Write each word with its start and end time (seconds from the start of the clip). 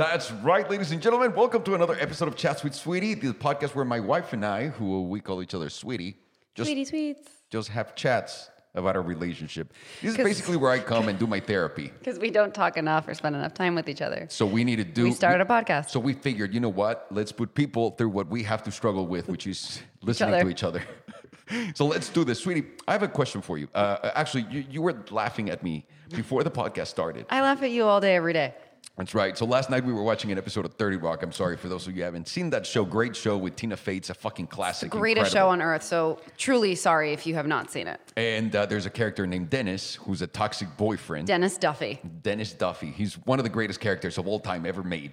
That's 0.00 0.32
right, 0.32 0.68
ladies 0.70 0.92
and 0.92 1.02
gentlemen. 1.02 1.34
Welcome 1.34 1.62
to 1.64 1.74
another 1.74 1.94
episode 2.00 2.26
of 2.26 2.34
Chats 2.34 2.64
with 2.64 2.74
Sweetie, 2.74 3.12
the 3.12 3.34
podcast 3.34 3.74
where 3.74 3.84
my 3.84 4.00
wife 4.00 4.32
and 4.32 4.46
I, 4.46 4.68
who 4.68 5.02
we 5.02 5.20
call 5.20 5.42
each 5.42 5.52
other 5.52 5.68
Sweetie, 5.68 6.16
just 6.54 6.68
Sweetie 6.68 6.86
sweets. 6.86 7.28
just 7.50 7.68
have 7.68 7.94
chats 7.94 8.48
about 8.74 8.96
our 8.96 9.02
relationship. 9.02 9.74
This 10.00 10.12
is 10.12 10.16
basically 10.16 10.56
where 10.56 10.70
I 10.70 10.78
come 10.78 11.08
and 11.08 11.18
do 11.18 11.26
my 11.26 11.38
therapy. 11.38 11.92
Because 11.98 12.18
we 12.18 12.30
don't 12.30 12.54
talk 12.54 12.78
enough 12.78 13.08
or 13.08 13.12
spend 13.12 13.36
enough 13.36 13.52
time 13.52 13.74
with 13.74 13.90
each 13.90 14.00
other. 14.00 14.26
So 14.30 14.46
we 14.46 14.64
need 14.64 14.76
to 14.76 14.84
do. 14.84 15.04
We 15.04 15.12
started 15.12 15.42
a 15.42 15.44
podcast. 15.44 15.90
So 15.90 16.00
we 16.00 16.14
figured, 16.14 16.54
you 16.54 16.60
know 16.60 16.70
what? 16.70 17.06
Let's 17.10 17.30
put 17.30 17.54
people 17.54 17.90
through 17.90 18.08
what 18.08 18.28
we 18.28 18.42
have 18.44 18.62
to 18.62 18.70
struggle 18.70 19.06
with, 19.06 19.28
which 19.28 19.46
is 19.46 19.82
listening 20.00 20.32
other. 20.32 20.44
to 20.44 20.48
each 20.48 20.64
other. 20.64 20.82
so 21.74 21.84
let's 21.84 22.08
do 22.08 22.24
this, 22.24 22.40
sweetie. 22.40 22.64
I 22.88 22.92
have 22.92 23.02
a 23.02 23.08
question 23.08 23.42
for 23.42 23.58
you. 23.58 23.68
Uh, 23.74 24.12
actually, 24.14 24.46
you, 24.50 24.64
you 24.70 24.80
were 24.80 25.04
laughing 25.10 25.50
at 25.50 25.62
me 25.62 25.84
before 26.08 26.42
the 26.42 26.50
podcast 26.50 26.86
started. 26.86 27.26
I 27.28 27.42
laugh 27.42 27.62
at 27.62 27.70
you 27.70 27.84
all 27.84 28.00
day, 28.00 28.16
every 28.16 28.32
day. 28.32 28.54
That's 29.00 29.14
right. 29.14 29.38
So 29.38 29.46
last 29.46 29.70
night 29.70 29.82
we 29.82 29.94
were 29.94 30.02
watching 30.02 30.30
an 30.30 30.36
episode 30.36 30.66
of 30.66 30.74
30 30.74 30.98
Rock. 30.98 31.22
I'm 31.22 31.32
sorry 31.32 31.56
for 31.56 31.70
those 31.70 31.86
of 31.86 31.94
you 31.96 32.02
who 32.02 32.04
haven't 32.04 32.28
seen 32.28 32.50
that 32.50 32.66
show. 32.66 32.84
Great 32.84 33.16
show 33.16 33.38
with 33.38 33.56
Tina 33.56 33.74
Fey. 33.74 33.96
It's 33.96 34.10
a 34.10 34.14
fucking 34.14 34.48
classic. 34.48 34.90
Greatest 34.90 35.28
incredible. 35.28 35.48
show 35.48 35.48
on 35.48 35.62
earth. 35.62 35.82
So 35.82 36.20
truly 36.36 36.74
sorry 36.74 37.14
if 37.14 37.26
you 37.26 37.34
have 37.34 37.46
not 37.46 37.70
seen 37.70 37.86
it. 37.86 37.98
And 38.18 38.54
uh, 38.54 38.66
there's 38.66 38.84
a 38.84 38.90
character 38.90 39.26
named 39.26 39.48
Dennis 39.48 39.94
who's 39.94 40.20
a 40.20 40.26
toxic 40.26 40.68
boyfriend. 40.76 41.28
Dennis 41.28 41.56
Duffy. 41.56 41.98
Dennis 42.20 42.52
Duffy. 42.52 42.90
He's 42.90 43.14
one 43.24 43.38
of 43.38 43.44
the 43.44 43.48
greatest 43.48 43.80
characters 43.80 44.18
of 44.18 44.28
all 44.28 44.38
time 44.38 44.66
ever 44.66 44.82
made. 44.82 45.12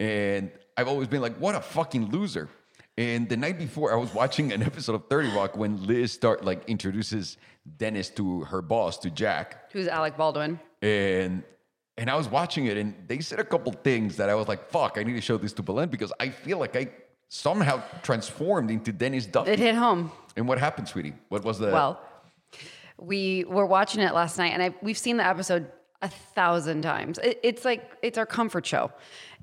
And 0.00 0.50
I've 0.78 0.88
always 0.88 1.06
been 1.06 1.20
like, 1.20 1.36
what 1.36 1.54
a 1.54 1.60
fucking 1.60 2.10
loser. 2.10 2.48
And 2.96 3.28
the 3.28 3.36
night 3.36 3.58
before, 3.58 3.92
I 3.92 3.96
was 3.96 4.14
watching 4.14 4.50
an 4.54 4.62
episode 4.62 4.94
of 4.94 5.08
30 5.08 5.36
Rock 5.36 5.58
when 5.58 5.86
Liz 5.86 6.10
start 6.10 6.42
like 6.42 6.66
introduces 6.70 7.36
Dennis 7.76 8.08
to 8.12 8.44
her 8.44 8.62
boss, 8.62 8.96
to 9.00 9.10
Jack. 9.10 9.70
Who's 9.72 9.88
Alec 9.88 10.16
Baldwin? 10.16 10.58
And 10.80 11.42
and 11.98 12.10
I 12.10 12.16
was 12.16 12.28
watching 12.28 12.66
it 12.66 12.76
and 12.76 12.94
they 13.06 13.20
said 13.20 13.40
a 13.40 13.44
couple 13.44 13.72
things 13.72 14.16
that 14.16 14.28
I 14.28 14.34
was 14.34 14.48
like, 14.48 14.68
fuck, 14.70 14.98
I 14.98 15.02
need 15.02 15.14
to 15.14 15.20
show 15.20 15.36
this 15.38 15.52
to 15.54 15.62
Belen 15.62 15.88
because 15.88 16.12
I 16.20 16.28
feel 16.28 16.58
like 16.58 16.76
I 16.76 16.88
somehow 17.28 17.82
transformed 18.02 18.70
into 18.70 18.92
Dennis 18.92 19.26
Duffy. 19.26 19.52
It 19.52 19.58
hit 19.58 19.74
home. 19.74 20.12
And 20.36 20.46
what 20.46 20.58
happened, 20.58 20.88
sweetie? 20.88 21.14
What 21.28 21.44
was 21.44 21.58
the 21.58 21.70
Well, 21.70 22.00
we 22.98 23.44
were 23.44 23.66
watching 23.66 24.02
it 24.02 24.14
last 24.14 24.38
night, 24.38 24.52
and 24.52 24.62
I, 24.62 24.74
we've 24.82 24.98
seen 24.98 25.16
the 25.16 25.26
episode 25.26 25.70
a 26.02 26.08
thousand 26.08 26.82
times. 26.82 27.18
It, 27.18 27.40
it's 27.42 27.64
like 27.64 27.90
it's 28.02 28.18
our 28.18 28.26
comfort 28.26 28.66
show, 28.66 28.90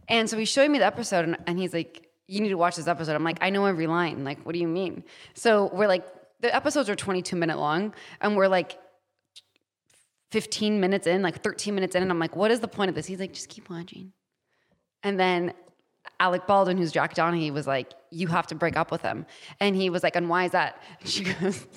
and 0.08 0.30
so 0.30 0.38
he's 0.38 0.50
showing 0.50 0.72
me 0.72 0.80
the 0.80 0.86
episode, 0.86 1.26
and, 1.26 1.38
and 1.48 1.60
he's 1.60 1.74
like, 1.74 2.08
"You 2.28 2.42
need 2.42 2.50
to 2.50 2.58
watch 2.58 2.76
this 2.76 2.88
episode." 2.88 3.16
I'm 3.16 3.24
like, 3.24 3.40
"I 3.42 3.50
know 3.50 3.66
every 3.66 3.88
line." 3.88 4.24
Like, 4.24 4.44
what 4.46 4.54
do 4.54 4.60
you 4.60 4.68
mean? 4.68 5.04
So 5.34 5.70
we're 5.74 5.88
like, 5.88 6.06
the 6.42 6.56
episodes 6.56 6.90
are 6.90 6.96
22 6.96 7.36
minute 7.36 7.58
long, 7.58 7.94
and 8.22 8.36
we're 8.36 8.48
like. 8.48 8.78
15 10.34 10.80
minutes 10.80 11.06
in, 11.06 11.22
like 11.22 11.44
13 11.44 11.76
minutes 11.76 11.96
in, 11.96 12.02
and 12.02 12.12
I'm 12.12 12.18
like, 12.18 12.36
what 12.36 12.50
is 12.50 12.60
the 12.60 12.68
point 12.68 12.90
of 12.90 12.96
this? 12.96 13.06
He's 13.06 13.20
like, 13.20 13.34
just 13.34 13.50
keep 13.50 13.70
watching. 13.70 14.14
And 15.04 15.20
then 15.20 15.54
Alec 16.20 16.48
Baldwin, 16.48 16.76
who's 16.76 16.92
Jack 16.92 17.14
Donaghy, 17.14 17.54
was 17.54 17.68
like, 17.68 17.94
You 18.10 18.28
have 18.28 18.48
to 18.48 18.56
break 18.56 18.76
up 18.76 18.90
with 18.90 19.02
him. 19.02 19.28
And 19.60 19.76
he 19.76 19.92
was 19.92 20.02
like, 20.02 20.16
And 20.16 20.28
why 20.30 20.46
is 20.46 20.52
that? 20.52 20.82
And 21.02 21.08
she 21.10 21.24
goes, 21.26 21.68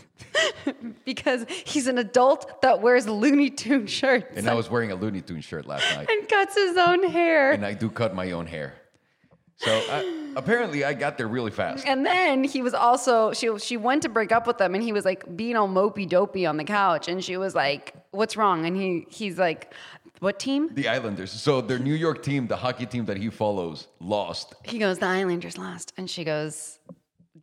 Because 1.05 1.45
he's 1.67 1.87
an 1.87 1.99
adult 1.99 2.63
that 2.63 2.81
wears 2.81 3.07
Looney 3.07 3.51
Tune 3.51 3.87
shirts 3.87 4.37
And 4.37 4.49
I 4.49 4.55
was 4.55 4.71
wearing 4.71 4.91
a 4.91 4.95
Looney 4.95 5.21
Tune 5.21 5.43
shirt 5.43 5.67
last 5.67 5.85
night. 5.95 6.09
and 6.09 6.27
cuts 6.27 6.55
his 6.55 6.79
own 6.79 7.03
hair. 7.11 7.53
and 7.53 7.67
I 7.67 7.75
do 7.75 7.91
cut 7.91 8.15
my 8.15 8.31
own 8.31 8.47
hair. 8.47 8.73
So 9.59 9.73
I, 9.73 10.33
apparently, 10.37 10.85
I 10.85 10.93
got 10.93 11.17
there 11.17 11.29
really 11.29 11.51
fast. 11.51 11.87
And 11.87 12.05
then 12.05 12.45
he 12.45 12.63
was 12.63 12.75
also 12.75 13.33
she 13.33 13.59
she 13.59 13.77
went 13.77 14.03
to 14.03 14.09
break 14.09 14.33
up 14.33 14.47
with 14.47 14.61
him, 14.61 14.75
and 14.75 14.85
he 14.85 14.93
was 14.93 15.05
like 15.05 15.37
being 15.37 15.57
all 15.57 15.69
mopey 15.69 16.09
dopey 16.09 16.45
on 16.47 16.57
the 16.57 16.65
couch, 16.65 17.09
and 17.09 17.25
she 17.25 17.37
was 17.37 17.55
like, 17.55 17.95
"What's 18.11 18.37
wrong?" 18.37 18.67
And 18.67 18.77
he 18.77 19.07
he's 19.09 19.39
like, 19.39 19.73
"What 20.21 20.39
team?" 20.39 20.75
The 20.75 20.89
Islanders. 20.89 21.33
So 21.33 21.61
their 21.61 21.79
New 21.79 21.95
York 21.95 22.23
team, 22.23 22.47
the 22.47 22.57
hockey 22.57 22.87
team 22.87 23.07
that 23.07 23.17
he 23.17 23.31
follows, 23.31 23.89
lost. 23.99 24.55
He 24.65 24.79
goes, 24.79 24.99
"The 24.99 25.07
Islanders 25.07 25.57
lost," 25.57 25.95
and 25.97 26.09
she 26.09 26.23
goes, 26.23 26.79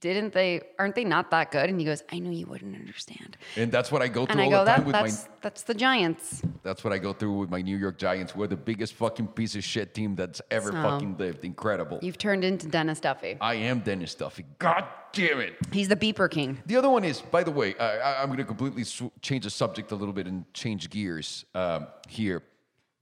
"Didn't 0.03 0.33
they? 0.33 0.61
Aren't 0.77 0.95
they 0.95 1.05
not 1.05 1.31
that 1.31 1.49
good?" 1.49 1.69
And 1.69 1.79
he 1.79 1.85
goes, 1.85 2.03
"I 2.11 2.19
knew 2.19 2.31
you 2.31 2.45
wouldn't 2.45 2.75
understand." 2.75 3.37
And 3.55 3.71
that's 3.71 3.89
what 3.89 4.01
I 4.01 4.09
go 4.09 4.25
through 4.25 4.33
And 4.33 4.41
I 4.41 4.49
go, 4.49 4.65
the 4.65 4.71
time 4.71 4.79
"That 4.81 4.85
with 4.85 4.93
that's 4.93 5.23
my. 5.23 5.31
that's 5.41 5.63
the 5.63 5.73
Giants." 5.73 6.41
That's 6.61 6.83
what 6.83 6.91
I 6.91 6.97
go 6.97 7.13
through 7.13 7.37
with 7.39 7.49
my 7.49 7.61
New 7.61 7.77
York 7.77 7.97
Giants. 7.97 8.35
We're 8.35 8.47
the 8.47 8.57
biggest 8.57 8.93
fucking 8.95 9.27
piece 9.27 9.55
of 9.55 9.63
shit 9.63 9.93
team 9.93 10.15
that's 10.15 10.41
ever 10.51 10.71
So- 10.71 10.83
fucking 10.83 11.15
lived. 11.17 11.45
Incredible. 11.45 11.99
You've 12.01 12.17
turned 12.17 12.43
into 12.43 12.67
Dennis 12.67 12.99
Duffy. 12.99 13.37
I 13.39 13.55
am 13.55 13.79
Dennis 13.79 14.13
Duffy. 14.13 14.45
God 14.59 14.85
damn 15.13 15.39
it. 15.39 15.55
He's 15.71 15.87
the 15.87 15.95
beeper 15.95 16.29
king. 16.29 16.61
The 16.65 16.75
other 16.75 16.89
one 16.89 17.03
is, 17.05 17.21
by 17.21 17.43
the 17.43 17.51
way, 17.51 17.75
I, 17.79 17.97
I, 17.97 18.21
I'm 18.21 18.27
going 18.27 18.39
to 18.39 18.45
completely 18.45 18.83
sw- 18.83 19.11
change 19.21 19.45
the 19.45 19.49
subject 19.49 19.91
a 19.91 19.95
little 19.95 20.13
bit 20.13 20.27
and 20.27 20.51
change 20.53 20.89
gears 20.89 21.45
um, 21.55 21.87
here. 22.09 22.43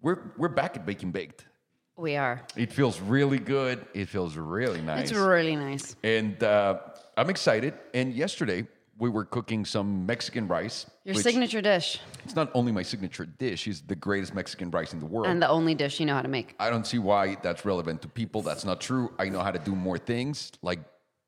We're 0.01 0.19
we're 0.37 0.49
back 0.49 0.75
at 0.75 0.85
Baking 0.85 1.11
Baked. 1.11 1.45
We 1.97 2.15
are. 2.15 2.41
It 2.55 2.71
feels 2.73 2.99
really 2.99 3.37
good. 3.37 3.85
It 3.93 4.07
feels 4.09 4.35
really 4.35 4.81
nice. 4.81 5.11
It's 5.11 5.19
really 5.19 5.55
nice. 5.55 5.95
And 6.03 6.41
uh, 6.43 6.79
I'm 7.17 7.29
excited. 7.29 7.73
And 7.93 8.13
yesterday 8.13 8.67
we 8.97 9.09
were 9.09 9.25
cooking 9.25 9.65
some 9.65 10.05
Mexican 10.05 10.47
rice. 10.47 10.85
Your 11.03 11.15
which 11.15 11.23
signature 11.23 11.61
dish 11.61 11.99
It's 12.23 12.35
not 12.35 12.51
only 12.53 12.71
my 12.71 12.83
signature 12.83 13.25
dish; 13.25 13.67
it's 13.67 13.81
the 13.81 13.95
greatest 13.95 14.35
Mexican 14.35 14.69
rice 14.69 14.93
in 14.93 14.99
the 14.99 15.05
world. 15.07 15.27
and 15.27 15.41
the 15.41 15.49
only 15.49 15.73
dish 15.75 15.99
you 15.99 16.05
know 16.05 16.13
how 16.13 16.21
to 16.21 16.27
make. 16.27 16.55
I 16.59 16.69
don't 16.69 16.85
see 16.85 16.99
why 16.99 17.35
that's 17.41 17.65
relevant 17.65 18.01
to 18.03 18.07
people. 18.07 18.41
That's 18.41 18.63
not 18.63 18.79
true. 18.79 19.11
I 19.17 19.29
know 19.29 19.41
how 19.41 19.51
to 19.51 19.59
do 19.59 19.75
more 19.75 19.97
things, 19.97 20.51
like 20.61 20.79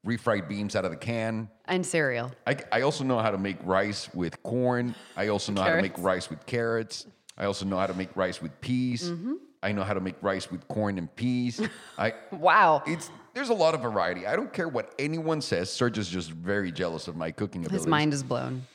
refried 0.05 0.47
beans 0.47 0.75
out 0.75 0.85
of 0.85 0.91
the 0.91 0.97
can. 0.97 1.49
And 1.65 1.85
cereal. 1.85 2.31
I, 2.45 2.57
I 2.71 2.81
also 2.81 3.03
know 3.03 3.19
how 3.19 3.31
to 3.31 3.37
make 3.37 3.57
rice 3.63 4.13
with 4.13 4.41
corn. 4.43 4.95
I 5.15 5.29
also 5.29 5.51
know 5.51 5.61
how 5.63 5.75
to 5.75 5.81
make 5.81 5.97
rice 5.97 6.29
with 6.29 6.45
carrots. 6.45 7.07
I 7.37 7.45
also 7.45 7.65
know 7.65 7.77
how 7.77 7.87
to 7.87 7.93
make 7.93 8.15
rice 8.15 8.41
with 8.41 8.59
peas. 8.61 9.09
Mm-hmm. 9.09 9.33
I 9.63 9.71
know 9.71 9.83
how 9.83 9.93
to 9.93 10.01
make 10.01 10.15
rice 10.21 10.51
with 10.51 10.67
corn 10.67 10.97
and 10.97 11.13
peas. 11.15 11.61
I 11.97 12.13
Wow. 12.31 12.83
it's 12.85 13.09
there's 13.33 13.49
a 13.49 13.53
lot 13.53 13.73
of 13.73 13.81
variety. 13.81 14.27
I 14.27 14.35
don't 14.35 14.53
care 14.53 14.67
what 14.67 14.93
anyone 14.99 15.41
says. 15.41 15.71
Serge 15.71 15.97
is 15.97 16.07
just 16.09 16.29
very 16.29 16.71
jealous 16.71 17.07
of 17.07 17.15
my 17.15 17.31
cooking 17.31 17.61
abilities. 17.61 17.85
His 17.85 17.87
mind 17.87 18.13
is 18.13 18.21
blown. 18.21 18.67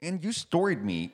And 0.00 0.22
you 0.22 0.30
storied 0.30 0.84
me 0.84 1.12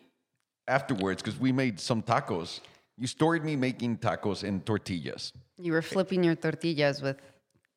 afterwards 0.69 1.23
because 1.23 1.41
we 1.41 1.53
made 1.53 1.81
some 1.81 2.03
tacos. 2.03 2.61
You 2.99 3.07
storied 3.07 3.45
me 3.45 3.57
making 3.57 3.99
tacos 3.99 4.43
and 4.47 4.65
tortillas. 4.67 5.33
You 5.57 5.73
were 5.73 5.83
flipping 5.83 6.23
your 6.25 6.35
tortillas 6.35 7.01
with 7.01 7.17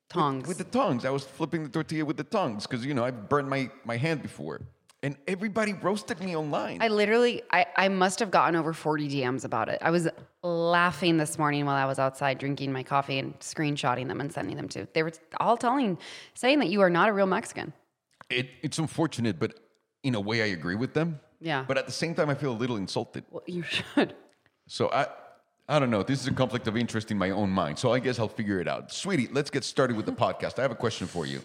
tongs. 0.09 0.47
With 0.47 0.57
the 0.57 0.65
tongues. 0.65 1.05
I 1.05 1.09
was 1.09 1.23
flipping 1.23 1.63
the 1.63 1.69
tortilla 1.69 2.03
with 2.03 2.17
the 2.17 2.23
tongues 2.23 2.67
because, 2.67 2.85
you 2.85 2.93
know, 2.93 3.05
I've 3.05 3.29
burned 3.29 3.49
my, 3.49 3.69
my 3.85 3.97
hand 3.97 4.21
before. 4.21 4.61
And 5.03 5.15
everybody 5.27 5.73
roasted 5.73 6.19
me 6.19 6.35
online. 6.35 6.81
I 6.81 6.87
literally, 6.87 7.43
I, 7.51 7.67
I 7.75 7.87
must 7.87 8.19
have 8.19 8.31
gotten 8.31 8.55
over 8.55 8.73
40 8.73 9.07
DMs 9.07 9.45
about 9.45 9.69
it. 9.69 9.77
I 9.81 9.91
was 9.91 10.07
laughing 10.41 11.17
this 11.17 11.37
morning 11.37 11.65
while 11.65 11.75
I 11.75 11.85
was 11.85 11.99
outside 11.99 12.39
drinking 12.39 12.71
my 12.71 12.81
coffee 12.81 13.19
and 13.19 13.39
screenshotting 13.39 14.07
them 14.07 14.19
and 14.21 14.33
sending 14.33 14.57
them 14.57 14.67
to. 14.69 14.87
They 14.93 15.03
were 15.03 15.11
all 15.39 15.55
telling, 15.55 15.99
saying 16.33 16.59
that 16.59 16.69
you 16.69 16.81
are 16.81 16.89
not 16.89 17.09
a 17.09 17.13
real 17.13 17.27
Mexican. 17.27 17.73
it, 18.31 18.49
it's 18.63 18.79
unfortunate, 18.79 19.39
but 19.39 19.59
in 20.01 20.15
a 20.15 20.19
way, 20.19 20.41
I 20.41 20.47
agree 20.47 20.75
with 20.75 20.93
them. 20.95 21.19
Yeah. 21.39 21.63
But 21.67 21.77
at 21.77 21.85
the 21.85 21.91
same 21.91 22.15
time, 22.15 22.31
I 22.31 22.35
feel 22.35 22.51
a 22.51 22.57
little 22.57 22.77
insulted. 22.77 23.23
Well, 23.29 23.43
you 23.45 23.61
should. 23.61 24.15
So 24.65 24.89
I, 24.89 25.05
I 25.69 25.77
don't 25.79 25.91
know. 25.91 26.01
This 26.01 26.21
is 26.21 26.27
a 26.27 26.33
conflict 26.33 26.67
of 26.67 26.75
interest 26.75 27.11
in 27.11 27.17
my 27.17 27.29
own 27.29 27.51
mind. 27.51 27.77
So 27.77 27.93
I 27.93 27.99
guess 27.99 28.17
I'll 28.17 28.27
figure 28.27 28.59
it 28.59 28.67
out. 28.67 28.91
Sweetie, 28.91 29.27
let's 29.31 29.51
get 29.51 29.63
started 29.63 29.95
with 29.95 30.07
the 30.07 30.11
podcast. 30.11 30.57
I 30.57 30.63
have 30.63 30.71
a 30.71 30.75
question 30.75 31.05
for 31.05 31.27
you. 31.27 31.41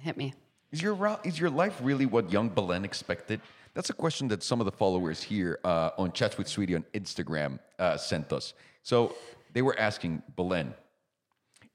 Hit 0.00 0.16
me. 0.16 0.34
Is 0.72 0.82
your 0.82 1.18
is 1.24 1.38
your 1.38 1.50
life 1.50 1.78
really 1.82 2.06
what 2.06 2.30
young 2.32 2.48
Belen 2.48 2.84
expected? 2.84 3.40
That's 3.74 3.90
a 3.90 3.94
question 3.94 4.28
that 4.28 4.42
some 4.42 4.60
of 4.60 4.64
the 4.64 4.72
followers 4.72 5.22
here 5.22 5.58
uh, 5.64 5.90
on 5.98 6.12
Chats 6.12 6.38
with 6.38 6.48
Sweetie 6.48 6.74
on 6.74 6.84
Instagram 6.94 7.58
uh, 7.78 7.96
sent 7.98 8.32
us. 8.32 8.54
So 8.82 9.14
they 9.52 9.62
were 9.62 9.78
asking 9.78 10.22
Belen, 10.34 10.72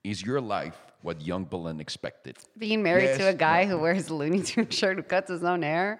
is 0.04 0.24
your 0.24 0.42
life 0.42 0.76
what 1.04 1.22
young 1.22 1.44
Belen 1.46 1.80
expected? 1.80 2.38
Being 2.58 2.82
married 2.84 3.18
to 3.18 3.28
a 3.30 3.34
guy 3.34 3.66
who 3.66 3.78
wears 3.78 4.10
a 4.10 4.16
Looney 4.16 4.42
Tune 4.42 4.70
shirt 4.70 4.98
who 4.98 5.04
cuts 5.04 5.30
his 5.30 5.44
own 5.44 5.62
hair? 5.62 6.00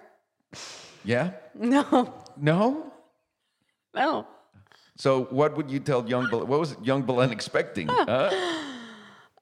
Yeah? 1.04 1.30
No, 1.54 2.12
No? 2.40 2.92
no. 3.94 4.26
So 4.96 5.24
what 5.30 5.56
would 5.56 5.70
you 5.70 5.80
tell 5.80 6.06
young 6.08 6.28
Belen? 6.30 6.46
What 6.48 6.60
was 6.60 6.76
young 6.82 7.02
Belen 7.02 7.30
expecting? 7.32 7.88
Huh? 7.88 8.30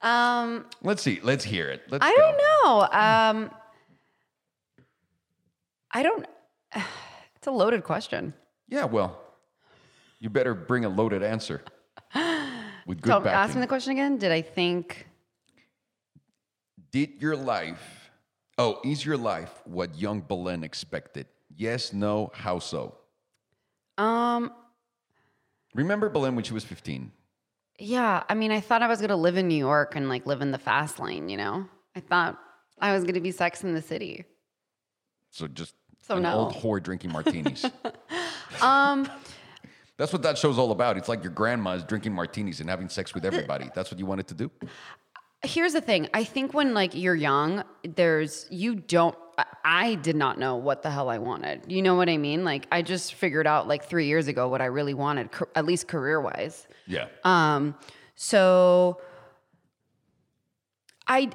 Um, 0.03 0.67
Let's 0.83 1.03
see. 1.03 1.21
Let's 1.23 1.45
hear 1.45 1.69
it. 1.69 1.83
Let's 1.91 2.05
I 2.05 2.11
go. 2.11 2.17
don't 2.17 2.39
know. 2.39 2.99
Um, 2.99 3.51
I 5.93 6.03
don't. 6.03 6.27
It's 7.37 7.47
a 7.47 7.51
loaded 7.51 7.85
question. 7.85 8.35
Yeah, 8.69 8.85
well, 8.85 9.19
you 10.19 10.29
better 10.29 10.53
bring 10.53 10.85
a 10.85 10.91
loaded 10.91 11.23
answer 11.23 11.63
with 12.87 13.01
good 13.01 13.09
backing. 13.25 13.29
ask 13.33 13.55
me 13.55 13.63
the 13.63 13.67
question 13.67 13.93
again. 13.93 14.19
Did 14.19 14.31
I 14.31 14.43
think? 14.43 15.07
Did 16.93 17.13
your 17.23 17.35
life, 17.37 18.11
oh, 18.59 18.79
is 18.85 19.07
your 19.07 19.17
life 19.17 19.63
what 19.65 19.97
young 19.97 20.21
Belen 20.21 20.63
expected? 20.63 21.29
Yes, 21.57 21.95
no, 21.95 22.31
how 22.35 22.59
so? 22.59 22.97
Um, 23.97 24.53
Remember 25.75 26.11
Belen 26.11 26.35
when 26.35 26.45
she 26.45 26.53
was 26.53 26.65
15? 26.65 27.11
Yeah. 27.81 28.23
I 28.29 28.35
mean, 28.35 28.53
I 28.53 28.61
thought 28.61 28.83
I 28.83 28.87
was 28.87 29.01
gonna 29.01 29.17
live 29.17 29.37
in 29.37 29.49
New 29.49 29.57
York 29.57 29.97
and 29.97 30.09
like 30.09 30.27
live 30.27 30.43
in 30.43 30.51
the 30.53 30.59
fast 30.59 30.99
lane. 31.01 31.29
You 31.29 31.37
know, 31.39 31.67
I 31.97 32.01
thought 32.01 32.39
I 32.81 32.93
was 32.93 33.05
gonna 33.05 33.21
be 33.21 33.33
Sex 33.33 33.65
in 33.65 33.75
the 33.75 33.83
City. 33.83 34.25
So 35.31 35.49
just 35.49 35.75
So 36.03 36.17
an 36.17 36.23
no. 36.25 36.35
old 36.35 36.55
whore 36.55 36.83
drinking 36.83 37.13
martinis. 37.13 37.65
Um, 38.61 39.09
That's 39.97 40.13
what 40.13 40.23
that 40.23 40.37
show's 40.37 40.59
all 40.59 40.73
about. 40.73 40.97
It's 40.97 41.09
like 41.09 41.23
your 41.23 41.33
grandma 41.33 41.73
is 41.73 41.85
drinking 41.85 42.13
martinis 42.13 42.61
and 42.61 42.69
having 42.69 42.89
sex 42.89 43.15
with 43.15 43.25
everybody. 43.25 43.71
That's 43.75 43.91
what 43.91 43.99
you 43.99 44.07
wanted 44.07 44.27
to 44.29 44.35
do? 44.35 44.51
Here's 45.43 45.73
the 45.73 45.81
thing. 45.81 46.09
I 46.13 46.25
think 46.25 46.53
when 46.53 46.75
like 46.75 46.95
you're 46.95 47.15
young, 47.15 47.63
there's 47.85 48.47
you 48.51 48.75
don't 48.75 49.17
I- 49.65 49.95
did 49.97 50.17
not 50.17 50.39
know 50.39 50.57
what 50.57 50.83
the 50.83 50.91
hell 50.91 51.09
I 51.09 51.19
wanted. 51.19 51.71
You 51.71 51.83
know 51.83 51.95
what 51.95 52.09
I 52.09 52.17
mean? 52.17 52.45
Like 52.45 52.67
I 52.73 52.83
just 52.83 53.15
figured 53.15 53.47
out 53.47 53.69
like 53.69 53.85
3 53.85 54.07
years 54.07 54.29
ago 54.29 54.49
what 54.49 54.61
I 54.61 54.67
really 54.67 54.95
wanted, 54.95 55.31
at 55.55 55.65
least 55.65 55.89
career-wise. 55.89 56.67
Yeah. 56.87 57.07
Um, 57.25 57.75
so 58.15 59.01
I, 61.07 61.31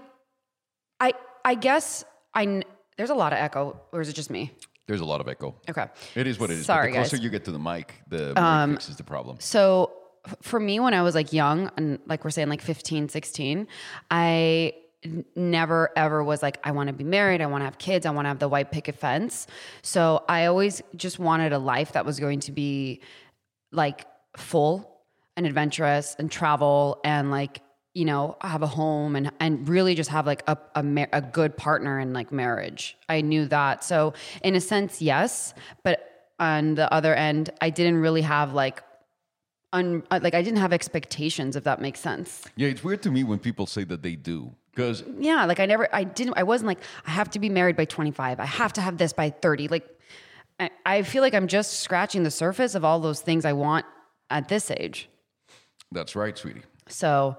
I, 0.99 1.13
I 1.43 1.55
guess 1.55 2.05
I. 2.33 2.63
There's 2.97 3.09
a 3.09 3.15
lot 3.15 3.33
of 3.33 3.39
echo, 3.39 3.81
or 3.91 3.99
is 4.01 4.07
it 4.09 4.13
just 4.13 4.29
me? 4.29 4.53
There's 4.87 5.01
a 5.01 5.05
lot 5.05 5.19
of 5.19 5.27
echo. 5.27 5.55
Okay. 5.69 5.87
It 6.15 6.27
is 6.27 6.39
what 6.39 6.49
it 6.49 6.59
is. 6.59 6.65
Sorry, 6.65 6.91
the 6.91 6.97
closer 6.97 7.17
guys. 7.17 7.23
you 7.23 7.29
get 7.29 7.43
to 7.45 7.51
the 7.51 7.59
mic, 7.59 7.95
the 8.07 8.33
more 8.39 8.63
it 8.69 8.73
fixes 8.75 8.95
the 8.97 9.03
problem. 9.03 9.37
So 9.39 9.91
for 10.41 10.59
me, 10.59 10.79
when 10.79 10.93
I 10.93 11.01
was 11.01 11.13
like 11.15 11.33
young 11.33 11.71
and 11.75 11.99
like 12.05 12.23
we're 12.23 12.29
saying 12.29 12.47
like 12.49 12.61
15, 12.61 13.09
16, 13.09 13.67
I 14.11 14.73
never 15.35 15.91
ever 15.95 16.23
was 16.23 16.41
like, 16.41 16.57
I 16.63 16.71
want 16.71 16.87
to 16.87 16.93
be 16.93 17.03
married. 17.03 17.41
I 17.41 17.45
want 17.45 17.61
to 17.61 17.65
have 17.65 17.77
kids. 17.77 18.05
I 18.05 18.11
want 18.11 18.25
to 18.25 18.29
have 18.29 18.39
the 18.39 18.49
white 18.49 18.71
picket 18.71 18.95
fence. 18.95 19.47
So 19.81 20.23
I 20.27 20.45
always 20.45 20.81
just 20.95 21.19
wanted 21.19 21.53
a 21.53 21.59
life 21.59 21.93
that 21.93 22.05
was 22.05 22.19
going 22.19 22.39
to 22.41 22.51
be 22.51 23.01
like 23.71 24.05
full 24.37 24.91
and 25.37 25.45
adventurous 25.45 26.15
and 26.17 26.31
travel 26.31 26.99
and 27.03 27.29
like 27.29 27.61
you 27.93 28.05
know 28.05 28.35
have 28.41 28.61
a 28.61 28.67
home 28.67 29.15
and 29.15 29.31
and 29.39 29.67
really 29.69 29.95
just 29.95 30.09
have 30.09 30.25
like 30.25 30.43
a 30.47 30.57
a, 30.75 30.83
mar- 30.83 31.09
a 31.13 31.21
good 31.21 31.55
partner 31.55 31.99
in 31.99 32.11
like 32.13 32.31
marriage 32.31 32.97
i 33.07 33.21
knew 33.21 33.45
that 33.45 33.83
so 33.83 34.13
in 34.43 34.55
a 34.55 34.61
sense 34.61 35.01
yes 35.01 35.53
but 35.83 36.29
on 36.39 36.75
the 36.75 36.91
other 36.93 37.13
end 37.15 37.49
i 37.61 37.69
didn't 37.69 37.97
really 37.97 38.21
have 38.21 38.53
like 38.53 38.81
un, 39.71 40.03
uh, 40.11 40.19
like 40.21 40.33
i 40.33 40.41
didn't 40.41 40.59
have 40.59 40.73
expectations 40.73 41.55
if 41.55 41.63
that 41.63 41.79
makes 41.81 41.99
sense 42.01 42.43
Yeah, 42.57 42.67
it's 42.67 42.83
weird 42.83 43.01
to 43.03 43.11
me 43.11 43.23
when 43.23 43.39
people 43.39 43.65
say 43.65 43.83
that 43.85 44.01
they 44.03 44.15
do. 44.15 44.53
Because 44.75 45.03
yeah 45.17 45.45
like 45.45 45.59
i 45.61 45.65
never 45.65 45.87
i 45.93 46.03
didn't 46.03 46.33
i 46.37 46.43
wasn't 46.43 46.67
like 46.67 46.79
i 47.07 47.11
have 47.11 47.29
to 47.31 47.39
be 47.39 47.49
married 47.49 47.75
by 47.77 47.85
25 47.85 48.39
i 48.41 48.45
have 48.45 48.73
to 48.73 48.81
have 48.81 48.97
this 48.97 49.13
by 49.13 49.29
30 49.29 49.69
like 49.69 49.87
i, 50.59 50.69
I 50.85 51.01
feel 51.03 51.21
like 51.21 51.33
i'm 51.33 51.47
just 51.47 51.79
scratching 51.79 52.23
the 52.23 52.31
surface 52.31 52.75
of 52.75 52.83
all 52.83 52.99
those 52.99 53.21
things 53.21 53.45
i 53.45 53.53
want 53.53 53.85
at 54.29 54.49
this 54.49 54.69
age 54.69 55.09
that's 55.91 56.15
right, 56.15 56.37
sweetie. 56.37 56.63
So, 56.89 57.37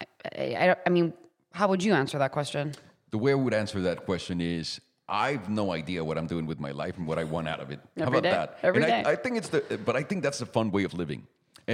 I, 0.00 0.06
I, 0.38 0.76
I- 0.86 0.90
mean, 0.90 1.12
how 1.52 1.66
would 1.68 1.82
you 1.82 1.92
answer 1.94 2.18
that 2.18 2.30
question? 2.30 2.72
The 3.10 3.18
way 3.18 3.32
I 3.32 3.34
would 3.34 3.54
answer 3.54 3.80
that 3.80 4.04
question 4.04 4.40
is 4.40 4.80
I've 5.08 5.48
no 5.48 5.72
idea 5.72 6.04
what 6.04 6.16
I'm 6.18 6.26
doing 6.26 6.46
with 6.46 6.60
my 6.60 6.70
life 6.70 6.96
and 6.98 7.06
what 7.06 7.18
I 7.18 7.24
want 7.24 7.48
out 7.48 7.60
of 7.60 7.70
it. 7.70 7.80
How 7.98 8.04
Every 8.06 8.18
about 8.18 8.22
day. 8.22 8.30
that? 8.30 8.58
Every 8.62 8.82
and 8.82 9.04
day. 9.04 9.10
I, 9.10 9.12
I 9.12 9.16
think 9.16 9.38
it's 9.38 9.48
the, 9.48 9.80
but 9.84 9.96
I 9.96 10.02
think 10.02 10.22
that's 10.22 10.38
the 10.38 10.46
fun 10.46 10.70
way 10.70 10.84
of 10.84 10.94
living. 10.94 11.26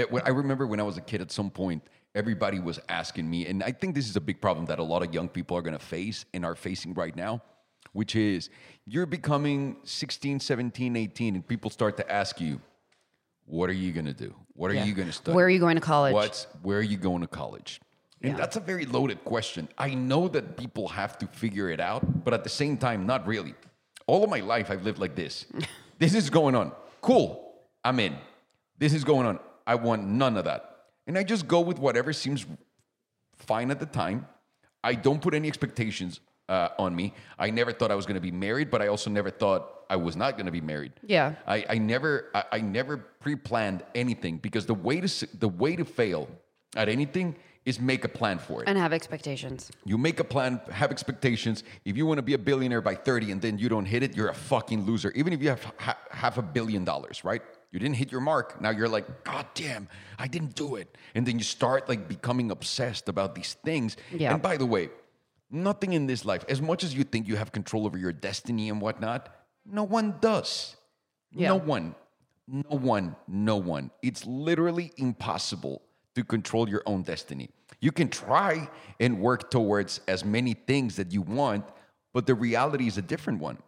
When- 0.08 0.22
I 0.24 0.30
remember 0.30 0.66
when 0.66 0.80
I 0.80 0.84
was 0.84 0.96
a 0.96 1.00
kid 1.02 1.20
at 1.20 1.30
some 1.32 1.50
point, 1.50 1.82
everybody 2.14 2.58
was 2.58 2.80
asking 2.88 3.28
me, 3.28 3.46
and 3.46 3.62
I 3.62 3.72
think 3.72 3.94
this 3.94 4.08
is 4.08 4.16
a 4.16 4.20
big 4.20 4.40
problem 4.40 4.66
that 4.66 4.78
a 4.78 4.82
lot 4.82 5.02
of 5.02 5.14
young 5.14 5.28
people 5.28 5.56
are 5.56 5.62
going 5.62 5.78
to 5.78 5.84
face 5.84 6.24
and 6.34 6.44
are 6.44 6.54
facing 6.54 6.94
right 6.94 7.14
now, 7.14 7.42
which 7.92 8.16
is 8.16 8.50
you're 8.86 9.06
becoming 9.06 9.76
16, 9.84 10.40
17, 10.40 10.96
18, 10.96 11.34
and 11.36 11.46
people 11.46 11.70
start 11.70 11.96
to 11.98 12.12
ask 12.12 12.40
you, 12.40 12.60
what 13.46 13.68
are 13.68 13.74
you 13.74 13.92
going 13.92 14.06
to 14.06 14.12
do? 14.14 14.34
What 14.54 14.70
are 14.70 14.74
Yeah. 14.74 14.84
you 14.84 14.94
going 14.94 15.08
to 15.08 15.12
study? 15.12 15.34
Where 15.34 15.46
are 15.46 15.50
you 15.50 15.58
going 15.58 15.74
to 15.76 15.80
college? 15.80 16.14
What's 16.14 16.46
where 16.62 16.78
are 16.78 16.82
you 16.82 16.96
going 16.96 17.20
to 17.22 17.26
college? 17.26 17.80
And 18.22 18.32
Yeah. 18.32 18.36
that's 18.38 18.56
a 18.56 18.60
very 18.60 18.84
loaded 18.86 19.24
question. 19.24 19.68
I 19.78 19.94
know 19.94 20.28
that 20.28 20.56
people 20.56 20.88
have 20.88 21.18
to 21.18 21.26
figure 21.26 21.68
it 21.70 21.80
out, 21.80 22.24
but 22.24 22.34
at 22.34 22.44
the 22.44 22.50
same 22.50 22.76
time, 22.76 23.06
not 23.06 23.26
really. 23.26 23.54
All 24.06 24.22
of 24.24 24.30
my 24.30 24.40
life, 24.40 24.70
I've 24.70 24.84
lived 24.84 24.98
like 24.98 25.14
this. 25.16 25.46
this 25.98 26.14
is 26.14 26.30
going 26.30 26.54
on. 26.54 26.72
Cool. 27.00 27.54
I'm 27.84 27.98
in. 27.98 28.16
This 28.78 28.92
is 28.92 29.04
going 29.04 29.26
on. 29.26 29.38
I 29.66 29.74
want 29.76 30.04
none 30.06 30.36
of 30.36 30.44
that. 30.44 30.69
And 31.10 31.18
I 31.18 31.24
just 31.24 31.48
go 31.48 31.60
with 31.60 31.80
whatever 31.80 32.12
seems 32.12 32.46
fine 33.34 33.72
at 33.72 33.80
the 33.80 33.86
time. 33.86 34.28
I 34.84 34.94
don't 34.94 35.20
put 35.20 35.34
any 35.34 35.48
expectations 35.48 36.20
uh, 36.48 36.68
on 36.78 36.94
me. 36.94 37.14
I 37.36 37.50
never 37.50 37.72
thought 37.72 37.90
I 37.90 37.96
was 37.96 38.06
going 38.06 38.14
to 38.14 38.20
be 38.20 38.30
married, 38.30 38.70
but 38.70 38.80
I 38.80 38.86
also 38.86 39.10
never 39.10 39.28
thought 39.28 39.86
I 39.90 39.96
was 39.96 40.14
not 40.14 40.36
going 40.36 40.46
to 40.46 40.52
be 40.52 40.60
married. 40.60 40.92
Yeah. 41.04 41.34
I, 41.48 41.64
I 41.68 41.78
never 41.78 42.30
I, 42.32 42.44
I 42.52 42.60
never 42.60 42.96
pre-planned 42.96 43.82
anything 43.92 44.36
because 44.38 44.66
the 44.66 44.74
way 44.74 45.00
to 45.00 45.26
the 45.36 45.48
way 45.48 45.74
to 45.74 45.84
fail 45.84 46.28
at 46.76 46.88
anything 46.88 47.34
is 47.64 47.80
make 47.80 48.04
a 48.04 48.08
plan 48.08 48.38
for 48.38 48.62
it. 48.62 48.68
and 48.68 48.78
have 48.78 48.92
expectations. 48.92 49.68
you 49.84 49.98
make 49.98 50.20
a 50.20 50.24
plan, 50.24 50.60
have 50.70 50.92
expectations. 50.92 51.64
If 51.84 51.96
you 51.96 52.06
want 52.06 52.18
to 52.18 52.22
be 52.22 52.34
a 52.34 52.38
billionaire 52.38 52.82
by 52.82 52.94
30 52.94 53.32
and 53.32 53.42
then 53.42 53.58
you 53.58 53.68
don't 53.68 53.84
hit 53.84 54.04
it, 54.04 54.16
you're 54.16 54.28
a 54.28 54.34
fucking 54.52 54.86
loser. 54.86 55.10
Even 55.16 55.32
if 55.32 55.42
you 55.42 55.48
have 55.48 55.64
ha- 55.76 55.98
half 56.12 56.38
a 56.38 56.42
billion 56.42 56.84
dollars, 56.84 57.24
right? 57.24 57.42
You 57.72 57.78
didn't 57.78 57.96
hit 57.96 58.11
your 58.11 58.20
mark. 58.20 58.61
Now 58.61 58.70
you're 58.70 58.88
like, 58.88 59.25
God 59.25 59.46
damn, 59.55 59.88
I 60.19 60.26
didn't 60.26 60.55
do 60.56 60.76
it. 60.76 60.96
And 61.14 61.25
then 61.26 61.38
you 61.38 61.44
start 61.44 61.88
like 61.88 62.08
becoming 62.08 62.50
obsessed 62.50 63.08
about 63.08 63.34
these 63.34 63.55
things. 63.64 63.96
Yeah. 64.12 64.32
And 64.34 64.43
by 64.43 64.56
the 64.56 64.67
way, 64.67 64.90
nothing 65.50 65.93
in 65.93 66.06
this 66.06 66.25
life, 66.25 66.44
as 66.49 66.61
much 66.61 66.82
as 66.84 66.94
you 66.94 67.05
think 67.05 67.28
you 67.28 67.37
have 67.37 67.52
control 67.52 67.87
over 67.87 67.96
your 67.96 68.12
destiny 68.12 68.69
and 68.70 68.81
whatnot, 68.81 69.32
no 69.64 69.84
one 69.84 70.17
does. 70.20 70.76
yeah. 71.31 71.49
No 71.49 71.58
one. 71.58 71.94
No 72.49 72.76
one. 72.76 73.14
No 73.28 73.56
one. 73.56 73.93
It's 74.02 74.26
literally 74.26 74.90
impossible 74.96 75.82
to 76.16 76.25
control 76.25 76.69
your 76.69 76.82
own 76.87 77.02
destiny. 77.02 77.50
You 77.81 77.93
can 77.93 78.08
try 78.08 78.69
and 78.99 79.20
work 79.20 79.49
towards 79.50 80.00
as 80.08 80.25
many 80.25 80.55
things 80.55 80.96
that 80.96 81.12
you 81.12 81.23
want, 81.23 81.64
but 82.12 82.26
the 82.26 82.34
reality 82.34 82.88
is 82.88 82.99
a 82.99 83.02
different 83.02 83.38
one. 83.40 83.58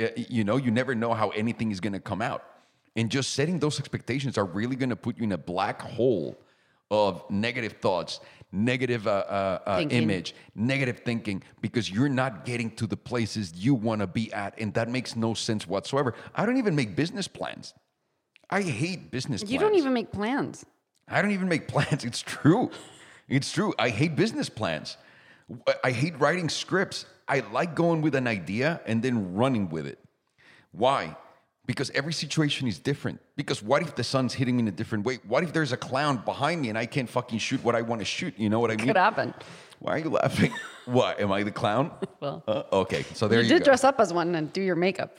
Uh, 0.00 0.06
You 0.16 0.44
know, 0.44 0.56
you 0.56 0.70
never 0.70 0.94
know 0.94 1.12
how 1.14 1.30
anything 1.30 1.72
is 1.72 1.80
going 1.80 1.94
to 1.94 2.00
come 2.00 2.22
out. 2.22 2.44
And 2.96 3.10
just 3.10 3.34
setting 3.34 3.58
those 3.58 3.78
expectations 3.78 4.36
are 4.36 4.44
really 4.44 4.76
going 4.76 4.90
to 4.90 4.96
put 4.96 5.16
you 5.16 5.24
in 5.24 5.32
a 5.32 5.38
black 5.38 5.80
hole 5.80 6.36
of 6.90 7.28
negative 7.30 7.74
thoughts, 7.80 8.20
negative 8.50 9.06
uh, 9.06 9.10
uh, 9.10 9.58
uh, 9.66 9.86
image, 9.90 10.34
negative 10.56 11.00
thinking, 11.04 11.42
because 11.60 11.88
you're 11.88 12.08
not 12.08 12.44
getting 12.44 12.70
to 12.72 12.86
the 12.86 12.96
places 12.96 13.52
you 13.54 13.74
want 13.74 14.00
to 14.00 14.06
be 14.06 14.32
at. 14.32 14.58
And 14.58 14.74
that 14.74 14.88
makes 14.88 15.14
no 15.14 15.34
sense 15.34 15.68
whatsoever. 15.68 16.14
I 16.34 16.44
don't 16.44 16.56
even 16.56 16.74
make 16.74 16.96
business 16.96 17.28
plans. 17.28 17.74
I 18.50 18.62
hate 18.62 19.12
business 19.12 19.42
plans. 19.42 19.52
You 19.52 19.60
don't 19.60 19.76
even 19.76 19.92
make 19.92 20.10
plans. 20.10 20.66
I 21.08 21.22
don't 21.22 21.30
even 21.30 21.48
make 21.48 21.68
plans. 21.68 22.04
It's 22.10 22.20
true. 22.22 22.70
It's 23.28 23.52
true. 23.52 23.72
I 23.78 23.90
hate 23.90 24.16
business 24.16 24.48
plans. 24.48 24.96
I 25.84 25.92
hate 25.92 26.18
writing 26.18 26.48
scripts. 26.48 27.06
I 27.28 27.40
like 27.52 27.76
going 27.76 28.02
with 28.02 28.16
an 28.16 28.26
idea 28.26 28.80
and 28.86 29.00
then 29.00 29.34
running 29.34 29.68
with 29.68 29.86
it. 29.86 30.00
Why? 30.72 31.16
Because 31.70 31.88
every 31.90 32.12
situation 32.12 32.66
is 32.66 32.80
different. 32.80 33.20
Because 33.36 33.62
what 33.62 33.80
if 33.80 33.94
the 33.94 34.02
sun's 34.02 34.34
hitting 34.34 34.56
me 34.56 34.62
in 34.62 34.66
a 34.68 34.72
different 34.72 35.04
way? 35.04 35.20
What 35.28 35.44
if 35.44 35.52
there's 35.52 35.70
a 35.70 35.76
clown 35.76 36.16
behind 36.24 36.60
me 36.62 36.68
and 36.68 36.76
I 36.76 36.84
can't 36.84 37.08
fucking 37.08 37.38
shoot 37.38 37.62
what 37.62 37.76
I 37.76 37.82
want 37.82 38.00
to 38.00 38.04
shoot? 38.04 38.34
You 38.36 38.48
know 38.48 38.58
what 38.58 38.72
I 38.72 38.76
mean? 38.76 38.88
Could 38.88 38.96
happen. 38.96 39.32
Why 39.78 39.92
are 39.92 39.98
you 39.98 40.10
laughing? 40.10 40.52
what? 40.86 41.20
Am 41.20 41.30
I 41.30 41.44
the 41.44 41.52
clown? 41.52 41.92
Well, 42.20 42.42
Uh, 42.48 42.82
okay, 42.82 43.04
so 43.14 43.28
there 43.28 43.40
you 43.40 43.44
go. 43.48 43.52
you, 43.54 43.54
did 43.54 43.60
go. 43.60 43.66
dress 43.66 43.84
up 43.84 44.00
as 44.00 44.12
one 44.12 44.34
and 44.34 44.52
do 44.52 44.60
your 44.60 44.74
makeup. 44.74 45.18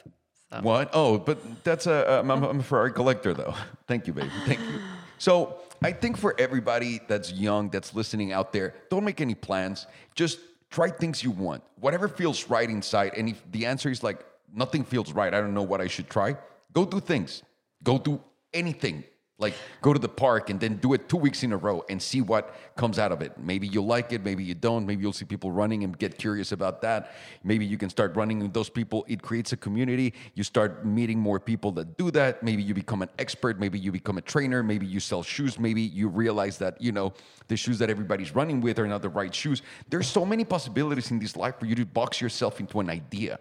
So. 0.52 0.60
What? 0.62 0.90
Oh, 0.92 1.18
but 1.18 1.64
that's 1.64 1.88
a 1.88 2.20
I'm, 2.20 2.30
I'm 2.30 2.60
a 2.60 2.64
Ferrari 2.64 2.92
collector 2.92 3.34
though. 3.34 3.56
Thank 3.88 4.06
you, 4.08 4.12
baby. 4.14 4.30
Thank 4.46 4.60
you. 4.60 4.82
So 5.20 5.56
I 5.82 5.94
think 5.94 6.18
for 6.18 6.36
everybody 6.38 7.00
that's 7.08 7.32
young, 7.32 7.70
that's 7.70 7.96
listening 7.96 8.34
out 8.34 8.52
there, 8.52 8.74
don't 8.90 9.06
make 9.06 9.22
any 9.22 9.36
plans. 9.36 9.88
Just 10.16 10.40
try 10.70 10.90
things 10.90 11.24
you 11.24 11.32
want, 11.32 11.64
whatever 11.80 12.10
feels 12.10 12.50
right 12.50 12.70
inside. 12.70 13.14
And 13.18 13.30
if 13.30 13.40
the 13.52 13.66
answer 13.66 13.90
is 13.90 14.04
like 14.04 14.20
nothing 14.54 14.84
feels 14.84 15.14
right, 15.14 15.34
I 15.34 15.42
don't 15.42 15.54
know 15.54 15.64
what 15.64 15.82
I 15.82 15.88
should 15.88 16.10
try. 16.10 16.38
Go 16.74 16.86
do 16.86 17.00
things. 17.00 17.44
Go 17.84 17.98
do 17.98 18.22
anything. 18.54 19.04
Like 19.42 19.56
go 19.82 19.92
to 19.92 19.98
the 19.98 20.08
park 20.08 20.52
and 20.52 20.60
then 20.60 20.78
do 20.78 20.94
it 20.94 21.10
two 21.10 21.18
weeks 21.18 21.42
in 21.42 21.52
a 21.52 21.58
row 21.58 21.84
and 21.90 22.00
see 22.00 22.22
what 22.22 22.56
comes 22.76 23.00
out 23.00 23.12
of 23.12 23.24
it. 23.24 23.32
Maybe 23.40 23.68
you'll 23.68 23.88
like 23.88 24.14
it, 24.14 24.24
maybe 24.24 24.44
you 24.44 24.54
don't. 24.54 24.86
Maybe 24.86 25.02
you'll 25.02 25.14
see 25.14 25.26
people 25.26 25.52
running 25.52 25.84
and 25.84 25.98
get 25.98 26.20
curious 26.20 26.52
about 26.52 26.80
that. 26.84 27.14
Maybe 27.44 27.66
you 27.66 27.76
can 27.76 27.90
start 27.90 28.16
running 28.16 28.38
with 28.38 28.54
those 28.54 28.70
people. 28.70 29.04
It 29.08 29.24
creates 29.24 29.52
a 29.52 29.58
community. 29.58 30.14
You 30.36 30.44
start 30.44 30.86
meeting 30.86 31.18
more 31.18 31.40
people 31.40 31.72
that 31.72 31.98
do 31.98 32.12
that. 32.12 32.44
Maybe 32.44 32.62
you 32.62 32.76
become 32.76 33.02
an 33.02 33.10
expert. 33.18 33.60
Maybe 33.60 33.80
you 33.80 33.92
become 33.92 34.20
a 34.20 34.22
trainer. 34.22 34.62
Maybe 34.62 34.86
you 34.86 35.00
sell 35.00 35.24
shoes. 35.24 35.58
Maybe 35.58 35.82
you 35.82 36.08
realize 36.08 36.60
that, 36.60 36.80
you 36.80 36.92
know, 36.92 37.12
the 37.48 37.58
shoes 37.58 37.80
that 37.80 37.90
everybody's 37.90 38.36
running 38.36 38.62
with 38.62 38.78
are 38.78 38.88
not 38.88 39.02
the 39.02 39.10
right 39.10 39.34
shoes. 39.34 39.64
There's 39.90 40.08
so 40.08 40.24
many 40.24 40.46
possibilities 40.46 41.10
in 41.10 41.18
this 41.18 41.36
life 41.36 41.56
for 41.60 41.66
you 41.66 41.74
to 41.74 41.86
box 41.86 42.22
yourself 42.22 42.60
into 42.60 42.80
an 42.80 42.92
idea. 42.92 43.40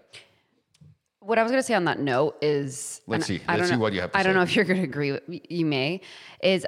What 1.21 1.39
I 1.39 1.43
was 1.43 1.53
going 1.53 1.63
to 1.63 1.67
say 1.67 1.75
on 1.75 1.85
that 1.85 1.99
note 2.01 2.37
is, 2.41 3.03
Let's 3.07 3.27
see. 3.27 3.41
I 3.47 3.53
Let's 3.53 3.61
don't 3.63 3.69
see 3.69 3.75
know, 3.75 3.81
what 3.81 3.93
you 3.93 4.01
have 4.01 4.13
to 4.13 4.19
I 4.19 4.23
don't 4.23 4.33
say. 4.33 4.37
know 4.37 4.43
if 4.43 4.57
you're 4.57 4.65
going 4.65 4.79
to 4.79 4.85
agree. 4.85 5.13
With, 5.13 5.23
you 5.29 5.67
may 5.67 6.01
is 6.43 6.67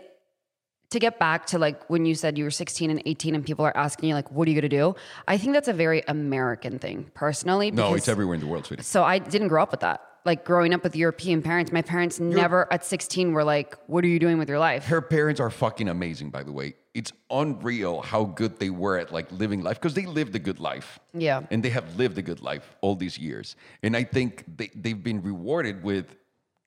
to 0.90 0.98
get 0.98 1.18
back 1.18 1.46
to 1.46 1.58
like 1.58 1.88
when 1.88 2.04
you 2.04 2.14
said 2.14 2.36
you 2.36 2.44
were 2.44 2.50
16 2.50 2.90
and 2.90 3.02
18 3.06 3.34
and 3.34 3.44
people 3.46 3.64
are 3.64 3.74
asking 3.74 4.10
you 4.10 4.14
like, 4.14 4.30
what 4.30 4.46
are 4.46 4.50
you 4.50 4.60
going 4.60 4.68
to 4.70 4.76
do? 4.76 4.94
I 5.26 5.38
think 5.38 5.54
that's 5.54 5.68
a 5.68 5.72
very 5.72 6.02
American 6.06 6.78
thing, 6.78 7.10
personally. 7.14 7.70
No, 7.70 7.84
because- 7.88 8.00
it's 8.00 8.08
everywhere 8.08 8.34
in 8.34 8.40
the 8.42 8.46
world, 8.46 8.66
sweetie. 8.66 8.82
So 8.82 9.02
I 9.02 9.18
didn't 9.18 9.48
grow 9.48 9.62
up 9.62 9.70
with 9.70 9.80
that. 9.80 10.02
Like 10.26 10.44
growing 10.44 10.72
up 10.74 10.84
with 10.84 10.94
European 10.94 11.42
parents, 11.42 11.72
my 11.72 11.82
parents 11.82 12.20
never 12.20 12.72
at 12.72 12.84
16 12.84 13.32
were 13.32 13.42
like, 13.42 13.74
"What 13.88 14.04
are 14.04 14.08
you 14.08 14.20
doing 14.20 14.38
with 14.38 14.48
your 14.48 14.60
life?" 14.60 14.84
Her 14.84 15.00
parents 15.00 15.40
are 15.40 15.50
fucking 15.50 15.88
amazing, 15.88 16.30
by 16.30 16.44
the 16.44 16.52
way. 16.52 16.74
It's 16.94 17.12
unreal 17.30 18.02
how 18.02 18.24
good 18.24 18.58
they 18.58 18.68
were 18.68 18.98
at 18.98 19.12
like 19.12 19.30
living 19.32 19.62
life 19.62 19.80
because 19.80 19.94
they 19.94 20.04
lived 20.04 20.34
a 20.34 20.38
good 20.38 20.60
life. 20.60 20.98
Yeah. 21.14 21.40
And 21.50 21.62
they 21.62 21.70
have 21.70 21.96
lived 21.96 22.18
a 22.18 22.22
good 22.22 22.42
life 22.42 22.76
all 22.82 22.94
these 22.94 23.18
years. 23.18 23.56
And 23.82 23.96
I 23.96 24.04
think 24.04 24.44
they, 24.58 24.70
they've 24.74 25.02
been 25.02 25.22
rewarded 25.22 25.82
with 25.82 26.16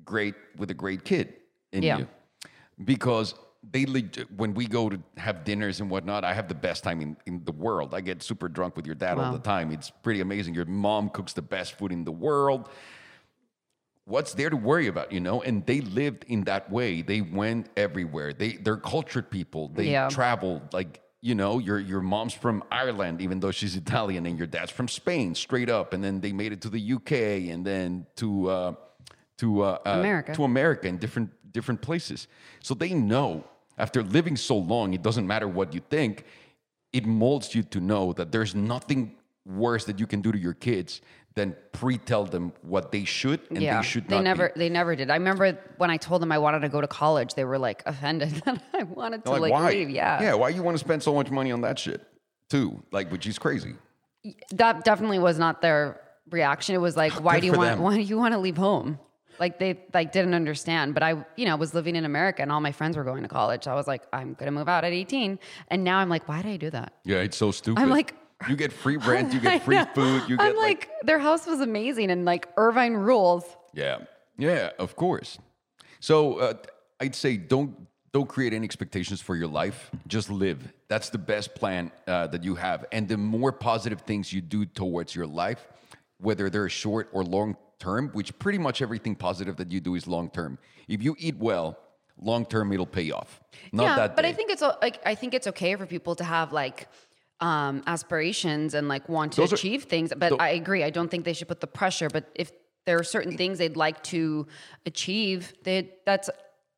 great 0.03 0.33
with 0.57 0.71
a 0.71 0.73
great 0.73 1.05
kid 1.05 1.33
in 1.71 1.83
Yeah. 1.83 1.99
you. 1.99 2.07
because 2.83 3.35
they 3.71 3.83
when 4.35 4.53
we 4.53 4.67
go 4.67 4.89
to 4.89 4.99
have 5.17 5.43
dinners 5.43 5.79
and 5.79 5.89
whatnot, 5.89 6.23
I 6.23 6.33
have 6.33 6.47
the 6.47 6.55
best 6.55 6.83
time 6.83 7.01
in, 7.01 7.17
in 7.25 7.43
the 7.45 7.51
world. 7.51 7.93
I 7.93 8.01
get 8.01 8.21
super 8.21 8.47
drunk 8.47 8.75
with 8.75 8.85
your 8.85 8.95
dad 8.95 9.17
all 9.17 9.31
the 9.33 9.39
time. 9.39 9.71
It's 9.71 9.89
pretty 9.89 10.21
amazing. 10.21 10.53
Your 10.53 10.65
mom 10.65 11.09
cooks 11.09 11.33
the 11.33 11.41
best 11.41 11.73
food 11.77 11.91
in 11.91 12.03
the 12.03 12.11
world. 12.11 12.69
What's 14.05 14.35
there 14.35 14.51
to 14.51 14.55
worry 14.57 14.87
about, 14.87 15.11
you 15.11 15.19
know? 15.19 15.41
And 15.41 15.65
they 15.65 15.81
lived 15.81 16.25
in 16.27 16.43
that 16.43 16.71
way. 16.71 17.01
They 17.01 17.21
went 17.21 17.69
everywhere. 17.75 18.33
They 18.33 18.53
they're 18.53 18.77
cultured 18.77 19.29
people. 19.31 19.69
They 19.69 19.89
Yeah. 19.89 20.09
traveled 20.09 20.73
like 20.73 21.01
you 21.21 21.33
know, 21.33 21.57
your 21.57 21.79
your 21.79 22.01
mom's 22.01 22.35
from 22.35 22.63
Ireland, 22.71 23.19
even 23.19 23.39
though 23.39 23.49
she's 23.49 23.75
Italian, 23.75 24.27
and 24.27 24.37
your 24.37 24.45
dad's 24.45 24.69
from 24.69 24.87
Spain, 24.87 25.33
straight 25.33 25.71
up. 25.71 25.91
And 25.93 26.03
then 26.03 26.21
they 26.21 26.31
made 26.31 26.51
it 26.51 26.61
to 26.61 26.69
the 26.69 26.79
UK, 26.93 27.49
and 27.49 27.65
then 27.65 28.05
to 28.17 28.47
uh, 28.47 28.73
to 29.37 29.61
uh, 29.63 29.79
uh, 29.87 29.89
America. 29.99 30.35
to 30.35 30.43
America 30.43 30.87
in 30.87 30.97
different 30.97 31.31
different 31.51 31.81
places. 31.81 32.27
So 32.61 32.75
they 32.75 32.93
know 32.93 33.43
after 33.79 34.03
living 34.03 34.37
so 34.37 34.55
long, 34.55 34.93
it 34.93 35.01
doesn't 35.01 35.25
matter 35.25 35.47
what 35.47 35.73
you 35.73 35.81
think. 35.89 36.25
It 36.93 37.07
molds 37.07 37.55
you 37.55 37.63
to 37.63 37.79
know 37.79 38.13
that 38.13 38.31
there's 38.31 38.53
nothing 38.53 39.15
worse 39.45 39.85
that 39.85 39.99
you 39.99 40.05
can 40.07 40.21
do 40.21 40.31
to 40.31 40.37
your 40.37 40.53
kids 40.53 41.01
than 41.35 41.55
pre-tell 41.73 42.23
them 42.25 42.53
what 42.61 42.91
they 42.93 43.03
should 43.03 43.41
and 43.49 43.61
yeah, 43.61 43.81
they 43.81 43.85
should 43.87 44.07
they 44.07 44.21
never 44.21 44.49
Be. 44.49 44.59
they 44.59 44.69
never 44.69 44.95
did. 44.95 45.09
I 45.09 45.15
remember 45.15 45.59
when 45.77 45.89
I 45.89 45.97
told 45.97 46.21
them 46.21 46.31
I 46.31 46.37
wanted 46.37 46.61
to 46.61 46.69
go 46.69 46.79
to 46.79 46.87
college, 46.87 47.33
they 47.33 47.43
were 47.43 47.57
like 47.59 47.83
offended 47.85 48.29
that 48.45 48.61
I 48.73 48.83
wanted 48.83 49.25
to 49.25 49.31
Like, 49.31 49.41
like, 49.41 49.51
why? 49.51 49.69
leave. 49.71 49.89
Yeah. 49.89 50.21
yeah. 50.21 50.33
Why 50.33 50.49
you 50.49 50.63
want 50.63 50.75
to 50.77 50.83
spend 50.83 51.03
so 51.03 51.13
much 51.13 51.29
money 51.29 51.51
on 51.51 51.61
that 51.61 51.77
shit 51.77 52.01
too? 52.49 52.81
Like, 52.91 53.11
which 53.11 53.27
is 53.27 53.37
crazy. 53.37 53.75
that 54.51 54.83
definitely 54.85 55.19
was 55.19 55.37
not 55.37 55.61
their 55.61 55.99
reaction. 56.31 56.73
It 56.73 56.79
was 56.79 56.95
like, 56.95 57.11
why 57.21 57.35
Good 57.35 57.41
do 57.41 57.47
you 57.47 57.53
want 57.53 57.69
them. 57.71 57.79
why 57.81 57.95
do 57.95 58.01
you 58.01 58.17
want 58.17 58.33
to 58.33 58.39
leave 58.39 58.57
home? 58.57 58.97
Like 59.37 59.59
they 59.59 59.77
like 59.93 60.13
didn't 60.13 60.33
understand. 60.33 60.93
But 60.93 61.03
I, 61.03 61.25
you 61.35 61.43
know, 61.45 61.57
was 61.57 61.73
living 61.73 61.97
in 61.97 62.05
America 62.05 62.41
and 62.43 62.49
all 62.49 62.61
my 62.61 62.71
friends 62.71 62.95
were 62.95 63.03
going 63.03 63.23
to 63.23 63.29
college. 63.29 63.65
So 63.65 63.71
I 63.71 63.75
was 63.75 63.87
like, 63.87 64.03
I'm 64.13 64.33
gonna 64.35 64.51
move 64.51 64.69
out 64.69 64.85
at 64.85 64.93
18. 64.93 65.37
And 65.67 65.83
now 65.83 65.97
I'm 65.97 66.07
like, 66.07 66.29
why 66.29 66.41
did 66.41 66.51
I 66.51 66.55
do 66.57 66.69
that? 66.69 66.93
Yeah, 67.03 67.17
it's 67.17 67.35
so 67.35 67.51
stupid. 67.51 67.81
I'm 67.81 67.89
like 67.89 68.15
you 68.49 68.55
get 68.55 68.71
free 68.71 68.97
rent, 68.97 69.33
you 69.33 69.39
get 69.39 69.63
free 69.65 69.83
food, 69.93 70.23
you 70.27 70.37
get 70.37 70.45
I'm 70.45 70.57
like, 70.57 70.89
their 71.03 71.19
house 71.19 71.45
was 71.47 71.61
amazing 71.61 72.11
and 72.11 72.25
like 72.25 72.47
Irvine 72.57 72.93
rules. 72.93 73.43
Yeah, 73.73 73.99
yeah, 74.37 74.71
of 74.79 74.95
course. 74.95 75.37
So 75.99 76.39
uh, 76.39 76.53
I'd 76.99 77.15
say 77.15 77.37
don't 77.37 77.87
don't 78.13 78.29
create 78.29 78.53
any 78.53 78.63
expectations 78.63 79.19
for 79.19 79.35
your 79.35 79.47
life. 79.47 79.91
Just 80.07 80.29
live. 80.29 80.71
That's 80.87 81.09
the 81.09 81.17
best 81.17 81.53
plan 81.53 81.91
uh, 82.07 82.27
that 82.27 82.45
you 82.45 82.55
have. 82.55 82.85
And 82.93 83.09
the 83.09 83.17
more 83.17 83.51
positive 83.51 84.01
things 84.01 84.31
you 84.31 84.39
do 84.39 84.65
towards 84.65 85.13
your 85.13 85.27
life, 85.27 85.67
whether 86.19 86.49
they're 86.49 86.69
short 86.69 87.09
or 87.11 87.25
long 87.25 87.57
term, 87.77 88.09
which 88.13 88.37
pretty 88.39 88.57
much 88.57 88.81
everything 88.81 89.15
positive 89.15 89.57
that 89.57 89.69
you 89.69 89.81
do 89.81 89.95
is 89.95 90.07
long 90.07 90.29
term. 90.29 90.57
If 90.87 91.03
you 91.03 91.15
eat 91.19 91.35
well, 91.37 91.77
long 92.21 92.45
term 92.45 92.71
it'll 92.71 92.85
pay 92.85 93.11
off. 93.11 93.41
Not 93.71 93.83
yeah, 93.83 93.95
that. 93.95 94.15
but 94.15 94.25
I 94.25 94.31
think 94.31 94.49
it's 94.49 94.61
like 94.61 94.99
I 95.05 95.15
think 95.15 95.33
it's 95.33 95.47
okay 95.47 95.75
for 95.75 95.85
people 95.85 96.15
to 96.15 96.23
have 96.23 96.53
like 96.53 96.87
um 97.41 97.83
aspirations 97.87 98.73
and 98.73 98.87
like 98.87 99.09
want 99.09 99.33
to 99.33 99.41
Those 99.41 99.51
are- 99.51 99.55
achieve 99.55 99.83
things. 99.83 100.13
But 100.15 100.39
I 100.39 100.49
agree. 100.49 100.83
I 100.83 100.89
don't 100.89 101.09
think 101.09 101.25
they 101.25 101.33
should 101.33 101.47
put 101.47 101.59
the 101.61 101.67
pressure. 101.67 102.09
But 102.09 102.29
if 102.35 102.51
there 102.85 102.97
are 102.99 103.03
certain 103.03 103.35
things 103.35 103.57
they'd 103.57 103.75
like 103.75 104.01
to 104.03 104.47
achieve, 104.85 105.53
they 105.63 105.91
that's 106.05 106.29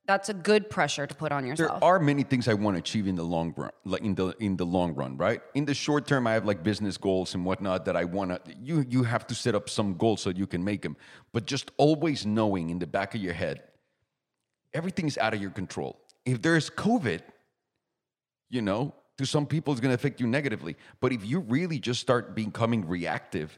that's 0.07 0.29
a 0.29 0.33
good 0.33 0.69
pressure 0.69 1.05
to 1.05 1.13
put 1.13 1.33
on 1.33 1.45
yourself. 1.45 1.81
There 1.81 1.89
are 1.89 1.99
many 1.99 2.23
things 2.23 2.47
I 2.47 2.53
want 2.53 2.75
to 2.75 2.79
achieve 2.79 3.07
in 3.07 3.15
the 3.15 3.23
long 3.25 3.53
run, 3.57 3.71
like 3.83 4.01
in 4.01 4.15
the 4.15 4.27
in 4.39 4.55
the 4.55 4.65
long 4.65 4.95
run, 4.95 5.17
right? 5.17 5.41
In 5.53 5.65
the 5.65 5.73
short 5.73 6.07
term, 6.07 6.25
I 6.25 6.33
have 6.33 6.45
like 6.45 6.63
business 6.63 6.95
goals 6.97 7.35
and 7.35 7.43
whatnot 7.45 7.83
that 7.85 7.95
I 7.97 8.05
want 8.05 8.31
to. 8.45 8.55
You 8.63 8.85
you 8.89 9.03
have 9.03 9.27
to 9.27 9.35
set 9.35 9.53
up 9.53 9.69
some 9.69 9.95
goals 9.95 10.21
so 10.21 10.29
you 10.31 10.47
can 10.47 10.63
make 10.63 10.81
them, 10.81 10.95
but 11.33 11.45
just 11.45 11.71
always 11.77 12.25
knowing 12.25 12.69
in 12.69 12.79
the 12.79 12.87
back 12.87 13.13
of 13.15 13.21
your 13.21 13.33
head, 13.33 13.63
everything's 14.73 15.17
out 15.17 15.33
of 15.33 15.41
your 15.41 15.51
control. 15.51 15.99
If 16.25 16.41
there's 16.41 16.69
COVID, 16.69 17.21
you 18.49 18.61
know, 18.61 18.93
to 19.17 19.25
some 19.25 19.45
people 19.45 19.73
it's 19.73 19.81
going 19.81 19.89
to 19.89 19.95
affect 19.95 20.19
you 20.19 20.27
negatively. 20.27 20.75
But 20.99 21.11
if 21.11 21.25
you 21.25 21.39
really 21.39 21.79
just 21.79 21.99
start 21.99 22.35
becoming 22.35 22.87
reactive, 22.87 23.57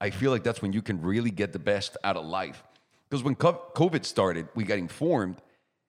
I 0.00 0.10
feel 0.10 0.30
like 0.30 0.42
that's 0.42 0.62
when 0.62 0.72
you 0.72 0.82
can 0.82 1.02
really 1.02 1.30
get 1.30 1.52
the 1.52 1.58
best 1.58 1.96
out 2.04 2.16
of 2.16 2.24
life. 2.24 2.62
Because 3.08 3.22
when 3.22 3.34
COVID 3.34 4.04
started, 4.04 4.48
we 4.54 4.64
got 4.64 4.78
informed, 4.78 5.42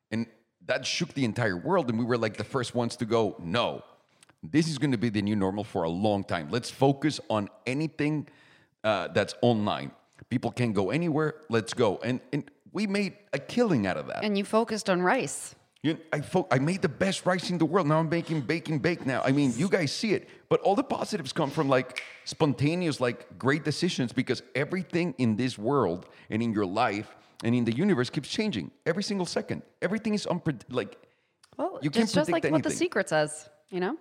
and 0.10 0.25
that 0.66 0.86
shook 0.86 1.13
the 1.13 1.24
entire 1.24 1.56
world. 1.56 1.90
And 1.90 2.00
we 2.00 2.06
were 2.06 2.18
like 2.18 2.38
the 2.38 2.44
first 2.44 2.74
ones 2.74 2.96
to 2.98 3.06
go, 3.06 3.36
no, 3.40 3.84
this 4.44 4.68
is 4.68 4.80
going 4.80 4.92
to 4.92 4.98
be 4.98 5.10
the 5.10 5.22
new 5.22 5.36
normal 5.36 5.63
for 5.63 5.84
a 5.84 5.90
long 5.90 6.24
time. 6.24 6.50
Let's 6.50 6.72
focus 6.72 7.20
on 7.30 7.48
anything 7.68 8.28
uh, 8.84 9.10
that's 9.10 9.36
online. 9.42 9.92
People 10.30 10.51
can't 10.51 10.74
go 10.74 10.90
anywhere. 10.90 11.36
Let's 11.50 11.74
go. 11.74 12.00
And, 12.04 12.22
and 12.34 12.50
we 12.72 12.88
made 12.88 13.13
a 13.34 13.40
killing 13.40 13.86
out 13.86 13.98
of 13.98 14.08
that. 14.08 14.24
and 14.24 14.38
you 14.38 14.44
focused 14.44 14.90
on 14.90 15.01
rice. 15.01 15.56
You, 15.83 15.97
I, 16.13 16.21
I 16.51 16.59
made 16.59 16.83
the 16.83 16.89
best 16.89 17.25
rice 17.25 17.50
in 17.50 17.57
the 17.57 17.65
world. 17.65 17.88
Now 17.88 17.97
I'm 18.00 18.09
making 18.09 18.41
baking 18.41 18.79
bake 18.79 19.03
now. 19.05 19.21
I 19.25 19.31
mean, 19.31 19.51
you 19.57 19.67
guys 19.67 19.91
see 19.91 20.13
it, 20.13 20.29
but 20.47 20.61
all 20.61 20.75
the 20.75 20.83
positives 20.83 21.33
come 21.33 21.50
from 21.50 21.69
like 21.69 22.03
spontaneous, 22.23 23.00
like 23.00 23.39
great 23.39 23.63
decisions 23.63 24.13
because 24.13 24.43
everything 24.53 25.15
in 25.17 25.38
this 25.38 25.57
world 25.57 26.05
and 26.29 26.43
in 26.43 26.53
your 26.53 26.67
life 26.67 27.15
and 27.43 27.55
in 27.55 27.65
the 27.65 27.71
universe 27.75 28.11
keeps 28.11 28.29
changing 28.29 28.69
every 28.85 29.01
single 29.01 29.25
second. 29.25 29.63
Everything 29.81 30.13
is 30.13 30.27
unpredictable. 30.27 30.77
like. 30.77 30.97
Well, 31.57 31.79
You 31.81 31.89
can't 31.89 32.03
it's 32.03 32.13
just 32.13 32.29
like 32.29 32.43
predict 32.43 32.53
what 32.53 32.63
the 32.63 32.69
secret 32.71 33.09
says, 33.09 33.50
you 33.69 33.79
know? 33.79 33.97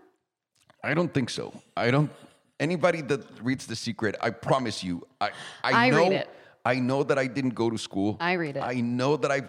I 0.84 0.92
don't 0.94 1.12
think 1.12 1.30
so. 1.30 1.52
I 1.76 1.90
don't. 1.90 2.10
Anybody 2.58 3.00
that 3.02 3.22
reads 3.42 3.66
The 3.66 3.74
Secret, 3.76 4.16
I 4.20 4.30
promise 4.30 4.84
you, 4.84 5.06
I 5.18 5.30
I, 5.64 5.86
I 5.86 5.90
know. 5.90 5.96
read 5.98 6.12
it. 6.12 6.28
I 6.64 6.74
know 6.74 7.02
that 7.04 7.18
I 7.18 7.26
didn't 7.26 7.54
go 7.54 7.70
to 7.70 7.78
school. 7.78 8.18
I 8.20 8.34
read 8.34 8.56
it. 8.58 8.60
I 8.62 8.74
know 8.82 9.16
that 9.16 9.30
I've. 9.30 9.48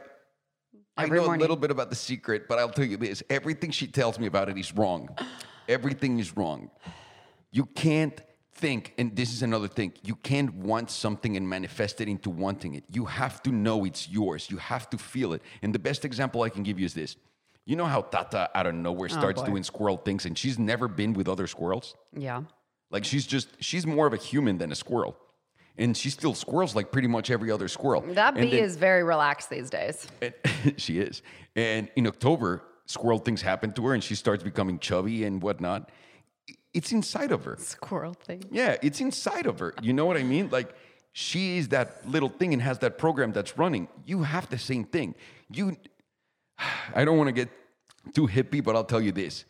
I 1.01 1.05
know 1.08 1.25
morning. 1.25 1.39
a 1.39 1.43
little 1.43 1.55
bit 1.55 1.72
about 1.72 1.89
The 1.89 1.96
Secret, 1.96 2.48
but 2.48 2.60
I'll 2.60 2.70
tell 2.70 2.86
you 2.86 2.98
this: 2.98 3.24
everything 3.29 3.72
she 3.72 3.88
tells 3.88 4.20
me 4.20 4.27
about 4.27 4.50
it 4.50 4.58
is 4.58 4.74
wrong. 4.74 5.10
Everything 5.67 6.20
is 6.20 6.36
wrong. 6.36 6.70
You 7.51 7.65
can't 7.65 8.20
think, 8.53 8.93
and 8.98 9.15
this 9.15 9.34
is 9.34 9.41
another 9.41 9.67
thing. 9.67 9.93
You 10.03 10.15
can't 10.15 10.53
want 10.53 10.91
something 10.91 11.36
and 11.38 11.48
manifest 11.48 12.01
it 12.01 12.08
into 12.08 12.29
wanting 12.29 12.75
it. 12.75 12.84
You 12.89 13.05
have 13.05 13.41
to 13.43 13.51
know 13.51 13.86
it's 13.86 14.08
yours. 14.08 14.50
You 14.50 14.58
have 14.58 14.89
to 14.91 14.98
feel 14.98 15.34
it. 15.34 15.41
And 15.62 15.74
the 15.74 15.79
best 15.79 16.05
example 16.05 16.43
I 16.43 16.50
can 16.50 16.63
give 16.63 16.79
you 16.79 16.86
is 16.86 16.93
this. 16.93 17.15
You 17.65 17.75
know 17.75 17.86
how 17.86 18.01
Tata 18.01 18.50
out 18.55 18.67
of 18.67 18.75
nowhere 18.75 19.10
oh, 19.12 19.20
starts 19.20 19.41
boy. 19.41 19.48
doing 19.48 19.63
squirrel 19.63 19.98
things, 19.98 20.25
and 20.25 20.38
she's 20.38 20.58
never 20.58 20.88
been 20.88 21.13
with 21.13 21.27
other 21.27 21.48
squirrels. 21.48 21.96
Yeah. 22.15 22.43
Like 22.89 23.05
she's 23.05 23.25
just 23.25 23.50
she's 23.63 23.86
more 23.86 24.08
of 24.08 24.13
a 24.13 24.17
human 24.17 24.58
than 24.58 24.72
a 24.72 24.75
squirrel. 24.75 25.17
And 25.81 25.97
she 25.97 26.11
still 26.11 26.35
squirrels 26.35 26.75
like 26.75 26.91
pretty 26.91 27.07
much 27.07 27.31
every 27.31 27.50
other 27.50 27.67
squirrel. 27.67 28.01
That 28.01 28.35
bee 28.35 28.51
then- 28.51 28.63
is 28.63 28.75
very 28.77 29.03
relaxed 29.03 29.50
these 29.50 29.69
days. 29.69 30.07
she 30.77 31.00
is. 31.00 31.23
And 31.55 31.89
in 31.95 32.05
October, 32.05 32.61
squirrel 32.85 33.17
things 33.17 33.41
happen 33.41 33.73
to 33.73 33.88
her 33.88 33.93
and 33.93 34.03
she 34.03 34.15
starts 34.15 34.43
becoming 34.43 34.77
chubby 34.77 35.23
and 35.23 35.41
whatnot. 35.41 35.89
It's 36.73 36.91
inside 36.91 37.31
of 37.31 37.43
her. 37.45 37.57
Squirrel 37.59 38.13
thing. 38.13 38.43
Yeah, 38.51 38.77
it's 38.81 39.01
inside 39.01 39.45
of 39.47 39.59
her. 39.59 39.73
You 39.81 39.93
know 39.93 40.05
what 40.05 40.17
I 40.17 40.23
mean? 40.23 40.50
Like 40.51 40.73
she 41.13 41.57
is 41.57 41.69
that 41.69 42.07
little 42.07 42.29
thing 42.29 42.53
and 42.53 42.61
has 42.61 42.79
that 42.79 42.97
program 42.97 43.31
that's 43.33 43.57
running. 43.57 43.88
You 44.05 44.23
have 44.23 44.50
the 44.50 44.59
same 44.59 44.85
thing. 44.85 45.15
You 45.51 45.75
I 46.95 47.03
don't 47.05 47.17
want 47.17 47.27
to 47.27 47.33
get 47.33 47.50
too 48.13 48.27
hippie, 48.27 48.63
but 48.63 48.75
I'll 48.75 48.83
tell 48.83 49.01
you 49.01 49.11
this. 49.11 49.45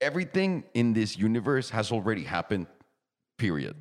Everything 0.00 0.64
in 0.74 0.94
this 0.94 1.16
universe 1.16 1.70
has 1.70 1.92
already 1.92 2.24
happened, 2.24 2.66
period. 3.38 3.76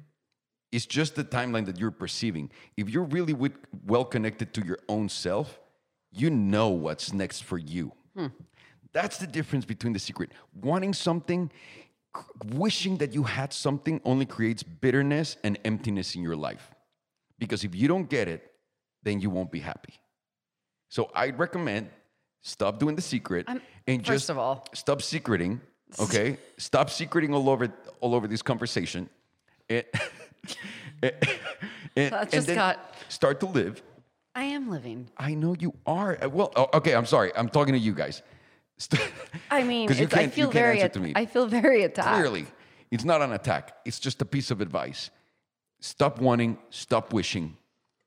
It's 0.72 0.86
just 0.86 1.16
the 1.16 1.24
timeline 1.24 1.66
that 1.66 1.78
you're 1.80 1.92
perceiving. 1.92 2.50
If 2.78 2.90
you're 2.90 3.04
really 3.04 3.34
with, 3.34 3.54
well 3.86 4.06
connected 4.06 4.54
to 4.54 4.66
your 4.66 4.80
own 4.88 5.10
self, 5.10 5.60
you 6.12 6.30
know 6.30 6.70
what's 6.70 7.12
next 7.13 7.44
for 7.44 7.58
you. 7.58 7.92
Hmm. 8.16 8.28
That's 8.94 9.18
the 9.18 9.28
difference 9.28 9.66
between 9.66 9.94
the 9.94 10.00
secret. 10.00 10.32
Wanting 10.62 10.94
something, 10.94 11.51
wishing 12.54 12.98
that 12.98 13.13
you 13.13 13.24
had 13.24 13.54
something 13.54 14.01
only 14.06 14.25
creates 14.25 14.63
bitterness 14.63 15.38
and 15.44 15.58
emptiness 15.66 16.16
in 16.16 16.22
your 16.22 16.36
life. 16.36 16.72
Because 17.40 17.63
if 17.63 17.74
you 17.75 17.88
don't 17.88 18.10
get 18.10 18.28
it, 18.28 18.51
then 19.04 19.20
you 19.20 19.30
won't 19.30 19.51
be 19.51 19.60
happy. 19.60 19.94
So 20.90 21.10
I'd 21.16 21.40
recommend 21.40 21.90
stop 22.42 22.80
doing 22.80 22.96
the 22.96 23.01
secret 23.01 23.46
I'm- 23.48 23.62
and 23.88 24.04
just 24.04 24.30
of 24.30 24.38
all- 24.38 24.68
stop 24.74 25.01
secreting. 25.01 25.62
Okay, 26.00 26.38
stop 26.58 26.90
secreting 26.90 27.34
all 27.34 27.50
over 27.50 27.72
all 28.00 28.13
over 28.16 28.28
this 28.28 28.42
conversation, 28.42 29.10
and, 29.70 29.84
and, 31.03 31.13
and 31.95 32.12
That 32.13 32.31
just 32.31 32.48
then 32.48 32.55
got- 32.55 32.95
start 33.10 33.39
to 33.41 33.45
live. 33.45 33.81
I 34.33 34.43
am 34.45 34.69
living. 34.69 35.10
I 35.17 35.33
know 35.33 35.55
you 35.60 35.74
are. 35.86 36.17
Well, 36.31 36.53
oh, 36.55 36.69
okay. 36.75 36.95
I'm 36.95 37.05
sorry. 37.05 37.31
I'm 37.36 37.50
talking 37.50 37.74
to 37.74 37.79
you 37.79 37.93
guys. 37.93 38.21
I 39.50 39.63
mean, 39.63 39.89
you 39.93 40.05
I 40.05 40.07
can't- 40.07 40.21
you 40.25 40.29
feel 40.29 40.45
can't 40.45 40.53
very. 40.53 40.81
at- 40.81 40.93
to 40.93 41.00
me. 41.00 41.12
I 41.15 41.25
feel 41.25 41.48
very 41.48 41.83
attacked. 41.83 42.15
Clearly, 42.17 42.45
it's 42.91 43.03
not 43.03 43.21
an 43.21 43.33
attack. 43.33 43.75
It's 43.86 44.00
just 44.00 44.21
a 44.21 44.25
piece 44.25 44.50
of 44.51 44.62
advice. 44.62 45.10
Stop 45.81 46.19
wanting. 46.21 46.57
Stop 46.69 47.12
wishing. 47.13 47.57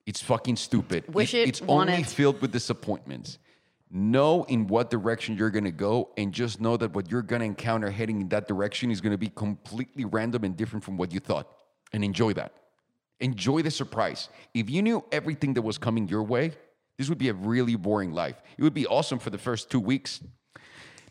It's 0.07 0.21
fucking 0.23 0.57
stupid. 0.57 1.13
Wish 1.15 1.33
it, 1.35 1.49
It's 1.49 1.63
want 1.63 1.89
only 1.91 2.03
it. 2.03 2.07
filled 2.09 2.41
with 2.43 2.53
disappointments. 2.53 3.39
Know 3.91 4.45
in 4.45 4.67
what 4.67 4.91
direction 4.91 5.37
you're 5.37 5.51
gonna 5.51 5.71
go, 5.71 6.11
and 6.17 6.33
just 6.33 6.61
know 6.61 6.77
that 6.77 6.95
what 6.95 7.11
you're 7.11 7.23
gonna 7.23 7.45
encounter 7.45 7.91
heading 7.91 8.21
in 8.23 8.29
that 8.31 8.49
direction 8.49 8.91
is 8.91 9.01
gonna 9.01 9.17
be 9.19 9.29
completely 9.29 10.05
random 10.05 10.43
and 10.45 10.57
different 10.57 10.85
from 10.85 10.97
what 10.97 11.13
you 11.13 11.21
thought. 11.21 11.49
And 11.95 12.05
enjoy 12.05 12.33
that. 12.35 12.53
Enjoy 13.21 13.63
the 13.63 13.71
surprise. 13.71 14.29
If 14.53 14.69
you 14.69 14.83
knew 14.83 14.99
everything 15.11 15.55
that 15.55 15.63
was 15.63 15.79
coming 15.79 16.09
your 16.09 16.25
way, 16.35 16.47
This 16.99 17.09
would 17.09 17.19
be 17.19 17.31
a 17.31 17.35
really 17.35 17.77
boring 17.77 18.13
life. 18.13 18.39
It 18.59 18.63
would 18.63 18.75
be 18.83 18.87
awesome 18.87 19.19
for 19.19 19.31
the 19.31 19.39
first 19.39 19.63
two 19.73 19.81
weeks. 19.81 20.21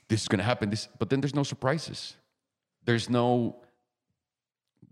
This 0.07 0.21
is 0.21 0.27
gonna 0.29 0.43
happen. 0.51 0.69
This, 0.69 0.87
but 0.99 1.09
then 1.09 1.19
there's 1.21 1.35
no 1.35 1.43
surprises. 1.43 2.15
There's 2.85 3.09
no. 3.09 3.55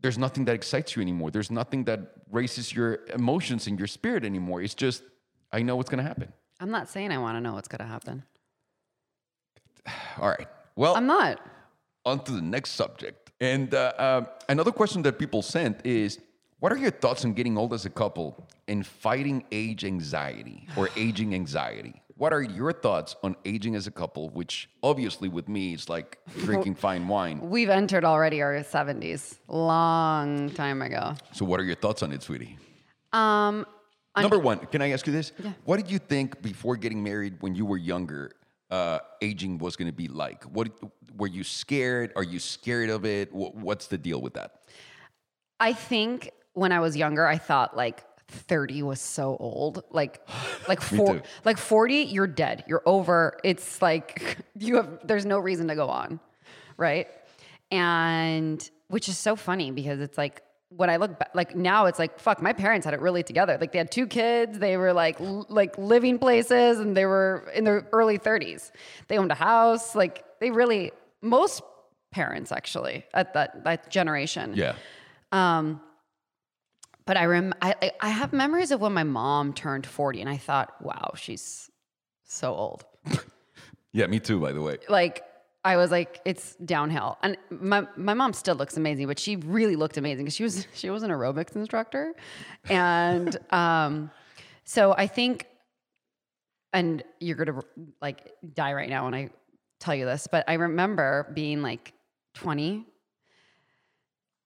There's 0.02 0.18
nothing 0.18 0.46
that 0.46 0.56
excites 0.56 0.96
you 0.96 1.02
anymore. 1.02 1.30
There's 1.32 1.52
nothing 1.52 1.86
that 1.86 2.00
raises 2.32 2.74
your 2.74 2.90
emotions 3.14 3.68
and 3.68 3.78
your 3.80 3.88
spirit 3.88 4.26
anymore. 4.26 4.62
It's 4.64 4.74
just, 4.74 5.04
I 5.52 5.62
know 5.62 5.76
what's 5.78 5.90
gonna 5.90 6.10
happen. 6.12 6.34
I'm 6.60 6.72
not 6.72 6.90
saying 6.90 7.12
I 7.12 7.18
want 7.20 7.36
to 7.38 7.42
know 7.42 7.54
what's 7.54 7.68
going 7.68 7.80
to 7.88 7.92
happen. 7.96 8.24
All 10.22 10.30
right. 10.30 10.48
Well, 10.76 10.96
I'm 10.96 11.08
not. 11.08 11.40
on 12.06 12.24
to 12.26 12.32
the 12.32 12.42
next 12.42 12.72
subject. 12.72 13.21
And 13.42 13.74
uh, 13.74 13.92
uh, 13.98 14.26
another 14.50 14.72
question 14.72 15.02
that 15.02 15.18
people 15.18 15.42
sent 15.42 15.84
is 15.84 16.20
what 16.60 16.72
are 16.72 16.78
your 16.78 16.92
thoughts 16.92 17.26
on 17.26 17.34
getting 17.34 17.58
old 17.58 17.74
as 17.74 17.86
a 17.86 17.90
couple 17.90 18.48
and 18.68 18.86
fighting 18.86 19.44
age 19.52 19.84
anxiety 19.84 20.68
or 20.78 20.90
aging 20.96 21.34
anxiety? 21.34 22.02
What 22.16 22.34
are 22.34 22.44
your 22.44 22.72
thoughts 22.72 23.16
on 23.24 23.36
aging 23.46 23.76
as 23.76 23.88
a 23.88 23.92
couple, 23.92 24.30
which 24.30 24.70
obviously 24.84 25.28
with 25.28 25.50
me 25.50 25.74
is 25.74 25.90
like 25.90 26.20
drinking 26.38 26.76
fine 26.76 27.08
wine? 27.08 27.40
We've 27.42 27.70
entered 27.70 28.06
already 28.06 28.44
our 28.44 28.54
70s, 28.54 29.40
long 29.48 30.52
time 30.52 30.84
ago. 30.84 31.16
So, 31.32 31.46
what 31.46 31.60
are 31.60 31.64
your 31.64 31.78
thoughts 31.78 32.04
on 32.04 32.12
it, 32.12 32.22
sweetie? 32.22 32.60
Um, 33.12 33.66
Number 34.16 34.38
one, 34.38 34.60
can 34.68 34.84
I 34.84 34.92
ask 34.92 35.08
you 35.08 35.14
this? 35.14 35.32
What 35.64 35.78
did 35.78 35.90
you 35.90 35.98
think 35.98 36.44
before 36.44 36.76
getting 36.76 37.02
married 37.02 37.38
when 37.40 37.56
you 37.56 37.66
were 37.66 37.78
younger? 37.78 38.34
Uh, 38.72 39.00
aging 39.22 39.58
was 39.58 39.76
going 39.76 39.90
to 39.90 39.94
be 39.94 40.08
like. 40.08 40.44
What 40.46 40.72
were 41.16 41.28
you 41.28 41.44
scared? 41.44 42.14
Are 42.16 42.24
you 42.24 42.40
scared 42.40 42.90
of 42.90 43.06
it? 43.06 43.30
Wh- 43.30 43.54
What's 43.54 43.88
the 43.88 43.98
deal 43.98 44.22
with 44.22 44.34
that? 44.36 44.62
I 45.60 45.74
think 45.74 46.32
when 46.54 46.72
I 46.72 46.80
was 46.80 46.96
younger, 46.96 47.28
I 47.28 47.38
thought 47.38 47.76
like 47.76 48.04
30 48.30 48.84
was 48.84 49.02
so 49.02 49.36
old. 49.40 49.84
Like, 49.92 50.22
like 50.68 50.82
four, 50.82 51.22
like 51.44 51.58
40, 51.58 51.96
you're 51.96 52.28
dead. 52.28 52.64
You're 52.68 52.84
over. 52.86 53.38
It's 53.44 53.82
like 53.82 54.38
you 54.58 54.78
have, 54.78 55.06
there's 55.06 55.26
no 55.26 55.38
reason 55.38 55.68
to 55.68 55.76
go 55.76 55.90
on. 55.90 56.20
Right. 56.78 57.08
And 57.72 58.68
which 58.88 59.08
is 59.10 59.18
so 59.18 59.36
funny 59.36 59.72
because 59.72 60.00
it's 60.00 60.18
like, 60.18 60.42
when 60.76 60.90
I 60.90 60.96
look 60.98 61.20
back, 61.20 61.32
like 61.34 61.56
now 61.56 61.86
it's 61.88 62.00
like, 62.00 62.20
fuck, 62.20 62.42
my 62.42 62.54
parents 62.54 62.86
had 62.86 62.94
it 62.94 63.02
really 63.02 63.24
together. 63.24 63.58
Like 63.60 63.72
they 63.74 63.78
had 63.78 63.92
two 63.92 64.08
kids, 64.08 64.58
they 64.58 64.78
were 64.78 64.94
like, 64.94 65.20
l- 65.20 65.46
like 65.50 65.78
living 65.78 66.18
places 66.18 66.80
and 66.80 66.96
they 66.96 67.06
were 67.06 67.50
in 67.54 67.64
their 67.66 67.86
early 67.92 68.18
30s. 68.18 68.72
They 69.08 69.18
owned 69.18 69.32
a 69.32 69.36
house. 69.36 69.96
Like 69.96 70.24
they 70.40 70.50
really, 70.52 70.92
most 71.22 71.62
parents 72.12 72.52
actually 72.52 73.06
at 73.14 73.34
that, 73.34 73.64
that 73.66 73.90
generation. 73.90 74.54
Yeah. 74.56 74.76
Um, 75.34 75.82
but 77.06 77.18
I 77.18 77.26
rem 77.26 77.54
I 77.62 77.76
I- 77.82 77.92
I 78.00 78.10
have 78.10 78.32
memories 78.32 78.72
of 78.72 78.80
when 78.80 78.94
my 78.94 79.04
mom 79.04 79.54
turned 79.54 79.86
40 79.86 80.22
and 80.22 80.30
I 80.30 80.38
thought, 80.38 80.82
wow, 80.82 81.12
she's 81.16 81.70
so 82.26 82.54
old. 82.56 82.86
Yeah, 83.94 84.08
me 84.08 84.22
too, 84.22 84.40
by 84.40 84.54
the 84.54 84.62
way. 84.62 84.78
Like 84.88 85.22
I 85.64 85.78
was 85.78 85.92
like, 85.92 86.22
it's 86.26 86.56
downhill. 86.56 87.18
And 87.22 87.38
my 87.50 87.88
my 87.96 88.14
mom 88.14 88.34
still 88.34 88.56
looks 88.56 88.78
amazing, 88.78 89.08
but 89.08 89.20
she 89.20 89.36
really 89.36 89.76
looked 89.76 89.98
amazing 89.98 90.26
because 90.26 90.36
she 90.36 90.44
was 90.44 90.68
she 90.74 90.90
was 90.90 91.04
an 91.04 91.12
aerobics 91.12 91.56
instructor. 91.56 92.14
And 92.70 93.38
um 93.52 94.12
so 94.64 94.94
I 94.98 95.08
think 95.08 95.48
and 96.74 97.04
you're 97.20 97.36
gonna 97.36 97.62
like 98.02 98.32
die 98.54 98.74
right 98.74 98.90
now 98.90 99.06
when 99.06 99.14
I 99.14 99.30
tell 99.80 99.94
you 99.94 100.06
this, 100.06 100.28
but 100.32 100.46
I 100.48 100.54
remember 100.54 101.32
being 101.34 101.62
like 101.62 101.94
20, 102.36 102.86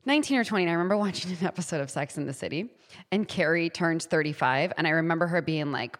19 0.05 0.37
or 0.37 0.43
20, 0.43 0.63
and 0.63 0.69
I 0.69 0.73
remember 0.73 0.97
watching 1.05 1.31
an 1.31 1.45
episode 1.45 1.81
of 1.81 1.89
Sex 1.89 2.17
in 2.17 2.25
the 2.25 2.33
City, 2.33 2.71
and 3.11 3.27
Carrie 3.27 3.69
turns 3.69 4.05
35, 4.05 4.73
and 4.77 4.87
I 4.87 4.91
remember 4.91 5.27
her 5.27 5.41
being 5.41 5.71
like, 5.71 5.99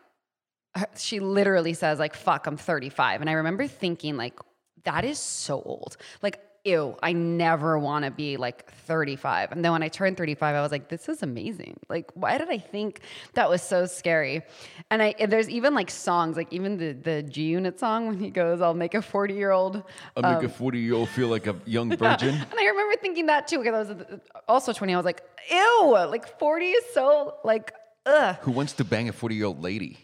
she 0.98 1.20
literally 1.20 1.74
says 1.74 2.00
like, 2.00 2.16
"Fuck, 2.16 2.48
I'm 2.48 2.58
35," 2.58 3.22
and 3.22 3.30
I 3.30 3.34
remember 3.34 3.68
thinking 3.68 4.18
like, 4.18 4.40
that 4.86 5.06
is 5.06 5.20
so 5.20 5.62
old. 5.62 5.98
Like, 6.22 6.40
ew, 6.66 6.98
I 7.04 7.14
never 7.14 7.78
want 7.78 8.06
to 8.06 8.12
be 8.12 8.38
like 8.38 8.72
35. 8.72 9.52
And 9.52 9.64
then 9.64 9.72
when 9.72 9.84
I 9.84 9.88
turned 9.88 10.18
35, 10.18 10.56
I 10.56 10.62
was 10.62 10.72
like, 10.72 10.90
this 10.90 11.08
is 11.08 11.22
amazing. 11.22 11.80
Like, 11.90 12.10
why 12.16 12.38
did 12.38 12.50
I 12.50 12.58
think 12.58 13.02
that 13.34 13.50
was 13.50 13.62
so 13.62 13.86
scary? 13.86 14.42
And 14.90 15.02
I 15.02 15.16
and 15.20 15.32
there's 15.32 15.50
even 15.50 15.76
like 15.76 15.92
songs, 15.92 16.36
like 16.36 16.52
even 16.52 16.78
the 16.78 16.94
the 16.94 17.24
G 17.24 17.44
Unit 17.44 17.80
song 17.80 18.08
when 18.08 18.20
he 18.20 18.30
goes, 18.30 18.62
"I'll 18.62 18.74
make 18.74 18.94
a 18.96 19.02
40 19.02 19.34
year 19.34 19.52
old." 19.52 19.84
i'll 20.18 20.34
make 20.34 20.44
a 20.44 20.46
um, 20.46 20.52
40 20.52 20.80
year 20.80 20.96
old 20.96 21.10
feel 21.10 21.28
like 21.28 21.48
a 21.48 21.56
young 21.66 21.96
virgin. 21.98 22.36
And 22.36 22.60
I 22.60 22.66
remember 22.66 22.96
thinking 23.02 23.28
that 23.28 23.48
too 23.48 23.60
because 23.60 23.90
I 23.90 23.94
was 23.94 24.20
also 24.48 24.74
20. 24.74 24.94
I 24.94 24.98
was 24.98 25.06
like, 25.06 25.22
ew, 25.50 25.92
like 26.10 26.40
40 26.40 26.66
is 26.66 26.84
so 26.94 27.36
like, 27.44 27.74
ugh. 28.06 28.38
Who 28.42 28.52
wants 28.52 28.74
to 28.74 28.84
bang 28.84 29.10
a 29.10 29.14
40 29.14 29.36
year 29.36 29.46
old 29.46 29.64
lady? 29.64 30.00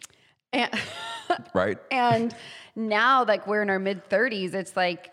And, 0.54 0.70
Right? 1.54 1.78
and 1.92 2.36
now, 2.76 3.24
like, 3.26 3.48
we're 3.48 3.62
in 3.62 3.70
our 3.70 3.80
mid 3.80 4.08
30s, 4.10 4.54
it's 4.54 4.76
like, 4.76 5.12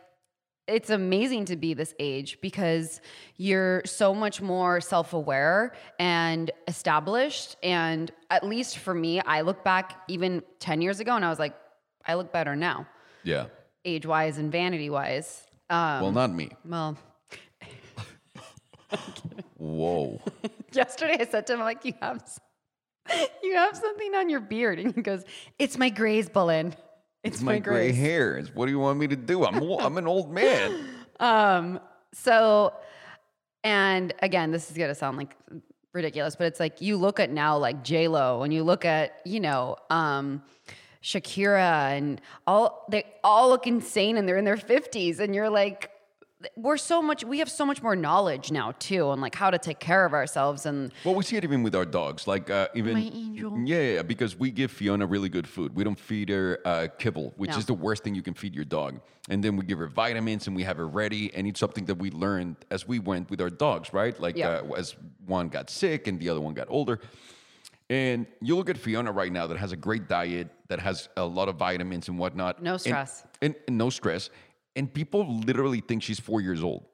it's 0.67 0.91
amazing 0.91 1.47
to 1.47 1.57
be 1.57 1.73
this 1.73 1.95
age 1.99 2.39
because 2.43 3.01
you're 3.39 3.81
so 3.87 4.15
much 4.15 4.43
more 4.43 4.81
self 4.83 5.15
aware 5.15 5.73
and 5.99 6.51
established. 6.67 7.57
And 7.63 8.11
at 8.31 8.45
least 8.47 8.77
for 8.79 8.93
me, 8.93 9.21
I 9.21 9.41
look 9.41 9.65
back 9.65 10.01
even 10.09 10.43
10 10.61 10.83
years 10.83 11.01
ago 11.01 11.17
and 11.17 11.25
I 11.25 11.31
was 11.31 11.39
like, 11.39 11.55
I 12.07 12.15
look 12.15 12.33
better 12.33 12.55
now, 12.55 12.87
Yeah. 13.23 13.47
age 13.85 14.05
wise 14.05 14.37
and 14.39 14.53
vanity 14.53 14.91
wise. 14.91 15.47
Um, 15.71 16.03
Well, 16.03 16.13
not 16.13 16.33
me. 16.33 16.51
well, 16.67 16.99
Whoa. 19.57 20.21
yesterday 20.73 21.17
I 21.21 21.27
said 21.27 21.47
to 21.49 21.55
him, 21.55 21.61
like, 21.61 21.85
you 21.85 21.95
have, 22.01 22.23
you 23.43 23.55
have 23.55 23.77
something 23.77 24.15
on 24.15 24.29
your 24.31 24.41
beard. 24.41 24.79
And 24.79 24.95
he 24.95 25.03
goes, 25.03 25.25
it's 25.59 25.77
my 25.79 25.89
grays, 25.91 26.29
Belen. 26.29 26.75
It's, 27.25 27.37
It's 27.37 27.43
my 27.43 27.59
gray 27.59 27.89
grays." 27.89 27.97
hairs. 27.97 28.55
What 28.55 28.67
do 28.67 28.73
you 28.73 28.79
want 28.79 28.99
me 28.99 29.09
to 29.09 29.17
do? 29.17 29.45
I'm 29.45 29.61
I'm 29.63 29.99
an 29.99 30.07
old 30.07 30.31
man. 30.41 30.85
Um, 31.21 31.81
so, 32.13 32.73
and 33.65 34.15
again, 34.23 34.51
this 34.53 34.71
is 34.71 34.77
gonna 34.79 34.95
sound 34.95 35.17
like 35.17 35.37
ridiculous, 35.93 36.37
but 36.37 36.47
it's 36.47 36.61
like 36.61 36.81
you 36.81 36.97
look 36.97 37.19
at 37.19 37.31
now 37.31 37.59
like 37.59 37.83
J 37.83 38.09
Lo, 38.09 38.43
and 38.43 38.53
you 38.55 38.63
look 38.63 38.85
at 38.85 39.21
you 39.25 39.41
know 39.41 39.77
um, 39.91 40.43
Shakira, 41.03 41.97
and 41.97 42.21
all 42.47 42.85
they 42.89 43.05
all 43.25 43.49
look 43.49 43.67
insane, 43.67 44.17
and 44.17 44.29
they're 44.29 44.37
in 44.37 44.45
their 44.45 44.57
fifties, 44.57 45.19
and 45.21 45.35
you're 45.35 45.51
like, 45.51 45.91
we're 46.57 46.77
so 46.77 47.03
much, 47.03 47.25
we 47.25 47.41
have 47.41 47.51
so 47.51 47.67
much 47.67 47.83
more 47.83 47.97
knowledge 47.97 48.53
now 48.53 48.73
too, 48.79 49.09
on 49.09 49.21
like 49.21 49.35
how 49.35 49.51
to 49.51 49.59
take 49.59 49.81
care 49.81 50.05
of 50.05 50.13
ourselves, 50.13 50.67
and 50.67 50.93
Well, 51.05 51.15
we 51.17 51.25
see 51.25 51.37
it 51.37 51.43
even 51.45 51.63
with 51.65 51.75
our 51.75 51.85
dogs. 51.85 52.27
Like 52.29 52.49
uh, 52.49 52.69
even 52.75 52.95
My 52.95 53.01
angel. 53.13 53.59
Yeah, 53.65 53.77
yeah, 53.81 53.95
yeah, 53.95 54.03
because 54.03 54.39
we 54.39 54.51
give 54.53 54.71
Fiona 54.71 55.05
really 55.07 55.29
good 55.29 55.49
food. 55.49 55.75
We 55.75 55.83
don't 55.83 55.99
feed 55.99 56.29
her 56.29 56.61
uh, 56.65 56.89
kibble, 56.99 57.35
which 57.37 57.51
No. 57.51 57.59
is 57.59 57.67
the 57.67 57.75
worst 57.75 58.05
thing 58.05 58.15
you 58.15 58.23
can 58.23 58.35
feed 58.35 58.55
your 58.55 58.65
dog. 58.65 59.01
And 59.29 59.43
then 59.43 59.57
we 59.57 59.65
give 59.65 59.79
her 59.79 59.89
vitamins, 59.89 60.47
and 60.47 60.55
we 60.55 60.63
have 60.63 60.77
her 60.77 60.87
ready. 60.89 61.35
And 61.35 61.47
it's 61.47 61.59
something 61.61 61.85
that 61.87 61.97
we 61.97 62.11
learned 62.13 62.57
as 62.71 62.87
we 62.87 62.99
went 63.01 63.31
with 63.31 63.41
our 63.41 63.51
dogs, 63.51 63.93
right? 63.93 64.19
Like 64.21 64.37
Yeah. 64.37 64.61
uh, 64.69 64.75
as 64.75 64.95
one 65.27 65.49
got 65.49 65.71
sick 65.71 66.07
and 66.07 66.21
the 66.21 66.29
other 66.29 66.41
one 66.41 66.55
got 66.55 66.69
older. 66.71 67.01
And 67.91 68.27
you 68.43 68.55
look 68.55 68.69
at 68.69 68.77
Fiona 68.77 69.11
right 69.11 69.33
now 69.33 69.47
that 69.47 69.57
has 69.57 69.73
a 69.73 69.77
great 69.77 70.09
diet, 70.09 70.49
that 70.69 70.79
has 70.79 71.09
a 71.17 71.25
lot 71.25 71.49
of 71.49 71.57
vitamins 71.57 72.09
and 72.09 72.19
whatnot. 72.19 72.63
No 72.63 72.73
and- 72.73 72.81
stress. 72.81 73.25
and, 73.41 73.55
and 73.67 73.79
no 73.79 73.89
stress. 73.91 74.29
And 74.79 74.95
people 74.95 75.27
literally 75.41 75.81
think 75.81 76.05
she's 76.05 76.21
four 76.21 76.41
years 76.41 76.63
old. 76.63 76.85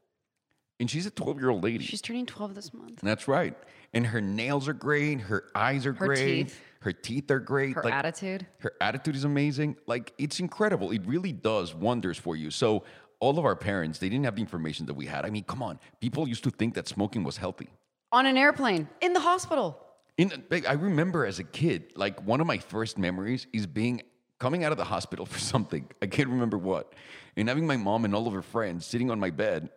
And 0.81 0.91
she's 0.91 1.05
a 1.05 1.11
12 1.11 1.39
year 1.39 1.51
old 1.51 1.63
lady. 1.63 1.85
she's 1.85 2.01
turning 2.01 2.25
twelve 2.25 2.55
this 2.55 2.73
month. 2.73 3.01
That's 3.03 3.29
right. 3.29 3.55
And 3.93 4.07
her 4.07 4.23
nails 4.23 4.67
are 4.69 4.73
great. 4.73 5.21
Her 5.21 5.45
eyes 5.55 5.87
are 5.87 5.93
Her 5.93 6.07
great. 6.07 6.47
teeth. 6.49 6.61
Her 6.81 6.93
teeth 6.93 7.31
are 7.31 7.39
great. 7.39 7.75
Her 7.75 7.83
like, 7.83 7.93
attitude. 7.93 8.47
Her 8.59 8.73
attitude 8.81 9.15
is 9.15 9.25
amazing. 9.25 9.77
Like 9.87 10.15
it's 10.19 10.41
incredible. 10.41 10.91
It 10.93 11.03
really 11.07 11.33
does 11.33 11.75
wonders 11.75 12.17
for 12.19 12.35
you. 12.35 12.51
So 12.51 12.85
all 13.21 13.39
of 13.39 13.45
our 13.45 13.55
parents, 13.55 13.99
they 13.99 14.09
didn't 14.09 14.25
have 14.25 14.37
the 14.37 14.41
information 14.41 14.87
that 14.87 14.95
we 14.95 15.05
had. 15.07 15.27
I 15.27 15.31
mean, 15.31 15.45
come 15.45 15.63
on. 15.63 15.79
People 16.01 16.27
used 16.27 16.45
to 16.45 16.51
think 16.51 16.75
that 16.75 16.89
smoking 16.89 17.23
was 17.23 17.37
healthy. 17.37 17.69
On 18.13 18.25
an 18.27 18.39
airplane, 18.39 18.89
in 19.03 19.13
the 19.13 19.21
hospital. 19.21 19.79
In 20.17 20.33
I 20.69 20.73
remember 20.73 21.27
as 21.27 21.39
a 21.39 21.45
kid, 21.45 21.93
like 21.97 22.21
one 22.27 22.41
of 22.41 22.47
my 22.47 22.59
first 22.59 22.97
memories 22.99 23.47
is 23.53 23.67
being 23.67 24.03
coming 24.39 24.65
out 24.65 24.73
of 24.73 24.79
the 24.79 24.85
hospital 24.85 25.27
for 25.33 25.39
something. 25.39 25.89
I 26.03 26.07
can't 26.07 26.29
remember 26.29 26.59
what, 26.59 26.93
and 27.37 27.49
having 27.49 27.67
my 27.67 27.77
mom 27.77 28.05
and 28.05 28.15
all 28.15 28.27
of 28.27 28.33
her 28.33 28.43
friends 28.43 28.87
sitting 28.87 29.11
on 29.11 29.19
my 29.21 29.31
bed, 29.31 29.71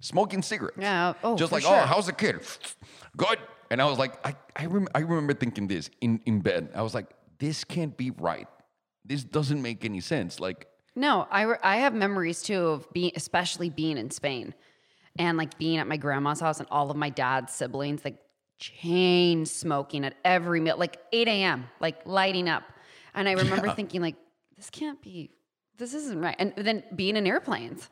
smoking 0.00 0.42
cigarettes. 0.42 0.78
Yeah, 0.80 1.14
oh, 1.22 1.36
just 1.36 1.52
like, 1.52 1.62
sure. 1.62 1.74
oh, 1.74 1.86
how's 1.86 2.06
the 2.06 2.12
kid? 2.12 2.40
Good. 3.16 3.38
And 3.70 3.80
I 3.80 3.84
was 3.84 3.98
like, 3.98 4.24
I 4.26 4.34
I, 4.56 4.66
rem- 4.66 4.88
I 4.94 5.00
remember 5.00 5.34
thinking 5.34 5.68
this 5.68 5.90
in 6.00 6.20
in 6.26 6.40
bed. 6.40 6.70
I 6.74 6.82
was 6.82 6.94
like, 6.94 7.06
this 7.38 7.64
can't 7.64 7.96
be 7.96 8.10
right. 8.10 8.48
This 9.04 9.24
doesn't 9.24 9.60
make 9.62 9.84
any 9.84 10.00
sense. 10.00 10.38
Like, 10.40 10.66
No, 10.94 11.26
I, 11.30 11.42
re- 11.42 11.56
I 11.62 11.76
have 11.78 11.94
memories 11.94 12.42
too 12.42 12.66
of 12.66 12.92
being, 12.92 13.12
especially 13.16 13.70
being 13.70 13.96
in 13.96 14.10
Spain 14.10 14.54
and 15.18 15.38
like 15.38 15.56
being 15.58 15.78
at 15.78 15.86
my 15.88 15.96
grandma's 15.96 16.40
house 16.40 16.60
and 16.60 16.68
all 16.70 16.90
of 16.90 16.96
my 16.96 17.10
dad's 17.10 17.52
siblings, 17.52 18.04
like 18.04 18.18
chain 18.58 19.46
smoking 19.46 20.04
at 20.04 20.14
every 20.24 20.60
meal, 20.60 20.76
like 20.76 20.98
8 21.12 21.26
a.m., 21.28 21.68
like 21.80 22.06
lighting 22.06 22.48
up. 22.48 22.62
And 23.14 23.28
I 23.28 23.32
remember 23.32 23.66
Yeah. 23.68 23.74
thinking, 23.74 24.00
like, 24.00 24.16
this 24.56 24.70
can't 24.70 25.00
be, 25.02 25.30
this 25.78 25.94
isn't 25.94 26.20
right. 26.20 26.36
And 26.38 26.52
then 26.56 26.82
being 26.94 27.16
in 27.16 27.26
airplanes. 27.26 27.88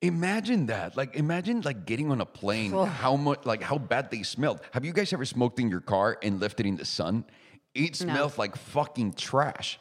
Imagine 0.00 0.66
that. 0.66 0.96
Like, 0.96 1.16
imagine 1.16 1.60
like 1.62 1.84
getting 1.84 2.10
on 2.12 2.20
a 2.20 2.26
plane, 2.26 2.70
how 2.72 3.16
much, 3.16 3.44
like 3.44 3.62
how 3.62 3.78
bad 3.78 4.10
they 4.12 4.22
smelled. 4.22 4.60
Have 4.72 4.84
you 4.84 4.92
guys 4.92 5.12
ever 5.12 5.24
smoked 5.24 5.58
in 5.58 5.68
your 5.68 5.80
car 5.80 6.18
and 6.22 6.40
left 6.40 6.60
it 6.60 6.66
in 6.66 6.76
the 6.76 6.84
sun? 6.84 7.24
It 7.74 7.96
smells 7.96 8.38
like 8.38 8.56
fucking 8.56 9.14
trash. 9.14 9.80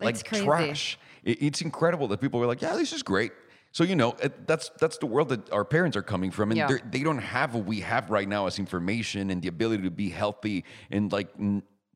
Like 0.00 0.22
trash. 0.22 0.98
It- 1.24 1.42
it's 1.42 1.60
incredible 1.60 2.08
that 2.08 2.20
people 2.22 2.40
were 2.40 2.46
like, 2.46 2.62
yeah, 2.62 2.74
this 2.74 2.92
is 2.94 3.02
great. 3.02 3.32
So 3.72 3.84
you 3.84 3.94
know 3.94 4.16
it, 4.22 4.46
that's 4.48 4.70
that's 4.80 4.96
the 4.98 5.06
world 5.06 5.28
that 5.28 5.52
our 5.52 5.64
parents 5.64 5.96
are 5.96 6.02
coming 6.02 6.30
from, 6.32 6.50
and 6.50 6.58
Yeah. 6.58 6.66
they're- 6.66 7.04
don't 7.04 7.18
have 7.18 7.54
what 7.54 7.66
we 7.66 7.80
have 7.80 8.10
right 8.10 8.26
now 8.28 8.46
as 8.46 8.58
information 8.58 9.30
and 9.30 9.42
the 9.42 9.48
ability 9.48 9.82
to 9.84 9.90
be 9.90 10.08
healthy 10.08 10.64
and 10.90 11.12
like 11.12 11.28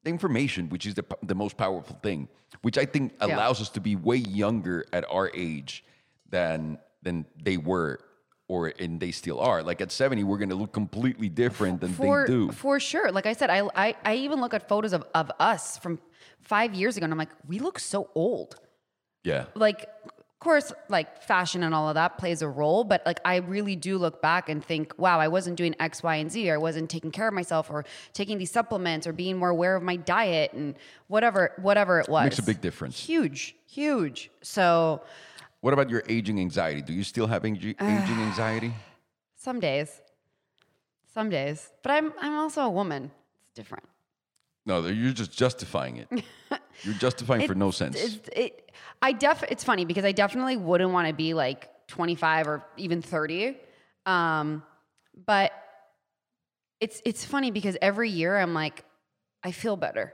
information, 0.04 0.68
which 0.68 0.86
is 0.86 0.94
the 0.94 1.04
the 1.22 1.34
most 1.34 1.56
powerful 1.56 1.96
thing, 2.02 2.28
which 2.62 2.78
I 2.78 2.84
think 2.86 3.12
Yeah. 3.20 3.26
allows 3.36 3.60
us 3.60 3.70
to 3.70 3.80
be 3.80 3.96
way 3.96 4.16
younger 4.16 4.84
at 4.92 5.04
our 5.10 5.30
age 5.34 5.84
than 6.30 6.78
than 7.02 7.26
they 7.42 7.56
were 7.56 8.00
or 8.48 8.72
and 8.78 9.00
they 9.00 9.10
still 9.10 9.40
are. 9.40 9.62
Like 9.62 9.80
at 9.80 9.90
seventy, 9.92 10.24
we're 10.24 10.38
gonna 10.38 10.54
look 10.54 10.72
completely 10.72 11.28
different 11.28 11.80
than 11.80 11.92
for 11.92 12.26
they 12.26 12.32
do. 12.32 12.50
for 12.52 12.78
sure. 12.80 13.10
Like 13.12 13.26
I 13.26 13.32
said, 13.32 13.50
I, 13.50 13.68
I 13.74 13.94
I 14.04 14.14
even 14.16 14.40
look 14.40 14.54
at 14.54 14.68
photos 14.68 14.92
of 14.92 15.04
of 15.14 15.30
us 15.38 15.78
from 15.78 15.98
five 16.40 16.74
years 16.74 16.96
ago, 16.96 17.04
and 17.04 17.12
I'm 17.12 17.18
like, 17.18 17.34
we 17.46 17.58
look 17.58 17.78
so 17.78 18.10
old. 18.14 18.56
Yeah. 19.22 19.46
Like, 19.54 19.88
course, 20.44 20.72
like 20.88 21.22
fashion 21.22 21.62
and 21.64 21.74
all 21.74 21.88
of 21.88 21.94
that 21.94 22.18
plays 22.18 22.42
a 22.42 22.48
role, 22.48 22.84
but 22.84 23.02
like 23.04 23.18
I 23.24 23.36
really 23.36 23.74
do 23.74 23.98
look 23.98 24.22
back 24.22 24.48
and 24.48 24.64
think, 24.64 24.94
wow, 24.98 25.18
I 25.18 25.28
wasn't 25.28 25.56
doing 25.56 25.74
X, 25.80 26.02
Y, 26.02 26.14
and 26.16 26.30
Z, 26.30 26.48
or 26.50 26.54
I 26.54 26.58
wasn't 26.58 26.88
taking 26.90 27.10
care 27.10 27.26
of 27.26 27.34
myself, 27.34 27.70
or 27.70 27.84
taking 28.12 28.38
these 28.38 28.52
supplements, 28.52 29.06
or 29.06 29.12
being 29.12 29.36
more 29.38 29.48
aware 29.48 29.74
of 29.74 29.82
my 29.82 29.96
diet, 29.96 30.52
and 30.52 30.76
whatever 31.08 31.52
whatever 31.60 31.98
it 31.98 32.08
was. 32.08 32.24
Makes 32.24 32.38
a 32.38 32.42
big 32.44 32.60
difference. 32.60 33.00
Huge, 33.00 33.56
huge. 33.66 34.30
So 34.42 35.02
What 35.62 35.72
about 35.72 35.90
your 35.90 36.02
aging 36.08 36.38
anxiety? 36.38 36.82
Do 36.82 36.92
you 36.92 37.02
still 37.04 37.26
have 37.26 37.44
ag- 37.44 37.76
aging 37.80 38.20
anxiety? 38.28 38.74
some 39.36 39.60
days, 39.60 40.00
some 41.12 41.28
days, 41.30 41.70
but 41.82 41.90
I'm 41.90 42.12
I'm 42.20 42.34
also 42.34 42.62
a 42.62 42.70
woman. 42.70 43.10
It's 43.40 43.50
different. 43.50 43.84
No, 44.66 44.86
you're 44.86 45.12
just 45.12 45.32
justifying 45.32 45.96
it. 45.98 46.24
You're 46.82 46.94
justifying 46.94 47.46
for 47.46 47.54
no 47.54 47.70
sense. 47.70 48.02
It's, 48.02 48.28
it, 48.34 48.72
I 49.00 49.12
def. 49.12 49.44
It's 49.44 49.62
funny 49.62 49.84
because 49.84 50.04
I 50.04 50.10
definitely 50.10 50.56
wouldn't 50.56 50.90
want 50.90 51.06
to 51.06 51.14
be 51.14 51.32
like 51.32 51.70
25 51.86 52.48
or 52.48 52.64
even 52.76 53.00
30. 53.00 53.56
Um, 54.06 54.62
but 55.26 55.52
it's 56.80 57.00
it's 57.04 57.24
funny 57.24 57.50
because 57.50 57.76
every 57.80 58.10
year 58.10 58.36
I'm 58.36 58.54
like, 58.54 58.84
I 59.42 59.52
feel 59.52 59.76
better. 59.76 60.12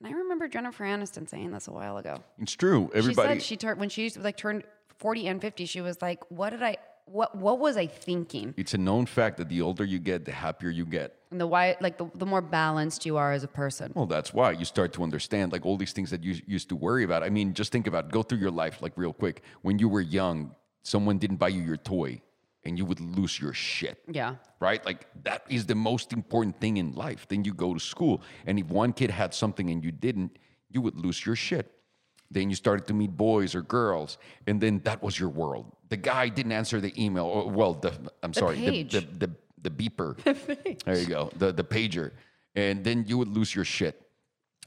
And 0.00 0.12
I 0.12 0.18
remember 0.18 0.48
Jennifer 0.48 0.84
Aniston 0.84 1.28
saying 1.28 1.52
this 1.52 1.68
a 1.68 1.72
while 1.72 1.96
ago. 1.98 2.22
It's 2.38 2.52
true. 2.52 2.90
Everybody. 2.94 3.28
she 3.28 3.40
said 3.40 3.42
she 3.42 3.56
turned 3.56 3.78
when 3.80 3.88
she 3.88 4.10
like 4.10 4.36
turned 4.36 4.64
40 4.98 5.28
and 5.28 5.40
50. 5.40 5.66
She 5.66 5.80
was 5.80 6.02
like, 6.02 6.22
"What 6.30 6.50
did 6.50 6.62
I? 6.62 6.76
What 7.06 7.36
what 7.36 7.60
was 7.60 7.76
I 7.76 7.86
thinking?" 7.86 8.54
it's 8.56 8.74
a 8.74 8.78
known 8.78 9.06
fact 9.06 9.36
that 9.36 9.48
the 9.48 9.62
older 9.62 9.84
you 9.84 10.00
get, 10.00 10.24
the 10.24 10.32
happier 10.32 10.70
you 10.70 10.84
get. 10.84 11.14
And 11.32 11.40
the 11.40 11.46
why, 11.46 11.76
like 11.80 11.98
the, 11.98 12.10
the 12.14 12.26
more 12.26 12.42
balanced 12.42 13.04
you 13.06 13.16
are 13.16 13.32
as 13.32 13.42
a 13.42 13.48
person. 13.48 13.92
Well, 13.94 14.06
that's 14.06 14.32
why 14.32 14.52
you 14.52 14.64
start 14.64 14.92
to 14.94 15.02
understand 15.02 15.50
like 15.50 15.64
all 15.66 15.76
these 15.76 15.92
things 15.92 16.10
that 16.10 16.22
you 16.22 16.40
used 16.46 16.68
to 16.68 16.76
worry 16.76 17.04
about. 17.04 17.22
I 17.22 17.30
mean, 17.30 17.54
just 17.54 17.72
think 17.72 17.86
about 17.86 18.12
go 18.12 18.22
through 18.22 18.38
your 18.38 18.50
life 18.50 18.82
like 18.82 18.92
real 18.96 19.12
quick. 19.12 19.42
When 19.62 19.78
you 19.78 19.88
were 19.88 20.02
young, 20.02 20.54
someone 20.82 21.18
didn't 21.18 21.36
buy 21.36 21.48
you 21.48 21.62
your 21.62 21.78
toy 21.78 22.20
and 22.64 22.78
you 22.78 22.84
would 22.84 23.00
lose 23.00 23.40
your 23.40 23.54
shit. 23.54 23.98
Yeah. 24.06 24.36
Right? 24.60 24.84
Like 24.84 25.06
that 25.24 25.44
is 25.48 25.66
the 25.66 25.74
most 25.74 26.12
important 26.12 26.60
thing 26.60 26.76
in 26.76 26.92
life. 26.92 27.26
Then 27.28 27.44
you 27.44 27.54
go 27.54 27.74
to 27.74 27.80
school 27.80 28.22
and 28.46 28.58
if 28.58 28.66
one 28.66 28.92
kid 28.92 29.10
had 29.10 29.34
something 29.34 29.70
and 29.70 29.82
you 29.82 29.90
didn't, 29.90 30.38
you 30.68 30.80
would 30.82 30.96
lose 30.96 31.24
your 31.24 31.34
shit. 31.34 31.72
Then 32.32 32.48
you 32.48 32.56
started 32.56 32.86
to 32.86 32.94
meet 32.94 33.14
boys 33.14 33.54
or 33.54 33.60
girls, 33.60 34.16
and 34.46 34.58
then 34.58 34.80
that 34.84 35.02
was 35.02 35.20
your 35.20 35.28
world. 35.28 35.76
The 35.90 35.98
guy 35.98 36.30
didn't 36.30 36.52
answer 36.52 36.80
the 36.80 36.92
email. 36.96 37.26
Or, 37.26 37.50
well, 37.50 37.74
the 37.74 37.92
I'm 38.22 38.32
sorry, 38.32 38.56
the, 38.56 38.82
the, 38.84 39.00
the 39.00 39.30
the 39.62 39.70
beeper. 39.70 40.16
there 40.84 40.98
you 40.98 41.06
go, 41.06 41.30
the 41.36 41.52
the 41.52 41.64
pager, 41.64 42.10
and 42.54 42.84
then 42.84 43.04
you 43.06 43.18
would 43.18 43.28
lose 43.28 43.54
your 43.54 43.64
shit, 43.64 44.00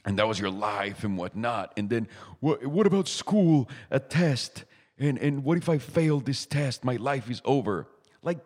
and 0.06 0.18
that 0.20 0.28
was 0.28 0.40
your 0.40 0.50
life 0.52 1.04
and 1.04 1.18
whatnot. 1.18 1.74
And 1.78 1.90
then 1.90 2.08
what? 2.40 2.66
What 2.66 2.88
about 2.88 3.08
school? 3.08 3.70
A 3.92 4.00
test, 4.00 4.66
and 4.98 5.18
and 5.20 5.44
what 5.44 5.58
if 5.58 5.70
I 5.70 5.78
fail 5.78 6.20
this 6.20 6.46
test? 6.46 6.84
My 6.84 6.96
life 6.98 7.30
is 7.30 7.42
over. 7.46 7.88
Like 8.24 8.40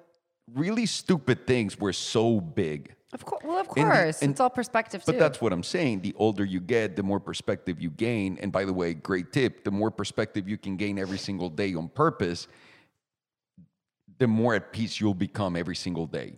really 0.56 0.86
stupid 0.86 1.46
things 1.46 1.80
were 1.80 1.94
so 1.94 2.42
big. 2.42 2.96
Of 3.12 3.26
course. 3.26 3.44
Well, 3.44 3.58
of 3.60 3.68
And 3.76 3.88
the- 3.90 3.96
course. 3.96 4.22
and- 4.22 4.32
it's 4.32 4.40
all 4.40 4.50
perspective 4.52 5.04
too. 5.04 5.12
But 5.14 5.20
that's 5.20 5.42
what 5.42 5.52
I'm 5.52 5.64
saying. 5.64 6.02
The 6.02 6.14
older 6.16 6.46
you 6.46 6.60
get, 6.60 6.96
the 6.96 7.02
more 7.04 7.20
perspective 7.20 7.82
you 7.82 7.90
gain. 7.90 8.38
And 8.42 8.52
by 8.52 8.66
the 8.66 8.74
way, 8.74 8.94
great 8.94 9.32
tip 9.34 9.64
the 9.64 9.72
more 9.72 9.90
perspective 9.92 10.48
you 10.48 10.58
can 10.58 10.78
gain 10.78 11.00
every 11.00 11.18
single 11.18 11.50
day 11.50 11.74
on 11.74 11.88
purpose, 11.90 12.48
the 14.20 14.28
more 14.28 14.54
at 14.54 14.72
peace 14.72 15.00
you'll 15.00 15.14
become 15.14 15.56
every 15.56 15.76
single 15.76 16.06
day. 16.06 16.38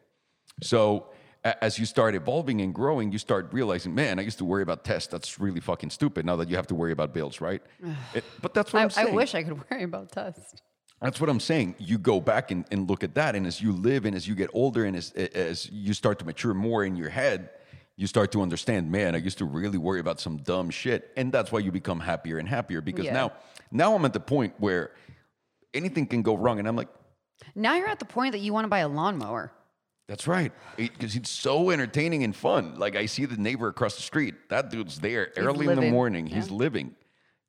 So 0.64 1.08
as 1.44 1.80
you 1.80 1.86
start 1.86 2.14
evolving 2.16 2.62
and 2.62 2.74
growing, 2.74 3.12
you 3.12 3.18
start 3.18 3.50
realizing, 3.52 3.94
man, 3.96 4.20
I 4.20 4.22
used 4.22 4.38
to 4.38 4.46
worry 4.46 4.62
about 4.62 4.84
tests. 4.84 5.08
That's 5.12 5.40
really 5.40 5.60
fucking 5.60 5.90
stupid 5.90 6.26
now 6.26 6.36
that 6.36 6.50
you 6.50 6.56
have 6.56 6.68
to 6.68 6.76
worry 6.76 6.92
about 6.92 7.14
bills, 7.14 7.42
right? 7.42 7.62
It- 8.14 8.24
but 8.42 8.54
that's 8.54 8.72
what 8.72 8.80
I, 8.80 8.84
am 8.84 8.90
saying. 8.92 9.08
I 9.10 9.12
wish 9.16 9.36
I 9.36 9.44
could 9.44 9.60
worry 9.72 9.84
about 9.84 10.12
tests. 10.12 10.62
That's 11.02 11.20
what 11.20 11.32
I'm 11.32 11.40
saying. 11.40 11.76
You 11.80 11.98
go 11.98 12.22
back 12.22 12.52
and, 12.52 12.64
and 12.70 12.88
look 12.88 13.04
at 13.04 13.16
that, 13.16 13.36
and 13.36 13.48
as 13.48 13.60
you 13.60 13.72
live 13.72 14.06
and 14.06 14.16
as 14.16 14.28
you 14.28 14.36
get 14.36 14.52
older 14.54 14.86
and 14.86 14.96
as, 14.96 15.12
as 15.14 15.68
you 15.72 15.96
start 15.96 16.20
to 16.20 16.26
mature 16.26 16.54
more 16.54 16.84
in 16.84 16.96
your 16.96 17.10
head, 17.10 17.50
you 17.96 18.06
start 18.06 18.32
to 18.34 18.42
understand, 18.44 18.92
man, 18.92 19.16
I 19.16 19.18
used 19.18 19.40
to 19.40 19.46
really 19.46 19.80
worry 19.80 20.00
about 20.00 20.20
some 20.20 20.38
dumb 20.38 20.70
shit. 20.70 21.12
And 21.18 21.32
that's 21.32 21.52
why 21.52 21.58
you 21.60 21.72
become 21.72 22.00
happier 22.00 22.38
and 22.38 22.48
happier 22.48 22.82
because 22.82 23.06
Yeah. 23.06 23.14
now 23.14 23.32
now 23.72 23.96
I'm 23.96 24.06
at 24.06 24.14
the 24.14 24.20
point 24.20 24.54
where 24.60 24.92
anything 25.74 26.06
can 26.06 26.22
go 26.22 26.36
wrong. 26.36 26.60
And 26.60 26.68
I'm 26.68 26.76
like, 26.76 26.90
Now 27.56 27.76
you're 27.76 27.88
at 27.90 28.00
the 28.00 28.06
point 28.06 28.34
that 28.34 28.40
you 28.40 28.54
want 28.54 28.66
to 28.66 28.70
buy 28.70 28.80
a 28.80 28.88
lawnmower. 28.88 29.52
that's 30.08 30.28
right. 30.28 30.52
Because 30.78 31.16
it's 31.16 31.30
so 31.30 31.70
entertaining 31.72 32.24
and 32.24 32.36
fun. 32.36 32.78
Like 32.78 32.96
I 32.96 33.06
see 33.06 33.26
the 33.26 33.38
neighbor 33.38 33.68
across 33.68 33.96
the 33.96 34.02
street. 34.04 34.36
That 34.50 34.70
dude's 34.70 35.00
there 35.00 35.32
early 35.38 35.62
in 35.62 35.66
the 35.68 35.76
living. 35.76 35.92
morning. 35.92 36.28
He's 36.28 36.50
living, 36.52 36.96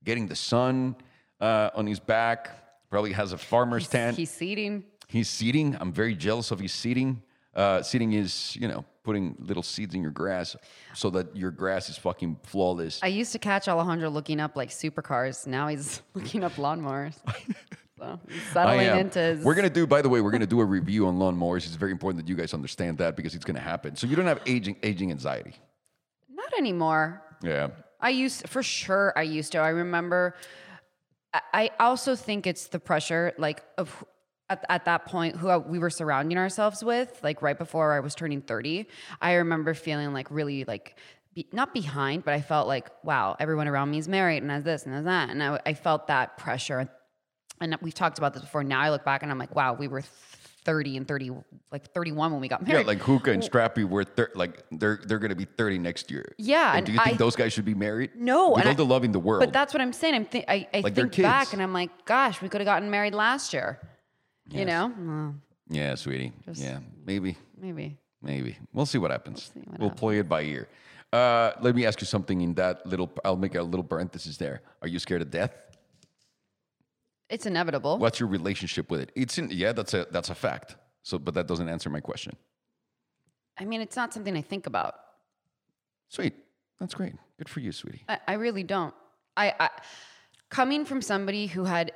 getting 0.05 0.28
the 0.28 0.37
sun 0.37 0.96
uh, 1.40 1.70
on 1.74 1.87
his 1.87 2.00
back. 2.00 2.88
Probably 2.90 3.12
has 3.12 3.33
a 3.33 3.38
farmer's 3.38 3.88
tent. 3.88 4.16
He's 4.16 4.31
seeding. 4.31 4.85
He's 5.09 5.28
seeding. 5.28 5.76
I'm 5.81 5.92
very 5.92 6.14
jealous 6.14 6.50
of 6.50 6.61
his 6.61 6.72
seeding. 6.72 7.22
Uh, 7.55 7.83
seeding 7.83 8.12
is, 8.12 8.57
you 8.57 8.68
know, 8.68 8.85
putting 9.02 9.35
little 9.40 9.62
seeds 9.62 9.94
in 9.94 10.00
your 10.02 10.11
grass 10.11 10.57
so 10.94 11.11
that 11.11 11.35
your 11.37 11.50
grass 11.50 11.88
is 11.90 11.98
fucking 11.98 12.38
flawless. 12.44 13.00
I 13.02 13.09
used 13.09 13.33
to 13.33 13.38
catch 13.38 13.66
Alejandro 13.68 14.09
looking 14.09 14.40
up 14.40 14.57
like 14.57 14.70
supercars. 14.70 15.46
Now 15.46 15.68
he's 15.68 16.00
looking 16.14 16.44
up 16.44 16.52
lawnmowers. 16.52 17.14
so 17.98 18.18
settling 18.52 18.98
into. 18.98 19.40
We're 19.42 19.55
gonna 19.55 19.70
do. 19.70 19.87
By 19.87 20.02
the 20.02 20.09
way, 20.09 20.20
we're 20.20 20.31
gonna 20.31 20.46
do 20.46 20.61
a 20.61 20.64
review 20.64 21.07
on 21.07 21.18
lawnmowers. 21.18 21.59
It's 21.66 21.74
very 21.74 21.92
important 21.92 22.24
that 22.24 22.28
you 22.28 22.37
guys 22.37 22.55
understand 22.55 22.98
that 22.98 23.16
because 23.16 23.35
it's 23.35 23.44
gonna 23.44 23.61
happen. 23.61 23.96
So 23.96 24.07
you 24.07 24.16
don't 24.16 24.26
have 24.26 24.40
aging 24.46 24.76
aging 24.83 25.11
anxiety. 25.11 25.55
Not 26.31 26.52
anymore. 26.59 27.22
Yeah. 27.42 27.68
I 28.00 28.11
used 28.11 28.48
for 28.48 28.62
sure. 28.62 29.12
I 29.16 29.22
used 29.22 29.52
to. 29.52 29.59
I 29.59 29.68
remember. 29.68 30.35
I- 31.55 31.70
also 31.81 32.14
think 32.14 32.46
it's 32.46 32.66
the 32.66 32.78
pressure, 32.78 33.33
like 33.38 33.62
of 33.78 34.05
at, 34.50 34.64
at 34.68 34.85
that 34.85 35.07
point 35.07 35.37
who 35.37 35.48
uh, 35.48 35.59
we 35.59 35.78
were 35.78 35.88
surrounding 35.88 36.37
ourselves 36.37 36.85
with, 36.85 37.18
like 37.22 37.40
right 37.40 37.59
before 37.59 37.94
I 37.94 38.00
was 38.00 38.14
turning 38.14 38.42
thirty. 38.42 38.87
I 39.20 39.35
remember 39.35 39.72
feeling 39.72 40.12
like 40.12 40.31
really 40.31 40.64
like 40.64 40.98
be, 41.35 41.46
not 41.52 41.72
behind, 41.72 42.24
but 42.24 42.35
I 42.35 42.42
felt 42.42 42.68
like 42.68 42.90
wow, 43.02 43.37
everyone 43.40 43.66
around 43.66 43.90
me 43.90 43.98
is 43.98 44.09
married 44.09 44.42
and 44.42 44.50
has 44.50 44.62
this 44.64 44.85
and 44.85 44.94
has 44.94 45.05
that, 45.05 45.31
and 45.31 45.42
I, 45.42 45.61
I 45.64 45.74
felt 45.74 46.09
that 46.09 46.37
pressure. 46.37 46.90
And 47.62 47.77
we've 47.81 47.94
talked 47.94 48.18
about 48.18 48.35
this 48.35 48.42
before. 48.42 48.64
Now 48.64 48.81
I 48.81 48.90
look 48.90 49.05
back 49.05 49.22
and 49.22 49.31
I'm 49.31 49.38
like, 49.38 49.55
wow, 49.55 49.75
we 49.75 49.88
were. 49.88 50.03
30 50.64 50.96
and 50.96 51.09
30 51.09 51.33
like 51.72 51.92
31 51.92 52.31
when 52.31 52.40
we 52.40 52.46
got 52.46 52.64
married. 52.64 52.83
Yeah, 52.83 52.87
like 52.87 52.98
Hookah 53.01 53.33
and 53.33 53.42
Strappy 53.42 53.83
were 53.85 54.05
thir- 54.05 54.31
like 54.37 54.62
they're 54.70 55.01
they're 55.09 55.18
gonna 55.18 55.35
be 55.35 55.44
thirty 55.44 55.77
next 55.77 56.09
year. 56.09 56.37
Yeah, 56.38 56.68
And, 56.68 56.77
and 56.77 56.87
do 56.87 56.92
you 56.92 56.98
think 57.01 57.14
I- 57.16 57.18
those 57.18 57.35
guys 57.35 57.53
should 57.53 57.64
be 57.64 57.75
married? 57.75 58.11
No, 58.14 58.51
with 58.51 58.61
and 58.61 58.68
all 58.68 58.75
the 58.77 58.85
love 58.87 59.03
in 59.03 59.11
the 59.11 59.18
world. 59.18 59.40
But 59.40 59.53
that's 59.53 59.75
what 59.75 59.81
I'm 59.81 59.92
saying. 59.92 60.14
I'm 60.14 60.25
th- 60.25 60.44
I, 60.46 60.68
I 60.72 60.81
Like 60.83 60.94
think 60.94 61.16
back 61.16 61.53
and 61.53 61.61
I'm 61.61 61.72
like, 61.72 62.05
gosh, 62.05 62.40
we 62.40 62.48
could 62.48 62.61
have 62.61 62.66
gotten 62.66 62.92
married 62.92 63.12
last 63.12 63.53
year. 63.53 63.81
You 64.51 64.64
know? 64.64 64.92
Well, 64.96 65.35
yeah, 65.68 65.96
sweetie. 65.96 66.31
yeah, 66.55 66.79
maybe. 67.05 67.37
maybe. 67.61 67.96
Maybe. 68.22 68.57
We'll 68.72 68.87
see 68.87 68.98
what 68.98 69.11
happens. 69.11 69.51
see 69.53 69.62
what 69.66 69.81
we'll 69.81 69.90
play 69.90 70.20
it 70.20 70.29
by 70.29 70.42
ear. 70.42 70.68
Uh, 71.12 71.53
let 71.61 71.75
me 71.75 71.85
ask 71.87 72.01
you 72.01 72.07
something 72.07 72.40
in 72.40 72.55
that 72.55 72.87
little, 72.87 73.11
I'll 73.25 73.37
make 73.37 73.57
a 73.57 73.62
little 73.62 73.83
parenthesis 73.85 74.37
there. 74.37 74.62
Are 74.81 74.87
you 74.87 75.01
scared 75.01 75.22
of 75.22 75.31
death? 75.33 75.71
It's 77.33 77.47
inevitable. 77.47 77.97
What's 77.97 78.21
your 78.21 78.29
relationship 78.29 78.90
with 78.90 79.01
it? 79.01 79.11
It's 79.16 79.38
in, 79.38 79.49
yeah, 79.51 79.73
that's 79.73 79.95
a, 79.95 80.07
that's 80.11 80.29
a 80.29 80.35
fact. 80.35 80.77
So, 81.03 81.18
but 81.18 81.33
that 81.33 81.47
doesn't 81.47 81.66
answer 81.66 81.88
my 81.88 82.01
question. 82.01 82.37
I 83.59 83.64
mean, 83.64 83.81
it's 83.81 83.97
not 83.97 84.12
something 84.12 84.37
I 84.37 84.42
think 84.42 84.66
about. 84.66 84.95
Sweet. 86.09 86.35
That's 86.79 86.95
great. 86.95 87.14
Good 87.38 87.49
for 87.49 87.61
you, 87.61 87.73
sweetie. 87.73 88.05
I, 88.07 88.18
I 88.29 88.33
really 88.35 88.64
don't. 88.64 88.95
I, 89.35 89.55
I 89.59 89.71
coming 90.51 90.85
from 90.85 91.01
somebody 91.01 91.47
who 91.47 91.64
had 91.64 91.92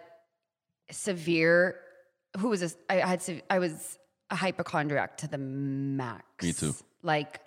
severe, 0.91 1.81
who 2.39 2.49
was 2.49 2.63
a, 2.63 2.71
I 2.89 3.07
had 3.07 3.23
I 3.51 3.59
was 3.59 3.99
a 4.31 4.37
hypochondriac 4.37 5.19
to 5.19 5.29
the 5.29 5.39
max. 5.39 6.25
Me 6.43 6.53
too. 6.55 6.75
Like 7.03 7.41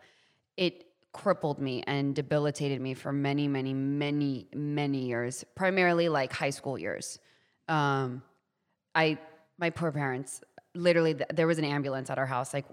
it 0.58 0.86
crippled 1.12 1.60
me 1.60 1.84
and 1.88 2.14
debilitated 2.14 2.82
me 2.82 2.94
for 2.94 3.12
many, 3.12 3.48
many, 3.48 3.74
many, 3.74 4.48
many 4.54 5.08
years. 5.08 5.44
Primarily 5.56 6.08
like 6.08 6.32
high 6.34 6.52
school 6.52 6.78
years. 6.78 7.18
Um, 7.70 8.24
I 8.96 9.18
my 9.58 9.70
poor 9.70 9.92
parents. 9.92 10.42
Literally, 10.76 11.14
th- 11.16 11.30
there 11.34 11.48
was 11.48 11.58
an 11.58 11.66
ambulance 11.66 12.10
at 12.10 12.18
our 12.18 12.26
house. 12.26 12.54
Like 12.54 12.66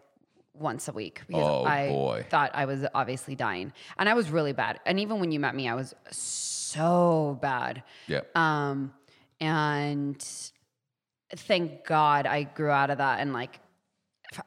once 0.58 0.88
a 0.88 0.92
week 0.92 1.20
because 1.26 1.44
Oh, 1.44 1.64
I 1.66 1.88
boy. 1.88 2.26
thought 2.30 2.50
I 2.54 2.64
was 2.64 2.84
obviously 2.94 3.34
dying. 3.34 3.74
And 3.98 4.08
I 4.08 4.14
was 4.14 4.30
really 4.30 4.54
bad. 4.54 4.80
And 4.86 4.98
even 5.00 5.20
when 5.20 5.30
you 5.30 5.38
met 5.38 5.54
me, 5.54 5.68
I 5.68 5.74
was 5.74 5.94
so 6.10 7.38
bad. 7.42 7.82
Yeah. 8.06 8.22
Um, 8.34 8.94
and 9.38 10.16
thank 11.34 11.84
God 11.84 12.26
I 12.26 12.44
grew 12.44 12.70
out 12.70 12.88
of 12.88 12.98
that. 12.98 13.20
And 13.20 13.34
like, 13.34 13.60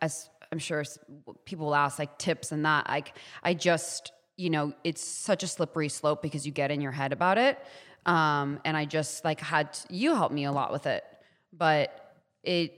as 0.02 0.30
I'm 0.52 0.58
sure 0.58 0.84
people 1.46 1.68
will 1.68 1.76
ask, 1.76 2.00
like 2.00 2.18
tips 2.18 2.52
and 2.52 2.66
that, 2.66 2.90
like, 2.90 3.16
I 3.44 3.54
just, 3.54 4.12
you 4.40 4.50
know, 4.50 4.72
it's 4.86 5.04
such 5.04 5.44
a 5.44 5.48
slippery 5.48 5.90
slope 5.90 6.22
because 6.22 6.46
you 6.46 6.52
get 6.54 6.72
in 6.72 6.80
your 6.80 6.94
head 6.94 7.12
about 7.12 7.38
it. 7.38 7.60
Um, 8.06 8.62
and 8.64 8.78
I 8.78 8.86
just 8.86 9.26
like 9.26 9.42
had 9.42 9.78
you 9.90 10.16
help 10.16 10.32
me 10.32 10.46
a 10.46 10.52
lot 10.54 10.72
with 10.72 10.86
it, 10.88 11.04
but 11.52 12.16
it 12.44 12.74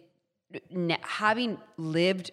having 1.02 1.60
lived 1.78 2.32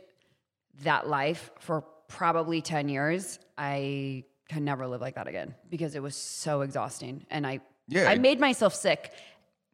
that 0.83 1.07
life 1.07 1.51
for 1.61 1.83
probably 2.09 2.63
10 2.63 2.89
years, 2.89 3.39
I 3.59 4.25
can 4.49 4.65
never 4.65 4.87
live 4.87 5.03
like 5.03 5.17
that 5.17 5.29
again 5.29 5.55
because 5.69 5.95
it 5.95 6.03
was 6.03 6.17
so 6.17 6.63
exhausting. 6.63 7.27
And 7.31 7.47
I, 7.47 7.61
Yeah, 7.87 8.09
I 8.09 8.15
it- 8.15 8.21
made 8.23 8.41
myself 8.41 8.75
sick 8.75 9.13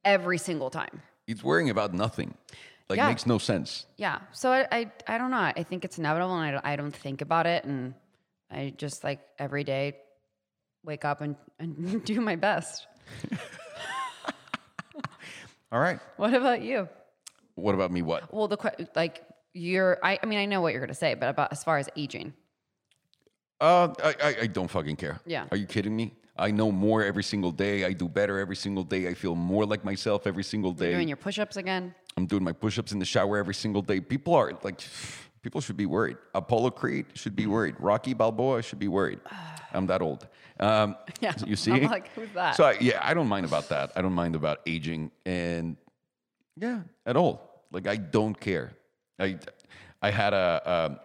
every 0.04 0.38
single 0.38 0.68
time. 0.70 1.00
It's 1.28 1.44
worrying 1.44 1.70
about 1.70 1.94
nothing. 1.94 2.34
Like 2.88 2.96
Yeah. 2.98 3.08
makes 3.08 3.24
no 3.24 3.38
sense. 3.38 3.86
Yeah. 3.96 4.18
So 4.32 4.50
I, 4.50 4.66
I, 4.72 4.90
I 5.06 5.16
don't 5.16 5.30
know. 5.30 5.38
I 5.56 5.62
think 5.62 5.84
it's 5.84 5.96
inevitable 5.98 6.34
and 6.36 6.44
I 6.44 6.50
don't, 6.50 6.66
I 6.66 6.76
don't 6.76 6.94
think 6.94 7.20
about 7.22 7.46
it. 7.46 7.64
And 7.64 7.94
I 8.54 8.72
just 8.76 9.04
like 9.04 9.20
every 9.38 9.64
day 9.64 9.96
wake 10.84 11.04
up 11.04 11.20
and, 11.20 11.36
and 11.58 12.04
do 12.12 12.20
my 12.20 12.36
best. 12.36 12.86
All 15.72 15.80
right. 15.80 15.98
What 16.16 16.34
about 16.34 16.62
you? 16.62 16.88
What 17.56 17.74
about 17.74 17.90
me? 17.90 18.02
What? 18.02 18.32
Well, 18.32 18.48
the, 18.48 18.56
que- 18.56 18.86
like 18.94 19.24
you're, 19.52 19.98
I, 20.02 20.18
I 20.22 20.26
mean, 20.26 20.38
I 20.38 20.46
know 20.46 20.60
what 20.60 20.72
you're 20.72 20.80
going 20.80 20.88
to 20.88 20.94
say, 20.94 21.14
but 21.14 21.28
about 21.28 21.52
as 21.52 21.64
far 21.64 21.78
as 21.78 21.88
aging. 21.96 22.32
Uh, 23.60 23.92
I, 24.02 24.14
I, 24.22 24.36
I 24.42 24.46
don't 24.46 24.68
fucking 24.68 24.96
care. 24.96 25.20
Yeah. 25.26 25.46
Are 25.50 25.56
you 25.56 25.66
kidding 25.66 25.96
me? 25.96 26.14
I 26.36 26.50
know 26.50 26.72
more 26.72 27.04
every 27.04 27.22
single 27.22 27.52
day. 27.52 27.84
I 27.84 27.92
do 27.92 28.08
better 28.08 28.38
every 28.38 28.56
single 28.56 28.82
day. 28.82 29.08
I 29.08 29.14
feel 29.14 29.34
more 29.36 29.64
like 29.64 29.84
myself 29.84 30.26
every 30.26 30.42
single 30.42 30.72
day. 30.72 30.92
Doing 30.92 31.08
your 31.08 31.16
push-ups 31.16 31.56
again. 31.56 31.94
I'm 32.16 32.26
doing 32.26 32.42
my 32.42 32.52
push-ups 32.52 32.92
in 32.92 32.98
the 32.98 33.04
shower 33.04 33.38
every 33.38 33.54
single 33.54 33.82
day. 33.82 34.00
People 34.00 34.34
are 34.34 34.52
like, 34.62 34.80
people 35.44 35.60
should 35.60 35.76
be 35.76 35.86
worried. 35.86 36.16
Apollo 36.34 36.70
Creed 36.70 37.06
should 37.14 37.36
be 37.36 37.46
worried. 37.46 37.76
Rocky 37.78 38.14
Balboa 38.14 38.62
should 38.62 38.78
be 38.80 38.88
worried. 38.88 39.20
I'm 39.74 39.86
that 39.86 40.02
old. 40.02 40.26
Um, 40.58 40.96
Yeah. 41.20 41.34
You 41.46 41.56
see? 41.56 41.72
I'm 41.72 41.84
like, 41.84 42.08
who's 42.14 42.30
that? 42.34 42.56
So 42.56 42.64
I, 42.64 42.76
yeah, 42.80 42.98
I 43.02 43.12
don't 43.12 43.28
mind 43.28 43.44
about 43.44 43.68
that. 43.68 43.92
I 43.94 44.02
don't 44.02 44.14
mind 44.14 44.34
about 44.34 44.60
aging, 44.66 45.10
and 45.26 45.76
yeah, 46.56 46.80
at 47.04 47.16
all. 47.16 47.64
Like 47.70 47.86
I 47.86 47.96
don't 47.96 48.38
care. 48.38 48.72
I 49.18 49.38
I 50.00 50.10
had 50.10 50.32
a 50.32 51.00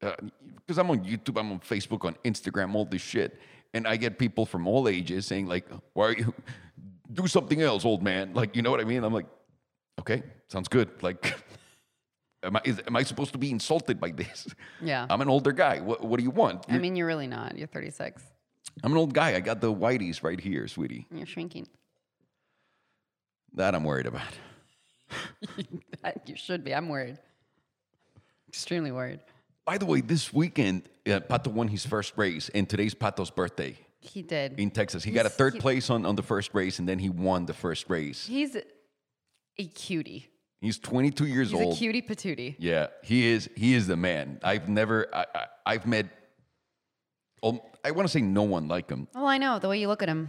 because 0.00 0.78
I'm 0.78 0.90
on 0.90 1.00
YouTube, 1.04 1.38
I'm 1.38 1.52
on 1.52 1.60
Facebook, 1.60 2.04
on 2.04 2.16
Instagram, 2.24 2.74
all 2.74 2.86
this 2.86 3.02
shit, 3.02 3.38
and 3.74 3.86
I 3.86 3.96
get 3.96 4.18
people 4.18 4.46
from 4.46 4.66
all 4.66 4.88
ages 4.88 5.26
saying 5.26 5.46
like, 5.46 5.66
"Why 5.92 6.04
are 6.06 6.12
you 6.16 6.32
do 7.12 7.26
something 7.26 7.60
else, 7.60 7.84
old 7.84 8.02
man?" 8.02 8.32
Like, 8.32 8.56
you 8.56 8.62
know 8.62 8.70
what 8.70 8.80
I 8.80 8.84
mean? 8.84 9.04
I'm 9.04 9.12
like, 9.12 9.26
okay, 9.98 10.22
sounds 10.48 10.68
good. 10.68 10.88
Like, 11.02 11.34
am 12.42 12.56
I 12.56 12.60
is, 12.64 12.80
am 12.86 12.96
I 12.96 13.02
supposed 13.02 13.32
to 13.32 13.38
be 13.38 13.50
insulted 13.50 14.00
by 14.00 14.10
this? 14.10 14.46
Yeah. 14.82 15.06
I'm 15.08 15.20
an 15.20 15.28
older 15.28 15.52
guy. 15.52 15.80
What 15.80 16.04
what 16.04 16.18
do 16.18 16.24
you 16.24 16.30
want? 16.30 16.64
I 16.68 16.78
mean, 16.78 16.96
you're 16.96 17.06
really 17.06 17.26
not. 17.26 17.56
You're 17.56 17.66
36. 17.66 18.22
I'm 18.82 18.92
an 18.92 18.98
old 18.98 19.12
guy. 19.14 19.34
I 19.34 19.40
got 19.40 19.60
the 19.60 19.72
whiteys 19.72 20.22
right 20.22 20.40
here, 20.40 20.66
sweetie. 20.68 21.06
You're 21.12 21.26
shrinking. 21.26 21.68
That 23.54 23.74
I'm 23.74 23.84
worried 23.84 24.06
about. 24.06 24.32
you 26.26 26.36
should 26.36 26.64
be. 26.64 26.74
I'm 26.74 26.88
worried. 26.88 27.18
Extremely 28.48 28.92
worried. 28.92 29.20
By 29.64 29.78
the 29.78 29.86
way, 29.86 30.00
this 30.00 30.32
weekend, 30.32 30.82
uh, 31.06 31.20
Pato 31.20 31.48
won 31.48 31.68
his 31.68 31.84
first 31.84 32.14
race, 32.16 32.48
and 32.48 32.68
today's 32.68 32.94
Pato's 32.94 33.30
birthday 33.30 33.76
He 34.00 34.22
did. 34.22 34.58
in 34.58 34.70
Texas. 34.70 35.02
He 35.04 35.10
got 35.10 35.26
a 35.26 35.30
third 35.30 35.54
he- 35.54 35.60
place 35.60 35.90
on, 35.90 36.06
on 36.06 36.16
the 36.16 36.22
first 36.22 36.54
race, 36.54 36.78
and 36.78 36.88
then 36.88 36.98
he 36.98 37.08
won 37.08 37.46
the 37.46 37.54
first 37.54 37.88
race. 37.90 38.26
He's 38.26 38.56
a 39.58 39.64
cutie. 39.64 40.29
He's 40.60 40.78
22 40.78 41.26
years 41.26 41.50
He's 41.50 41.60
old. 41.60 41.74
He's 41.74 41.76
a 41.76 41.78
cutie 41.78 42.02
patootie. 42.02 42.56
Yeah, 42.58 42.88
he 43.02 43.26
is. 43.28 43.48
He 43.56 43.74
is 43.74 43.86
the 43.86 43.96
man. 43.96 44.40
I've 44.42 44.68
never. 44.68 45.06
I, 45.14 45.26
I, 45.34 45.46
I've 45.66 45.86
met. 45.86 46.06
Um, 47.42 47.60
I 47.82 47.92
want 47.92 48.06
to 48.06 48.12
say 48.12 48.20
no 48.20 48.42
one 48.42 48.68
like 48.68 48.90
him. 48.90 49.08
Oh, 49.14 49.24
I 49.24 49.38
know. 49.38 49.58
The 49.58 49.68
way 49.68 49.80
you 49.80 49.88
look 49.88 50.02
at 50.02 50.08
him. 50.08 50.28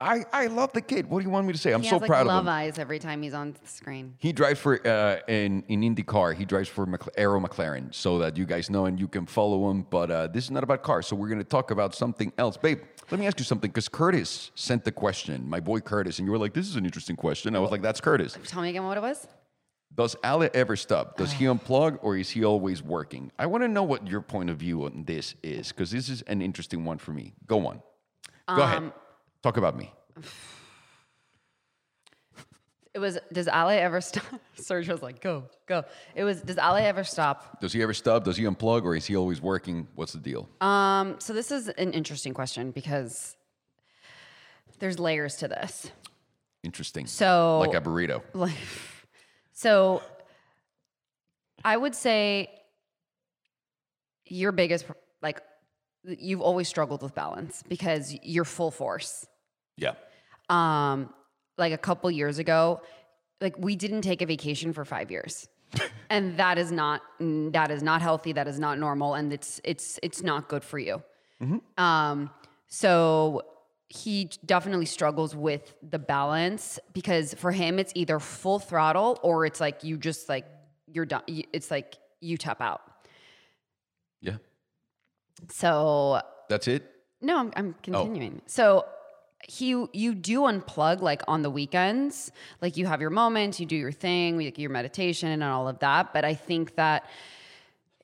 I, 0.00 0.24
I 0.32 0.46
love 0.46 0.72
the 0.72 0.82
kid. 0.82 1.08
What 1.08 1.20
do 1.20 1.24
you 1.24 1.30
want 1.30 1.46
me 1.46 1.52
to 1.52 1.58
say? 1.58 1.72
I'm 1.72 1.80
He 1.80 1.88
so 1.88 1.94
has 1.94 2.02
like 2.02 2.08
proud 2.08 2.26
love 2.26 2.38
of 2.38 2.42
him. 2.42 2.46
Love 2.46 2.54
eyes 2.54 2.78
every 2.78 2.98
time 2.98 3.22
he's 3.22 3.32
on 3.32 3.56
the 3.60 3.68
screen. 3.68 4.14
He 4.18 4.32
drives 4.32 4.60
for 4.60 4.86
uh, 4.86 5.20
in 5.28 5.64
in 5.68 5.80
IndyCar. 5.80 6.34
He 6.34 6.44
drives 6.44 6.68
for 6.68 6.84
Mc- 6.86 7.08
Arrow 7.16 7.40
McLaren, 7.40 7.92
so 7.94 8.18
that 8.18 8.36
you 8.36 8.44
guys 8.44 8.70
know 8.70 8.86
and 8.86 9.00
you 9.00 9.08
can 9.08 9.24
follow 9.26 9.70
him. 9.70 9.86
But 9.88 10.10
uh, 10.10 10.26
this 10.28 10.44
is 10.44 10.50
not 10.50 10.62
about 10.62 10.82
cars, 10.82 11.06
so 11.06 11.16
we're 11.16 11.28
going 11.28 11.38
to 11.38 11.44
talk 11.44 11.70
about 11.70 11.94
something 11.94 12.32
else, 12.38 12.56
babe. 12.56 12.80
Let 13.10 13.18
me 13.18 13.26
ask 13.26 13.38
you 13.38 13.44
something, 13.44 13.70
because 13.70 13.88
Curtis 13.88 14.50
sent 14.54 14.84
the 14.84 14.92
question, 14.92 15.48
my 15.48 15.60
boy 15.60 15.80
Curtis, 15.80 16.18
and 16.18 16.26
you 16.26 16.32
were 16.32 16.38
like, 16.38 16.54
"This 16.54 16.68
is 16.68 16.76
an 16.76 16.84
interesting 16.84 17.16
question." 17.16 17.56
I 17.56 17.58
was 17.58 17.70
like, 17.70 17.82
"That's 17.82 18.00
Curtis." 18.00 18.36
Tell 18.46 18.62
me 18.62 18.70
again 18.70 18.84
what 18.84 18.96
it 18.96 19.02
was. 19.02 19.26
Does 19.96 20.16
Ale 20.24 20.48
ever 20.54 20.76
stop? 20.76 21.16
Does 21.16 21.32
he 21.32 21.44
unplug, 21.44 21.98
or 22.02 22.16
is 22.16 22.30
he 22.30 22.44
always 22.44 22.82
working? 22.82 23.30
I 23.38 23.46
want 23.46 23.62
to 23.62 23.68
know 23.68 23.84
what 23.84 24.06
your 24.08 24.20
point 24.20 24.50
of 24.50 24.56
view 24.56 24.84
on 24.84 25.04
this 25.04 25.34
is, 25.42 25.68
because 25.70 25.90
this 25.90 26.08
is 26.08 26.22
an 26.22 26.42
interesting 26.42 26.84
one 26.84 26.98
for 26.98 27.12
me. 27.12 27.34
Go 27.46 27.66
on, 27.66 27.80
go 28.48 28.62
ahead, 28.62 28.92
talk 29.42 29.56
about 29.56 29.76
me. 29.76 29.92
It 32.94 33.00
was. 33.00 33.18
Does 33.32 33.48
Ale 33.48 33.70
ever 33.70 34.00
stop? 34.00 34.24
Sergio 34.56 34.90
was 34.92 35.02
like, 35.02 35.20
"Go, 35.20 35.44
go." 35.66 35.84
It 36.14 36.22
was. 36.22 36.40
Does 36.42 36.58
Ale 36.58 36.76
ever 36.76 37.02
stop? 37.02 37.60
Does 37.60 37.72
he 37.72 37.82
ever 37.82 37.92
stop? 37.92 38.22
Does 38.22 38.36
he 38.36 38.44
unplug, 38.44 38.84
or 38.84 38.94
is 38.94 39.04
he 39.04 39.16
always 39.16 39.42
working? 39.42 39.88
What's 39.96 40.12
the 40.12 40.20
deal? 40.20 40.48
Um. 40.60 41.16
So 41.18 41.32
this 41.32 41.50
is 41.50 41.68
an 41.68 41.92
interesting 41.92 42.34
question 42.34 42.70
because 42.70 43.36
there's 44.78 45.00
layers 45.00 45.36
to 45.36 45.48
this. 45.48 45.90
Interesting. 46.62 47.06
So 47.06 47.58
like 47.58 47.74
a 47.74 47.80
burrito. 47.80 48.22
like 48.32 48.52
so 49.54 50.02
i 51.64 51.76
would 51.76 51.94
say 51.94 52.48
your 54.26 54.52
biggest 54.52 54.84
like 55.22 55.40
you've 56.04 56.40
always 56.40 56.68
struggled 56.68 57.02
with 57.02 57.14
balance 57.14 57.62
because 57.68 58.14
you're 58.22 58.44
full 58.44 58.70
force. 58.70 59.26
Yeah. 59.76 59.94
um 60.48 61.12
like 61.56 61.72
a 61.72 61.78
couple 61.78 62.10
years 62.10 62.38
ago 62.38 62.80
like 63.40 63.56
we 63.58 63.76
didn't 63.76 64.02
take 64.02 64.22
a 64.22 64.26
vacation 64.26 64.72
for 64.72 64.84
5 64.84 65.10
years. 65.10 65.48
And 66.10 66.36
that 66.36 66.58
is 66.58 66.70
not 66.70 67.00
that 67.18 67.70
is 67.70 67.82
not 67.82 68.00
healthy 68.02 68.32
that 68.32 68.46
is 68.46 68.58
not 68.60 68.78
normal 68.78 69.14
and 69.14 69.32
it's 69.32 69.60
it's 69.64 69.98
it's 70.02 70.22
not 70.22 70.48
good 70.48 70.62
for 70.62 70.78
you. 70.78 71.02
Um 71.76 72.30
so 72.68 73.42
he 73.94 74.28
definitely 74.44 74.86
struggles 74.86 75.36
with 75.36 75.74
the 75.88 75.98
balance 75.98 76.80
because 76.92 77.32
for 77.34 77.52
him 77.52 77.78
it's 77.78 77.92
either 77.94 78.18
full 78.18 78.58
throttle 78.58 79.20
or 79.22 79.46
it's 79.46 79.60
like 79.60 79.84
you 79.84 79.96
just 79.96 80.28
like 80.28 80.44
you're 80.92 81.06
done 81.06 81.22
it's 81.28 81.70
like 81.70 81.94
you 82.20 82.36
tap 82.36 82.60
out 82.60 82.80
Yeah. 84.20 84.38
so 85.50 86.20
That's 86.48 86.66
it. 86.68 86.82
no, 87.20 87.38
I'm, 87.38 87.52
I'm 87.56 87.74
continuing. 87.82 88.36
Oh. 88.40 88.44
So 88.46 88.86
he, 89.46 89.68
you 89.92 90.14
do 90.14 90.40
unplug 90.40 91.00
like 91.02 91.22
on 91.28 91.42
the 91.42 91.50
weekends, 91.50 92.32
like 92.62 92.76
you 92.76 92.86
have 92.86 93.00
your 93.00 93.10
moments, 93.10 93.60
you 93.60 93.66
do 93.66 93.76
your 93.76 93.92
thing, 93.92 94.38
like 94.38 94.58
your 94.58 94.70
meditation 94.70 95.28
and 95.30 95.42
all 95.42 95.68
of 95.68 95.78
that. 95.80 96.12
But 96.14 96.24
I 96.24 96.34
think 96.34 96.76
that 96.76 97.04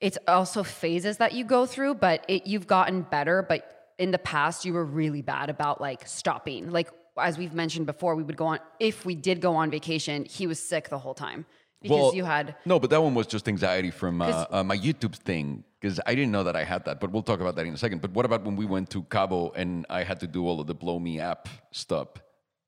it's 0.01 0.19
also 0.29 0.63
phases 0.63 1.17
that 1.17 1.33
you 1.33 1.45
go 1.45 1.65
through. 1.65 1.95
But 1.95 2.25
it, 2.29 2.47
you've 2.47 2.67
gotten 2.67 3.03
better. 3.03 3.41
But 3.43 3.80
in 4.01 4.11
the 4.11 4.19
past, 4.19 4.65
you 4.65 4.73
were 4.73 4.85
really 4.85 5.23
bad 5.23 5.51
about 5.51 5.81
like 5.81 6.09
stopping. 6.09 6.71
Like 6.71 6.91
as 7.19 7.37
we've 7.39 7.53
mentioned 7.55 7.87
before, 7.87 8.17
we 8.17 8.23
would 8.23 8.37
go 8.37 8.47
on 8.47 8.59
if 8.81 9.05
we 9.05 9.15
did 9.15 9.41
go 9.41 9.55
on 9.55 9.71
vacation. 9.71 10.25
He 10.25 10.47
was 10.47 10.59
sick 10.59 10.89
the 10.89 10.99
whole 10.99 11.15
time 11.15 11.45
because 11.83 12.15
you 12.15 12.25
had 12.25 12.57
no, 12.65 12.81
but 12.81 12.91
that 12.91 13.03
one 13.03 13.15
was 13.15 13.27
just 13.27 13.47
anxiety 13.47 13.91
from 13.91 14.23
uh, 14.23 14.47
uh, 14.51 14.65
my 14.65 14.77
YouTube 14.77 15.15
thing 15.15 15.65
because 15.79 16.01
I 16.07 16.15
didn't 16.15 16.33
know 16.33 16.45
that 16.45 16.57
I 16.57 16.65
had 16.65 16.87
that. 16.87 16.99
But 16.99 17.13
we'll 17.13 17.23
talk 17.23 17.41
about 17.41 17.57
that 17.57 17.67
in 17.67 17.75
a 17.75 17.77
second. 17.77 18.01
But 18.01 18.13
what 18.13 18.25
about 18.25 18.43
when 18.43 18.57
we 18.57 18.65
went 18.65 18.89
to 18.91 19.03
Cabo 19.05 19.53
and 19.53 19.85
I 19.91 20.03
had 20.03 20.19
to 20.21 20.27
do 20.27 20.47
all 20.49 20.61
of 20.61 20.67
the 20.67 20.75
Blow 20.75 20.99
Me 20.99 21.21
app 21.21 21.49
stuff? 21.71 22.09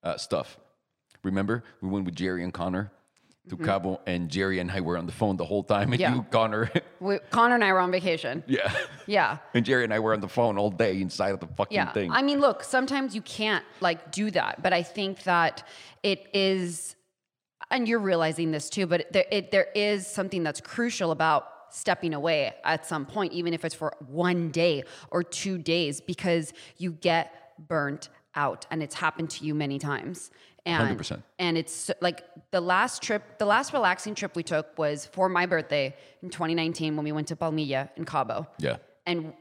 Uh, 0.02 0.16
stuff. 0.16 0.58
Remember, 1.22 1.62
we 1.80 1.88
went 1.88 2.04
with 2.04 2.16
Jerry 2.16 2.42
and 2.42 2.52
Connor 2.52 2.90
to 3.48 3.56
Cabo, 3.56 4.00
and 4.06 4.28
Jerry 4.28 4.60
and 4.60 4.70
I 4.70 4.80
were 4.80 4.96
on 4.96 5.06
the 5.06 5.12
phone 5.12 5.36
the 5.36 5.44
whole 5.44 5.64
time, 5.64 5.92
and 5.92 6.00
Mm-hmm. 6.00 6.00
Yeah. 6.00 6.14
you, 6.14 6.22
Connor, 6.30 6.70
we, 7.00 7.18
Connor 7.30 7.56
and 7.56 7.64
I 7.64 7.72
were 7.72 7.80
on 7.80 7.90
vacation. 7.90 8.44
yeah, 8.46 8.72
Yeah. 9.06 9.38
and 9.54 9.64
Jerry 9.64 9.82
and 9.84 9.92
I 9.92 9.98
were 9.98 10.14
on 10.14 10.20
the 10.20 10.28
phone 10.28 10.58
all 10.58 10.70
day 10.70 11.00
inside 11.00 11.30
of 11.32 11.40
the 11.40 11.48
fucking 11.48 11.74
Yeah. 11.74 11.92
thing. 11.92 12.12
I 12.12 12.22
mean, 12.22 12.40
look, 12.40 12.62
sometimes 12.62 13.14
you 13.14 13.22
can't 13.22 13.64
like 13.80 14.12
do 14.12 14.30
that, 14.30 14.62
but 14.62 14.72
I 14.72 14.82
think 14.84 15.24
that 15.24 15.66
it 16.04 16.28
is, 16.32 16.94
and 17.70 17.88
you're 17.88 17.98
realizing 17.98 18.52
this 18.52 18.70
too, 18.70 18.86
but 18.86 19.12
there, 19.12 19.24
it, 19.30 19.50
there 19.50 19.68
is 19.74 20.06
something 20.06 20.42
that's 20.44 20.60
crucial 20.60 21.10
about 21.10 21.48
stepping 21.70 22.14
away 22.14 22.52
at 22.64 22.86
some 22.86 23.04
point, 23.06 23.32
even 23.32 23.52
if 23.54 23.64
it's 23.64 23.74
for 23.74 23.94
one 24.08 24.50
day 24.50 24.84
or 25.10 25.22
two 25.24 25.58
days, 25.58 26.00
because 26.00 26.52
you 26.76 26.92
get 26.92 27.32
burnt 27.66 28.08
out 28.34 28.66
and 28.70 28.82
it's 28.82 28.94
happened 28.94 29.30
to 29.30 29.44
you 29.44 29.54
many 29.54 29.78
times. 29.78 30.30
And 30.64 30.96
100%. 30.96 31.22
and 31.40 31.58
it's 31.58 31.90
like 32.00 32.24
the 32.52 32.60
last 32.60 33.02
trip, 33.02 33.38
the 33.38 33.46
last 33.46 33.72
relaxing 33.72 34.14
trip 34.14 34.36
we 34.36 34.44
took 34.44 34.78
was 34.78 35.06
for 35.06 35.28
my 35.28 35.44
birthday 35.44 35.96
in 36.22 36.30
2019 36.30 36.94
when 36.94 37.04
we 37.04 37.10
went 37.10 37.28
to 37.28 37.36
Palmilla 37.36 37.88
in 37.96 38.04
Cabo. 38.04 38.46
Yeah. 38.58 38.76
And 39.04 39.32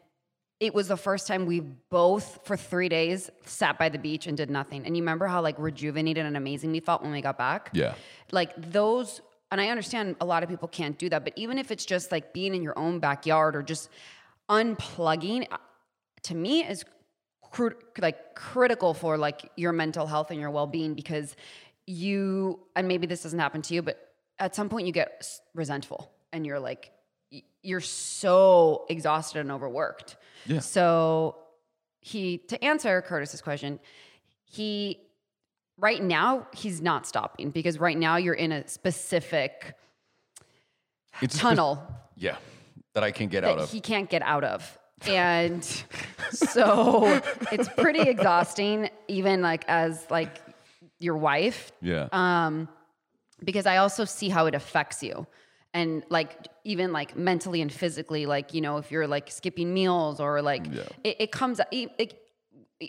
it 0.61 0.75
was 0.75 0.87
the 0.87 0.97
first 0.97 1.27
time 1.27 1.47
we 1.47 1.59
both 1.59 2.39
for 2.43 2.55
three 2.55 2.87
days 2.87 3.31
sat 3.45 3.79
by 3.79 3.89
the 3.89 3.97
beach 3.97 4.27
and 4.27 4.37
did 4.37 4.49
nothing. 4.49 4.85
And 4.85 4.95
you 4.95 5.01
remember 5.01 5.25
how 5.25 5.41
like 5.41 5.57
rejuvenated 5.57 6.25
and 6.25 6.37
amazing 6.37 6.71
we 6.71 6.79
felt 6.79 7.01
when 7.01 7.11
we 7.11 7.21
got 7.21 7.37
back? 7.37 7.71
Yeah. 7.73 7.95
Like 8.31 8.71
those, 8.71 9.21
and 9.51 9.59
I 9.59 9.69
understand 9.69 10.15
a 10.21 10.25
lot 10.25 10.43
of 10.43 10.49
people 10.49 10.67
can't 10.67 10.97
do 10.99 11.09
that, 11.09 11.23
but 11.23 11.33
even 11.35 11.57
if 11.57 11.71
it's 11.71 11.85
just 11.85 12.11
like 12.11 12.31
being 12.31 12.53
in 12.53 12.61
your 12.61 12.77
own 12.77 12.99
backyard 12.99 13.55
or 13.55 13.63
just 13.63 13.89
unplugging, 14.49 15.47
uh, 15.51 15.57
to 16.23 16.35
me 16.35 16.63
is 16.63 16.85
cru- 17.51 17.75
like 17.99 18.35
critical 18.35 18.93
for 18.93 19.17
like 19.17 19.51
your 19.55 19.71
mental 19.71 20.07
health 20.07 20.31
and 20.31 20.39
your 20.39 20.49
well-being 20.49 20.93
because 20.93 21.35
you, 21.85 22.59
and 22.75 22.87
maybe 22.87 23.05
this 23.07 23.23
doesn't 23.23 23.39
happen 23.39 23.61
to 23.63 23.73
you, 23.73 23.81
but 23.81 23.97
at 24.39 24.55
some 24.55 24.69
point 24.69 24.87
you 24.87 24.93
get 24.93 25.27
resentful 25.53 26.11
and 26.31 26.45
you're 26.45 26.59
like, 26.59 26.91
you're 27.61 27.81
so 27.81 28.85
exhausted 28.89 29.39
and 29.39 29.51
overworked. 29.51 30.15
Yeah. 30.45 30.59
So 30.59 31.37
he, 31.99 32.39
to 32.47 32.63
answer 32.63 33.01
Curtis's 33.01 33.41
question, 33.41 33.79
he 34.45 34.99
right 35.77 36.01
now 36.01 36.47
he's 36.53 36.81
not 36.81 37.05
stopping 37.07 37.51
because 37.51 37.79
right 37.79 37.97
now 37.97 38.17
you're 38.17 38.33
in 38.33 38.51
a 38.51 38.67
specific 38.67 39.75
It's 41.21 41.35
a 41.35 41.37
spe- 41.37 41.41
tunnel 41.41 41.87
yeah. 42.15 42.37
That 42.93 43.03
I 43.03 43.11
can 43.11 43.29
get 43.29 43.43
out 43.45 43.57
of. 43.57 43.71
he 43.71 43.79
can't 43.79 44.09
get 44.09 44.21
out 44.21 44.43
of. 44.43 44.77
And 45.07 45.63
so 46.31 47.21
it's 47.51 47.69
pretty 47.77 48.01
exhausting, 48.01 48.89
even 49.07 49.41
like 49.41 49.63
as 49.67 50.05
like 50.09 50.41
your 50.99 51.17
wife, 51.17 51.71
yeah. 51.81 52.07
um, 52.11 52.69
because 53.43 53.65
I 53.65 53.77
also 53.77 54.05
see 54.05 54.29
how 54.29 54.45
it 54.45 54.55
affects 54.55 55.01
you. 55.01 55.25
And 55.73 56.03
like 56.09 56.47
even 56.63 56.91
like 56.91 57.15
mentally 57.15 57.61
and 57.61 57.71
physically, 57.71 58.25
like, 58.25 58.53
you 58.53 58.61
know, 58.61 58.77
if 58.77 58.91
you're 58.91 59.07
like 59.07 59.31
skipping 59.31 59.73
meals 59.73 60.19
or 60.19 60.41
like 60.41 60.67
Yeah. 60.71 60.83
it, 61.03 61.15
it 61.19 61.31
comes 61.31 61.59
it, 61.71 61.89
it, 61.97 62.20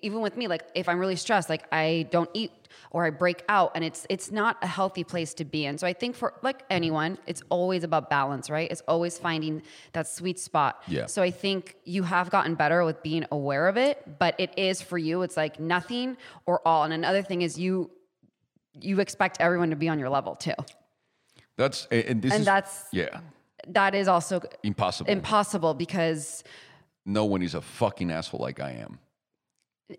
even 0.01 0.21
with 0.21 0.37
me, 0.37 0.49
like 0.49 0.65
if 0.75 0.89
I'm 0.89 0.99
really 0.99 1.17
stressed, 1.17 1.49
like 1.51 1.67
I 1.73 2.09
don't 2.11 2.31
eat 2.33 2.51
or 2.91 3.05
I 3.05 3.11
break 3.11 3.45
out 3.49 3.73
and 3.75 3.85
it's 3.85 4.07
it's 4.09 4.31
not 4.31 4.57
a 4.63 4.67
healthy 4.67 5.05
place 5.05 5.35
to 5.35 5.45
be 5.45 5.67
in. 5.67 5.77
So 5.79 5.87
I 5.87 5.93
think 5.93 6.17
for 6.17 6.35
like 6.43 6.63
anyone, 6.71 7.19
it's 7.27 7.43
always 7.51 7.85
about 7.85 8.09
balance, 8.09 8.49
right? 8.49 8.71
It's 8.71 8.83
always 8.89 9.19
finding 9.19 9.63
that 9.93 10.07
sweet 10.09 10.39
spot. 10.39 10.83
Yeah. 10.89 11.07
So 11.07 11.23
I 11.23 11.31
think 11.31 11.77
you 11.85 12.03
have 12.05 12.31
gotten 12.31 12.55
better 12.55 12.85
with 12.85 13.03
being 13.03 13.27
aware 13.31 13.69
of 13.69 13.77
it, 13.77 14.19
but 14.19 14.35
it 14.39 14.57
is 14.59 14.81
for 14.81 14.99
you, 14.99 15.23
it's 15.23 15.37
like 15.37 15.61
nothing 15.61 16.17
or 16.47 16.67
all. 16.67 16.85
And 16.85 16.93
another 16.93 17.23
thing 17.23 17.43
is 17.43 17.59
you 17.59 17.91
you 18.81 19.01
expect 19.01 19.37
everyone 19.41 19.71
to 19.71 19.77
be 19.77 19.89
on 19.89 19.99
your 19.99 20.09
level 20.09 20.35
too. 20.35 20.55
that's 21.57 21.87
and 21.91 22.23
this 22.23 22.33
And 22.33 22.41
is 22.41 22.47
that's 22.47 22.85
yeah 22.93 23.21
that 23.69 23.95
is 23.95 24.09
also 24.09 24.41
impossible. 24.65 25.11
impossible 25.11 25.75
because 25.75 26.43
no 27.05 27.25
one 27.27 27.43
is 27.43 27.55
a 27.55 27.61
fucking 27.61 28.11
asshole 28.11 28.41
like 28.41 28.59
I 28.61 28.73
am. 28.73 28.99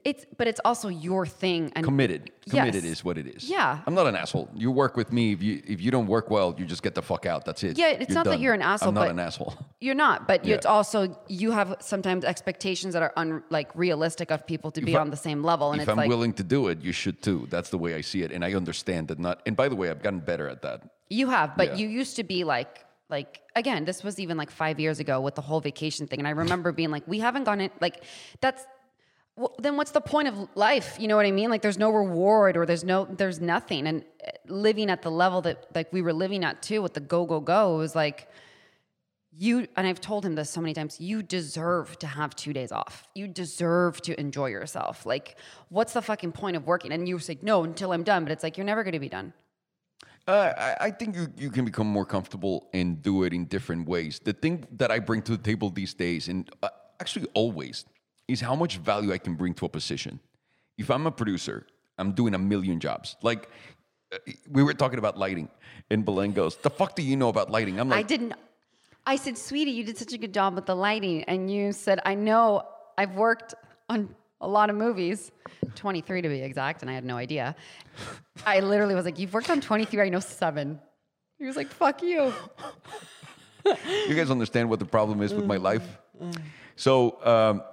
It's 0.04 0.26
but 0.38 0.48
it's 0.48 0.60
also 0.66 0.88
your 0.90 1.26
thing 1.26 1.72
and 1.76 1.84
Committed. 1.86 2.32
Committed 2.50 2.84
Yes. 2.84 2.94
is 3.00 3.06
what 3.06 3.18
it 3.18 3.28
is. 3.28 3.50
Yeah. 3.50 3.80
I'm 3.88 3.94
not 3.96 4.08
an 4.08 4.16
asshole. 4.16 4.50
You 4.54 4.70
work 4.72 4.98
with 4.98 5.12
me. 5.12 5.32
If 5.34 5.42
you 5.42 5.62
if 5.66 5.80
you 5.82 5.92
don't 5.92 6.08
work 6.08 6.30
well, 6.30 6.54
you 6.58 6.66
just 6.66 6.84
get 6.84 6.94
the 6.96 7.02
fuck 7.02 7.26
out. 7.26 7.46
That's 7.46 7.64
it. 7.64 7.78
Yeah, 7.78 7.88
it's 7.90 8.10
You're 8.10 8.16
not 8.16 8.26
that 8.26 8.40
you're 8.40 8.54
an 8.54 8.62
asshole, 8.62 8.90
I'm 8.90 8.96
not 8.96 9.02
but- 9.02 9.12
an 9.12 9.20
asshole. 9.20 9.54
You're 9.80 9.96
not, 9.96 10.28
but 10.28 10.46
Yeah. 10.46 10.56
it's 10.56 10.66
also 10.66 11.18
you 11.28 11.52
have 11.52 11.78
sometimes 11.80 12.24
expectations 12.26 12.94
that 12.94 13.04
are 13.04 13.14
un, 13.18 13.44
like 13.50 13.70
realistic 13.76 14.32
of 14.32 14.46
people 14.46 14.72
to 14.72 14.82
be 14.82 14.96
I- 14.96 15.00
on 15.02 15.10
the 15.10 15.18
same 15.18 15.44
level, 15.44 15.72
and 15.74 15.82
if 15.82 15.90
I'm 15.90 15.98
like 15.98 16.10
willing 16.10 16.34
to 16.34 16.44
do 16.44 16.68
it, 16.68 16.82
you 16.82 16.92
should 16.92 17.22
too. 17.22 17.48
That's 17.50 17.70
the 17.70 17.78
way 17.78 17.96
I 17.96 18.02
see 18.02 18.22
it, 18.24 18.32
and 18.32 18.44
I 18.46 18.54
understand 18.54 19.08
that 19.10 19.20
not. 19.20 19.42
And 19.46 19.56
by 19.56 19.68
the 19.70 19.76
way, 19.76 19.90
I've 19.90 20.02
gotten 20.04 20.20
better 20.20 20.48
at 20.50 20.62
that. 20.64 20.82
you 21.10 21.30
have, 21.30 21.56
but 21.56 21.68
Yeah. 21.68 21.76
you 21.86 21.88
used 21.90 22.16
to 22.16 22.24
be 22.24 22.44
like 22.44 22.86
like 23.10 23.42
again, 23.56 23.86
this 23.86 24.04
was 24.04 24.18
even 24.20 24.38
like 24.38 24.50
five 24.50 24.80
years 24.80 25.00
ago 25.00 25.22
with 25.22 25.36
the 25.36 25.42
whole 25.42 25.60
vacation 25.62 26.08
thing, 26.08 26.18
and 26.20 26.28
I 26.28 26.32
remember 26.32 26.72
being 26.72 26.90
like, 26.90 27.04
we 27.08 27.20
haven't 27.20 27.44
gone 27.44 27.62
in 27.62 27.70
like 27.80 28.04
that's. 28.42 28.66
Well, 29.36 29.56
then 29.58 29.78
what's 29.78 29.92
the 29.92 30.02
point 30.02 30.28
of 30.28 30.48
life? 30.56 30.98
You 31.00 31.08
know 31.08 31.16
what 31.16 31.26
I 31.26 31.32
mean? 31.32 31.50
Like 31.50 31.62
there's 31.62 31.80
no 31.80 31.90
reward 31.90 32.56
or 32.56 32.66
there's 32.66 32.84
no 32.84 33.06
there's 33.06 33.42
nothing. 33.42 33.88
And 33.88 34.06
uh, 34.26 34.32
living 34.48 34.90
at 34.90 35.02
the 35.02 35.10
level 35.10 35.42
that 35.42 35.66
like 35.74 35.92
we 35.92 36.02
were 36.02 36.14
living 36.14 36.44
at 36.44 36.62
too 36.62 36.82
with 36.82 36.94
the 36.94 37.00
go 37.00 37.26
go 37.26 37.40
go 37.40 37.78
was 37.78 37.96
like 37.96 38.30
you 39.36 39.68
and 39.76 39.88
I've 39.88 40.02
told 40.02 40.26
him 40.26 40.36
this 40.36 40.50
so 40.50 40.62
many 40.62 40.74
times, 40.74 41.00
you 41.00 41.24
deserve 41.24 41.98
to 42.00 42.08
have 42.08 42.36
two 42.36 42.54
days 42.54 42.72
off. 42.72 43.08
You 43.16 43.28
deserve 43.28 44.02
to 44.04 44.20
enjoy 44.20 44.48
yourself. 44.48 45.06
Like, 45.06 45.38
what's 45.70 45.94
the 45.94 46.02
fucking 46.02 46.34
point 46.34 46.56
of 46.56 46.68
working? 46.68 46.92
And 46.92 47.08
you 47.08 47.18
say, 47.20 47.38
no, 47.42 47.64
until 47.64 47.92
I'm 47.94 48.04
done. 48.04 48.24
But 48.24 48.32
it's 48.32 48.44
like, 48.44 48.58
you're 48.58 48.66
never 48.66 48.84
going 48.84 48.94
to 48.94 49.00
be 49.00 49.10
done. 49.10 49.34
Uh, 50.28 50.54
I, 50.56 50.86
I 50.86 50.92
think 50.92 51.16
you, 51.16 51.28
you 51.36 51.50
can 51.50 51.66
become 51.66 51.88
more 51.88 52.06
comfortable 52.06 52.70
and 52.74 53.02
do 53.02 53.24
it 53.24 53.34
in 53.34 53.46
different 53.46 53.90
ways. 53.90 54.22
The 54.24 54.34
thing 54.34 54.66
that 54.78 54.92
I 54.92 55.00
bring 55.00 55.22
to 55.24 55.32
the 55.32 55.44
table 55.44 55.70
these 55.70 55.94
days, 55.94 56.28
and 56.28 56.50
uh, 56.62 56.70
actually 57.00 57.28
always, 57.34 57.86
is 58.28 58.42
how 58.42 58.56
much 58.56 58.78
value 58.78 59.12
I 59.12 59.18
can 59.18 59.36
bring 59.36 59.54
to 59.56 59.66
a 59.66 59.70
position. 59.70 60.20
If 60.78 60.90
I'm 60.90 61.06
a 61.06 61.12
producer, 61.12 61.68
I'm 61.98 62.14
doing 62.14 62.34
a 62.34 62.40
million 62.40 62.80
jobs. 62.80 63.16
Like 63.22 63.50
we 64.50 64.64
were 64.64 64.74
talking 64.74 65.00
about 65.00 65.18
lighting, 65.18 65.50
and 65.90 66.06
Belen 66.06 66.34
goes, 66.34 66.56
"The 66.58 66.70
fuck 66.70 66.96
do 66.96 67.02
you 67.02 67.16
know 67.16 67.30
about 67.30 67.50
lighting?" 67.50 67.80
I'm 67.80 67.90
like, 67.90 68.00
I 68.00 68.04
didn't. 68.04 68.34
I 69.06 69.18
said, 69.18 69.38
sweetie, 69.38 69.72
you 69.72 69.84
did 69.84 69.98
such 69.98 70.14
a 70.14 70.18
good 70.18 70.34
job 70.34 70.56
with 70.56 70.66
the 70.66 70.76
lighting. 70.76 71.24
And 71.26 71.52
you 71.52 71.74
said, 71.74 72.00
I 72.06 72.16
know 72.16 72.64
I've 72.98 73.16
worked 73.16 73.54
on 73.90 74.16
a 74.40 74.48
lot 74.48 74.70
of 74.70 74.76
movies, 74.76 75.32
23 75.76 76.22
to 76.22 76.30
be 76.30 76.42
exact. 76.42 76.82
And 76.82 76.90
I 76.90 76.94
had 76.94 77.04
no 77.04 77.18
idea. 77.18 77.56
I 78.46 78.62
literally 78.62 78.96
was 78.96 79.04
like, 79.06 79.20
you've 79.20 79.34
worked 79.34 79.50
on 79.50 79.60
23. 79.60 80.02
I 80.02 80.10
know 80.10 80.20
seven. 80.22 80.80
He 81.38 81.46
was 81.46 81.58
like, 81.58 81.68
fuck 81.68 82.02
you. 82.02 82.34
you 83.66 84.16
guys 84.16 84.32
understand 84.32 84.70
what 84.70 84.80
the 84.80 84.86
problem 84.86 85.22
is 85.22 85.34
with 85.34 85.46
my 85.46 85.58
life? 85.58 85.86
So 86.78 87.20
um, 87.26 87.64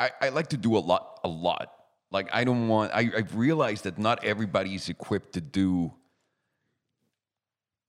I, 0.00 0.10
I 0.22 0.28
like 0.30 0.46
to 0.48 0.56
do 0.56 0.78
a 0.78 0.80
lot, 0.80 1.20
a 1.22 1.28
lot. 1.28 1.72
Like 2.10 2.30
I 2.32 2.44
don't 2.44 2.68
want. 2.68 2.92
I, 2.92 3.10
I've 3.14 3.36
realized 3.36 3.84
that 3.84 3.98
not 3.98 4.24
everybody 4.24 4.74
is 4.74 4.88
equipped 4.88 5.34
to 5.34 5.42
do. 5.42 5.92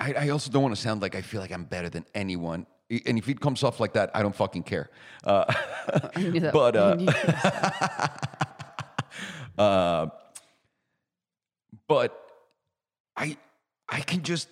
I, 0.00 0.14
I 0.14 0.28
also 0.28 0.50
don't 0.50 0.62
want 0.62 0.74
to 0.74 0.80
sound 0.80 1.00
like 1.02 1.14
I 1.14 1.22
feel 1.22 1.40
like 1.40 1.50
I'm 1.52 1.64
better 1.64 1.88
than 1.88 2.04
anyone. 2.14 2.66
And 2.90 3.18
if 3.18 3.28
it 3.28 3.40
comes 3.40 3.62
off 3.62 3.80
like 3.80 3.94
that, 3.94 4.10
I 4.14 4.22
don't 4.22 4.34
fucking 4.34 4.62
care. 4.64 4.90
Uh, 5.24 5.44
I 6.16 6.50
but 6.52 6.76
uh, 6.76 6.96
uh, 9.62 10.06
but 11.86 12.30
I 13.16 13.36
I 13.88 14.00
can 14.00 14.22
just 14.22 14.48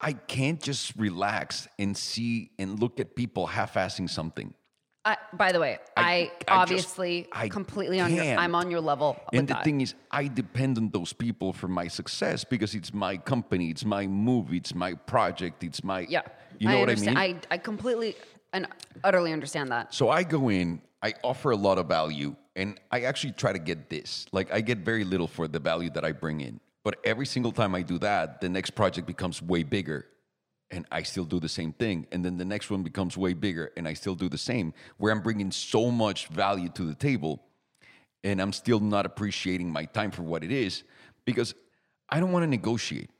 I 0.00 0.12
can't 0.12 0.62
just 0.62 0.94
relax 0.96 1.68
and 1.78 1.96
see 1.96 2.50
and 2.58 2.78
look 2.80 3.00
at 3.00 3.16
people 3.16 3.46
half-assing 3.46 4.08
something. 4.08 4.54
I, 5.06 5.18
by 5.34 5.52
the 5.52 5.60
way, 5.60 5.78
I, 5.96 6.32
I 6.48 6.56
obviously 6.56 7.28
I 7.30 7.48
completely 7.48 8.00
on 8.00 8.14
your, 8.14 8.24
I'm 8.24 8.54
on 8.54 8.70
your 8.70 8.80
level 8.80 9.20
and 9.34 9.46
the 9.46 9.52
that. 9.54 9.64
thing 9.64 9.82
is, 9.82 9.94
I 10.10 10.28
depend 10.28 10.78
on 10.78 10.88
those 10.88 11.12
people 11.12 11.52
for 11.52 11.68
my 11.68 11.88
success 11.88 12.42
because 12.42 12.74
it's 12.74 12.94
my 12.94 13.18
company, 13.18 13.68
it's 13.68 13.84
my 13.84 14.06
movie, 14.06 14.56
it's 14.56 14.74
my 14.74 14.94
project, 14.94 15.62
it's 15.62 15.84
my 15.84 16.06
yeah, 16.08 16.22
You 16.58 16.68
know 16.68 16.80
what 16.80 16.90
I 16.90 16.94
mean? 16.94 17.16
I, 17.16 17.36
I 17.50 17.58
completely 17.58 18.16
and 18.54 18.66
utterly 19.02 19.32
understand 19.32 19.70
that. 19.70 19.92
So 19.92 20.08
I 20.08 20.22
go 20.22 20.48
in, 20.48 20.80
I 21.02 21.12
offer 21.22 21.50
a 21.50 21.56
lot 21.56 21.76
of 21.76 21.86
value, 21.86 22.34
and 22.56 22.80
I 22.90 23.02
actually 23.02 23.32
try 23.32 23.52
to 23.52 23.58
get 23.58 23.90
this. 23.90 24.26
Like 24.32 24.50
I 24.52 24.62
get 24.62 24.78
very 24.78 25.04
little 25.04 25.28
for 25.28 25.48
the 25.48 25.58
value 25.58 25.90
that 25.90 26.04
I 26.04 26.12
bring 26.12 26.40
in. 26.40 26.60
But 26.82 26.96
every 27.04 27.26
single 27.26 27.52
time 27.52 27.74
I 27.74 27.82
do 27.82 27.98
that, 27.98 28.40
the 28.40 28.48
next 28.48 28.70
project 28.70 29.06
becomes 29.06 29.42
way 29.42 29.64
bigger. 29.64 30.06
And 30.74 30.84
I 30.90 31.04
still 31.04 31.24
do 31.24 31.38
the 31.38 31.48
same 31.48 31.72
thing. 31.72 32.08
And 32.10 32.24
then 32.24 32.36
the 32.36 32.44
next 32.44 32.68
one 32.68 32.82
becomes 32.82 33.16
way 33.16 33.32
bigger, 33.32 33.70
and 33.76 33.86
I 33.86 33.94
still 33.94 34.16
do 34.16 34.28
the 34.28 34.36
same, 34.36 34.74
where 34.98 35.12
I'm 35.12 35.22
bringing 35.22 35.52
so 35.52 35.88
much 35.88 36.26
value 36.26 36.68
to 36.70 36.82
the 36.82 36.96
table, 36.96 37.40
and 38.24 38.40
I'm 38.42 38.52
still 38.52 38.80
not 38.80 39.06
appreciating 39.06 39.70
my 39.70 39.84
time 39.84 40.10
for 40.10 40.22
what 40.22 40.42
it 40.42 40.50
is 40.50 40.82
because 41.24 41.54
I 42.08 42.18
don't 42.18 42.32
want 42.32 42.42
to 42.42 42.48
negotiate. 42.48 43.10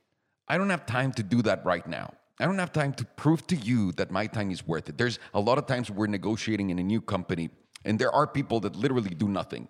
I 0.49 0.57
don't 0.57 0.69
have 0.69 0.85
time 0.85 1.13
to 1.13 1.23
do 1.23 1.41
that 1.43 1.63
right 1.65 1.87
now. 1.87 2.13
I 2.41 2.45
don't 2.45 2.59
have 2.59 2.73
time 2.73 2.91
to 2.95 3.05
prove 3.05 3.47
to 3.47 3.55
you 3.55 3.93
that 3.93 4.11
my 4.11 4.27
time 4.27 4.51
is 4.51 4.67
worth 4.67 4.89
it. 4.89 4.97
There's 4.97 5.19
a 5.33 5.39
lot 5.39 5.57
of 5.57 5.65
times 5.65 5.89
we're 5.89 6.07
negotiating 6.07 6.71
in 6.71 6.79
a 6.79 6.83
new 6.83 6.99
company, 6.99 7.49
and 7.85 7.97
there 7.97 8.11
are 8.11 8.27
people 8.27 8.59
that 8.61 8.75
literally 8.75 9.11
do 9.11 9.29
nothing, 9.29 9.69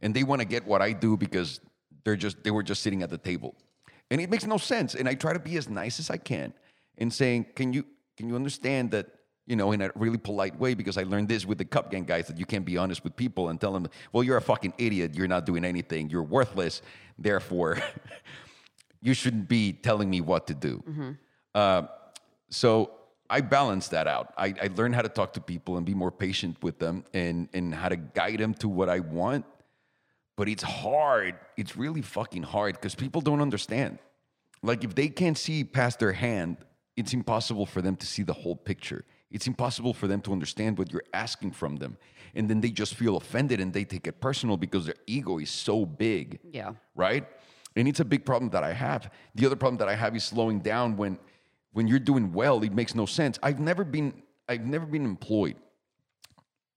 and 0.00 0.14
they 0.14 0.22
want 0.22 0.40
to 0.40 0.48
get 0.48 0.66
what 0.66 0.80
I 0.80 0.92
do 0.92 1.18
because 1.18 1.60
they're 2.02 2.16
just 2.16 2.42
they 2.44 2.50
were 2.50 2.62
just 2.62 2.82
sitting 2.82 3.02
at 3.02 3.10
the 3.10 3.18
table, 3.18 3.54
and 4.10 4.22
it 4.22 4.30
makes 4.30 4.46
no 4.46 4.56
sense. 4.56 4.94
And 4.94 5.06
I 5.06 5.14
try 5.14 5.34
to 5.34 5.38
be 5.38 5.58
as 5.58 5.68
nice 5.68 6.00
as 6.00 6.08
I 6.08 6.16
can, 6.16 6.54
in 6.98 7.10
saying, 7.10 7.46
"Can 7.54 7.72
you 7.72 7.84
can 8.16 8.28
you 8.28 8.36
understand 8.36 8.90
that?" 8.92 9.06
You 9.48 9.54
know, 9.54 9.70
in 9.70 9.80
a 9.80 9.92
really 9.94 10.18
polite 10.18 10.58
way, 10.58 10.74
because 10.74 10.98
I 10.98 11.04
learned 11.04 11.28
this 11.28 11.46
with 11.46 11.58
the 11.58 11.64
Cup 11.64 11.92
Gang 11.92 12.02
guys 12.02 12.26
that 12.26 12.36
you 12.36 12.44
can't 12.44 12.64
be 12.64 12.76
honest 12.76 13.04
with 13.04 13.14
people 13.14 13.48
and 13.48 13.60
tell 13.60 13.72
them, 13.72 13.86
well, 14.12 14.24
you're 14.24 14.38
a 14.38 14.42
fucking 14.42 14.72
idiot. 14.76 15.14
You're 15.14 15.28
not 15.28 15.46
doing 15.46 15.64
anything. 15.64 16.10
You're 16.10 16.24
worthless. 16.24 16.82
Therefore, 17.16 17.78
you 19.00 19.14
shouldn't 19.14 19.48
be 19.48 19.72
telling 19.72 20.10
me 20.10 20.20
what 20.20 20.48
to 20.48 20.54
do. 20.54 20.82
Uh, 21.54 21.82
so 22.50 22.90
I 23.30 23.40
balance 23.40 23.86
that 23.90 24.08
out. 24.08 24.34
I, 24.36 24.52
I 24.60 24.68
learn 24.74 24.92
how 24.92 25.02
to 25.02 25.08
talk 25.08 25.34
to 25.34 25.40
people 25.40 25.76
and 25.76 25.86
be 25.86 25.94
more 25.94 26.10
patient 26.10 26.60
with 26.60 26.80
them 26.80 27.04
and, 27.14 27.48
and 27.54 27.72
how 27.72 27.88
to 27.88 27.96
guide 27.96 28.40
them 28.40 28.52
to 28.54 28.68
what 28.68 28.88
I 28.88 28.98
want 28.98 29.44
but 30.36 30.48
it's 30.48 30.62
hard. 30.62 31.34
It's 31.56 31.76
really 31.76 32.02
fucking 32.02 32.42
hard 32.42 32.74
because 32.74 32.94
people 32.94 33.22
don't 33.22 33.40
understand. 33.40 33.98
Like 34.62 34.84
if 34.84 34.94
they 34.94 35.08
can't 35.08 35.36
see 35.36 35.64
past 35.64 35.98
their 35.98 36.12
hand, 36.12 36.58
it's 36.96 37.12
impossible 37.12 37.66
for 37.66 37.82
them 37.82 37.96
to 37.96 38.06
see 38.06 38.22
the 38.22 38.32
whole 38.32 38.56
picture. 38.56 39.04
It's 39.30 39.46
impossible 39.46 39.92
for 39.92 40.06
them 40.06 40.20
to 40.22 40.32
understand 40.32 40.78
what 40.78 40.92
you're 40.92 41.04
asking 41.12 41.52
from 41.52 41.76
them. 41.76 41.98
And 42.34 42.48
then 42.48 42.60
they 42.60 42.70
just 42.70 42.94
feel 42.94 43.16
offended 43.16 43.60
and 43.60 43.72
they 43.72 43.84
take 43.84 44.06
it 44.06 44.20
personal 44.20 44.56
because 44.56 44.86
their 44.86 44.94
ego 45.06 45.38
is 45.38 45.50
so 45.50 45.84
big. 45.84 46.38
Yeah. 46.52 46.72
Right? 46.94 47.26
And 47.74 47.86
it's 47.86 48.00
a 48.00 48.04
big 48.04 48.24
problem 48.24 48.50
that 48.50 48.64
I 48.64 48.72
have. 48.72 49.10
The 49.34 49.46
other 49.46 49.56
problem 49.56 49.78
that 49.78 49.88
I 49.88 49.94
have 49.94 50.16
is 50.16 50.24
slowing 50.24 50.60
down 50.60 50.96
when 50.96 51.18
when 51.72 51.86
you're 51.86 51.98
doing 51.98 52.32
well, 52.32 52.62
it 52.62 52.72
makes 52.72 52.94
no 52.94 53.04
sense. 53.04 53.38
I've 53.42 53.60
never 53.60 53.84
been 53.84 54.22
I've 54.48 54.64
never 54.64 54.86
been 54.86 55.04
employed. 55.04 55.56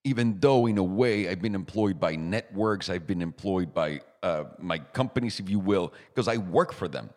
Even 0.04 0.40
though 0.40 0.66
in 0.66 0.78
a 0.78 0.84
way 0.84 1.30
I've 1.30 1.42
been 1.42 1.56
employed 1.56 2.00
by 2.00 2.16
networks, 2.16 2.90
I've 2.90 3.08
been 3.08 3.22
employed 3.22 3.74
by 3.74 4.02
uh, 4.24 4.46
my 4.58 4.80
companies, 4.80 5.40
if 5.40 5.50
you 5.50 5.60
will, 5.60 5.94
because 6.10 6.28
I 6.28 6.38
work 6.38 6.74
for 6.74 6.88
them. 6.88 7.10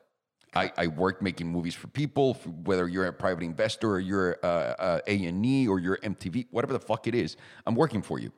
I, 0.55 0.71
I 0.77 0.87
work 0.89 1.23
making 1.23 1.47
movies 1.49 1.75
for 1.75 1.87
people, 1.89 2.35
whether 2.65 2.87
you're 2.87 3.07
a 3.07 3.13
private 3.13 3.43
investor 3.43 3.93
or 3.93 4.01
you're 4.01 4.39
uh, 4.43 4.47
uh, 4.47 5.01
A&E 5.07 5.67
or 5.67 5.79
you're 5.79 5.97
MTV, 5.99 6.47
whatever 6.51 6.75
the 6.75 6.81
fuck 6.81 7.07
it 7.07 7.15
is, 7.15 7.37
I'm 7.67 7.75
working 7.75 8.03
for 8.03 8.19
you. 8.19 8.33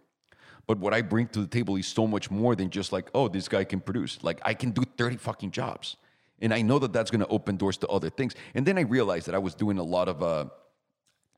But 0.67 0.79
what 0.79 0.95
I 0.95 1.03
bring 1.03 1.27
to 1.29 1.41
the 1.41 1.47
table 1.47 1.77
is 1.77 1.87
so 1.87 2.07
much 2.07 2.31
more 2.31 2.55
than 2.55 2.71
just 2.71 2.93
like, 2.93 3.11
oh, 3.15 3.29
this 3.29 3.49
guy 3.49 3.65
can 3.65 3.81
produce. 3.81 4.23
Like 4.23 4.41
I 4.45 4.55
can 4.55 4.71
do 4.71 4.83
30 4.97 5.17
fucking 5.17 5.51
jobs. 5.51 5.97
And 6.41 6.55
I 6.55 6.63
know 6.63 6.79
that 6.79 6.93
that's 6.93 7.11
going 7.11 7.21
to 7.21 7.29
open 7.29 7.57
doors 7.57 7.77
to 7.79 7.89
other 7.89 8.11
things. 8.11 8.35
And 8.55 8.65
then 8.65 8.79
I 8.79 8.83
realized 8.83 9.27
that 9.27 9.35
I 9.35 9.39
was 9.39 9.55
doing 9.55 9.79
a 9.79 9.83
lot 9.83 10.09
of 10.09 10.23
uh, 10.23 10.47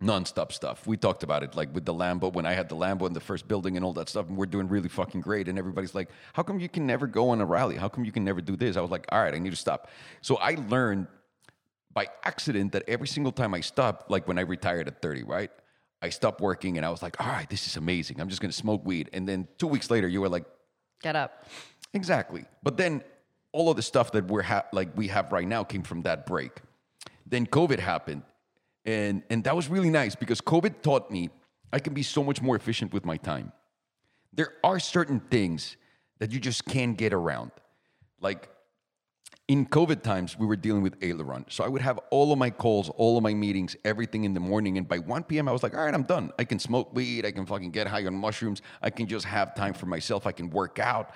nonstop 0.02 0.52
stuff. 0.52 0.86
We 0.86 0.96
talked 0.96 1.22
about 1.22 1.42
it, 1.42 1.54
like 1.54 1.74
with 1.74 1.84
the 1.84 1.94
Lambo, 1.94 2.32
when 2.32 2.44
I 2.46 2.52
had 2.52 2.68
the 2.68 2.76
Lambo 2.76 3.06
in 3.06 3.12
the 3.12 3.20
first 3.20 3.48
building 3.48 3.76
and 3.76 3.84
all 3.84 3.92
that 3.94 4.08
stuff, 4.08 4.28
and 4.28 4.36
we're 4.36 4.46
doing 4.46 4.68
really 4.68 4.88
fucking 4.88 5.22
great. 5.22 5.48
And 5.48 5.58
everybody's 5.58 5.94
like, 5.94 6.10
how 6.34 6.42
come 6.42 6.60
you 6.60 6.68
can 6.68 6.86
never 6.86 7.06
go 7.06 7.30
on 7.30 7.40
a 7.40 7.46
rally? 7.46 7.76
How 7.76 7.88
come 7.88 8.04
you 8.04 8.12
can 8.12 8.24
never 8.24 8.40
do 8.40 8.56
this? 8.56 8.76
I 8.76 8.80
was 8.80 8.90
like, 8.90 9.06
all 9.10 9.22
right, 9.22 9.34
I 9.34 9.38
need 9.38 9.50
to 9.50 9.56
stop. 9.56 9.88
So 10.20 10.36
I 10.36 10.56
learned 10.68 11.06
by 11.92 12.08
accident 12.24 12.72
that 12.72 12.84
every 12.88 13.08
single 13.08 13.32
time 13.32 13.54
I 13.54 13.60
stopped, 13.60 14.10
like 14.10 14.28
when 14.28 14.38
I 14.38 14.42
retired 14.42 14.86
at 14.86 15.00
30, 15.00 15.22
right? 15.22 15.50
I 16.02 16.10
stopped 16.10 16.42
working 16.42 16.76
and 16.76 16.84
I 16.84 16.90
was 16.90 17.02
like, 17.02 17.18
all 17.20 17.26
right, 17.26 17.48
this 17.48 17.66
is 17.66 17.76
amazing. 17.76 18.20
I'm 18.20 18.28
just 18.28 18.42
gonna 18.42 18.52
smoke 18.52 18.84
weed. 18.84 19.08
And 19.14 19.26
then 19.26 19.48
two 19.56 19.66
weeks 19.66 19.90
later, 19.90 20.06
you 20.06 20.20
were 20.20 20.28
like, 20.28 20.44
Get 21.02 21.16
up. 21.16 21.44
Exactly. 21.94 22.44
But 22.62 22.76
then 22.76 23.02
all 23.52 23.70
of 23.70 23.76
the 23.76 23.82
stuff 23.82 24.12
that 24.12 24.26
we're 24.26 24.42
ha- 24.42 24.66
like 24.72 24.96
we 24.96 25.08
have 25.08 25.32
right 25.32 25.46
now 25.46 25.64
came 25.64 25.82
from 25.82 26.02
that 26.02 26.26
break. 26.26 26.52
Then 27.26 27.46
COVID 27.46 27.78
happened, 27.78 28.22
and 28.86 29.22
and 29.30 29.44
that 29.44 29.54
was 29.54 29.68
really 29.68 29.90
nice 29.90 30.14
because 30.14 30.40
COVID 30.40 30.80
taught 30.82 31.10
me 31.10 31.28
I 31.72 31.78
can 31.80 31.92
be 31.92 32.02
so 32.02 32.22
much 32.22 32.40
more 32.40 32.56
efficient 32.56 32.92
with 32.92 33.04
my 33.04 33.16
time. 33.16 33.52
There 34.32 34.54
are 34.62 34.78
certain 34.78 35.20
things 35.20 35.76
that 36.20 36.30
you 36.32 36.40
just 36.40 36.64
can't 36.64 36.96
get 36.96 37.12
around. 37.12 37.50
Like 38.20 38.48
in 39.48 39.66
COVID 39.66 40.02
times, 40.02 40.38
we 40.38 40.46
were 40.46 40.56
dealing 40.56 40.82
with 40.82 40.96
aileron. 41.02 41.44
So 41.48 41.64
I 41.64 41.68
would 41.68 41.82
have 41.82 41.98
all 42.10 42.32
of 42.32 42.38
my 42.38 42.50
calls, 42.50 42.88
all 42.90 43.16
of 43.16 43.22
my 43.22 43.34
meetings, 43.34 43.76
everything 43.84 44.24
in 44.24 44.34
the 44.34 44.40
morning. 44.40 44.78
And 44.78 44.88
by 44.88 44.98
1 44.98 45.24
p.m., 45.24 45.48
I 45.48 45.52
was 45.52 45.62
like, 45.62 45.74
all 45.74 45.84
right, 45.84 45.94
I'm 45.94 46.02
done. 46.02 46.32
I 46.38 46.44
can 46.44 46.58
smoke 46.58 46.94
weed. 46.94 47.24
I 47.26 47.30
can 47.30 47.46
fucking 47.46 47.70
get 47.70 47.86
high 47.86 48.04
on 48.06 48.14
mushrooms. 48.14 48.62
I 48.82 48.90
can 48.90 49.06
just 49.06 49.24
have 49.26 49.54
time 49.54 49.74
for 49.74 49.86
myself. 49.86 50.26
I 50.26 50.32
can 50.32 50.50
work 50.50 50.78
out. 50.78 51.10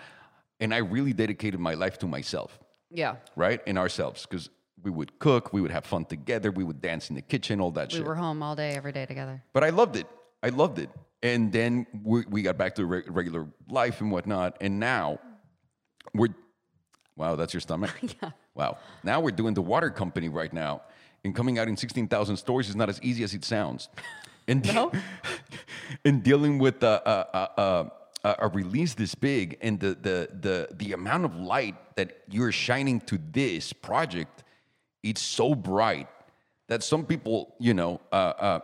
And 0.60 0.72
I 0.74 0.78
really 0.78 1.12
dedicated 1.12 1.58
my 1.58 1.74
life 1.74 1.98
to 1.98 2.06
myself, 2.06 2.58
Yeah. 2.90 3.16
right? 3.34 3.60
And 3.66 3.78
ourselves. 3.78 4.26
Because 4.26 4.50
we 4.82 4.90
would 4.90 5.18
cook, 5.18 5.52
we 5.52 5.60
would 5.60 5.70
have 5.70 5.84
fun 5.84 6.04
together, 6.04 6.50
we 6.50 6.64
would 6.64 6.80
dance 6.80 7.10
in 7.10 7.16
the 7.16 7.22
kitchen, 7.22 7.60
all 7.60 7.70
that 7.72 7.88
We 7.88 7.94
shit. 7.94 8.02
We 8.02 8.08
were 8.08 8.14
home 8.14 8.42
all 8.42 8.56
day, 8.56 8.70
every 8.70 8.92
day 8.92 9.06
together. 9.06 9.42
But 9.52 9.64
I 9.64 9.70
loved 9.70 9.96
it. 9.96 10.06
I 10.42 10.48
loved 10.48 10.78
it. 10.78 10.90
And 11.22 11.52
then 11.52 11.86
we, 12.02 12.24
we 12.28 12.42
got 12.42 12.56
back 12.56 12.74
to 12.76 12.86
re- 12.86 13.02
regular 13.06 13.46
life 13.68 14.00
and 14.00 14.10
whatnot. 14.10 14.56
And 14.60 14.80
now 14.80 15.18
we're, 16.14 16.28
wow, 17.16 17.36
that's 17.36 17.52
your 17.52 17.60
stomach? 17.60 17.94
yeah. 18.22 18.30
Wow. 18.54 18.78
Now 19.04 19.20
we're 19.20 19.30
doing 19.30 19.54
the 19.54 19.62
water 19.62 19.90
company 19.90 20.28
right 20.28 20.52
now. 20.52 20.82
And 21.24 21.34
coming 21.34 21.58
out 21.58 21.68
in 21.68 21.76
16,000 21.76 22.36
stores 22.36 22.68
is 22.68 22.76
not 22.76 22.88
as 22.88 23.00
easy 23.02 23.22
as 23.22 23.34
it 23.34 23.44
sounds. 23.44 23.88
And, 24.48 24.64
No? 24.74 24.90
and 26.04 26.22
dealing 26.22 26.58
with 26.58 26.82
uh, 26.82 27.00
uh, 27.04 27.46
uh, 27.56 27.84
uh, 28.24 28.34
a 28.38 28.48
release 28.48 28.94
this 28.94 29.14
big 29.14 29.58
and 29.60 29.78
the, 29.78 29.88
the, 29.88 30.28
the, 30.40 30.68
the 30.74 30.92
amount 30.92 31.24
of 31.24 31.36
light 31.36 31.74
that 31.96 32.22
you're 32.30 32.52
shining 32.52 33.00
to 33.02 33.18
this 33.32 33.72
project, 33.72 34.44
it's 35.02 35.22
so 35.22 35.54
bright 35.54 36.08
that 36.68 36.82
some 36.82 37.04
people, 37.04 37.54
you 37.58 37.74
know, 37.74 38.00
uh, 38.12 38.14
uh, 38.14 38.60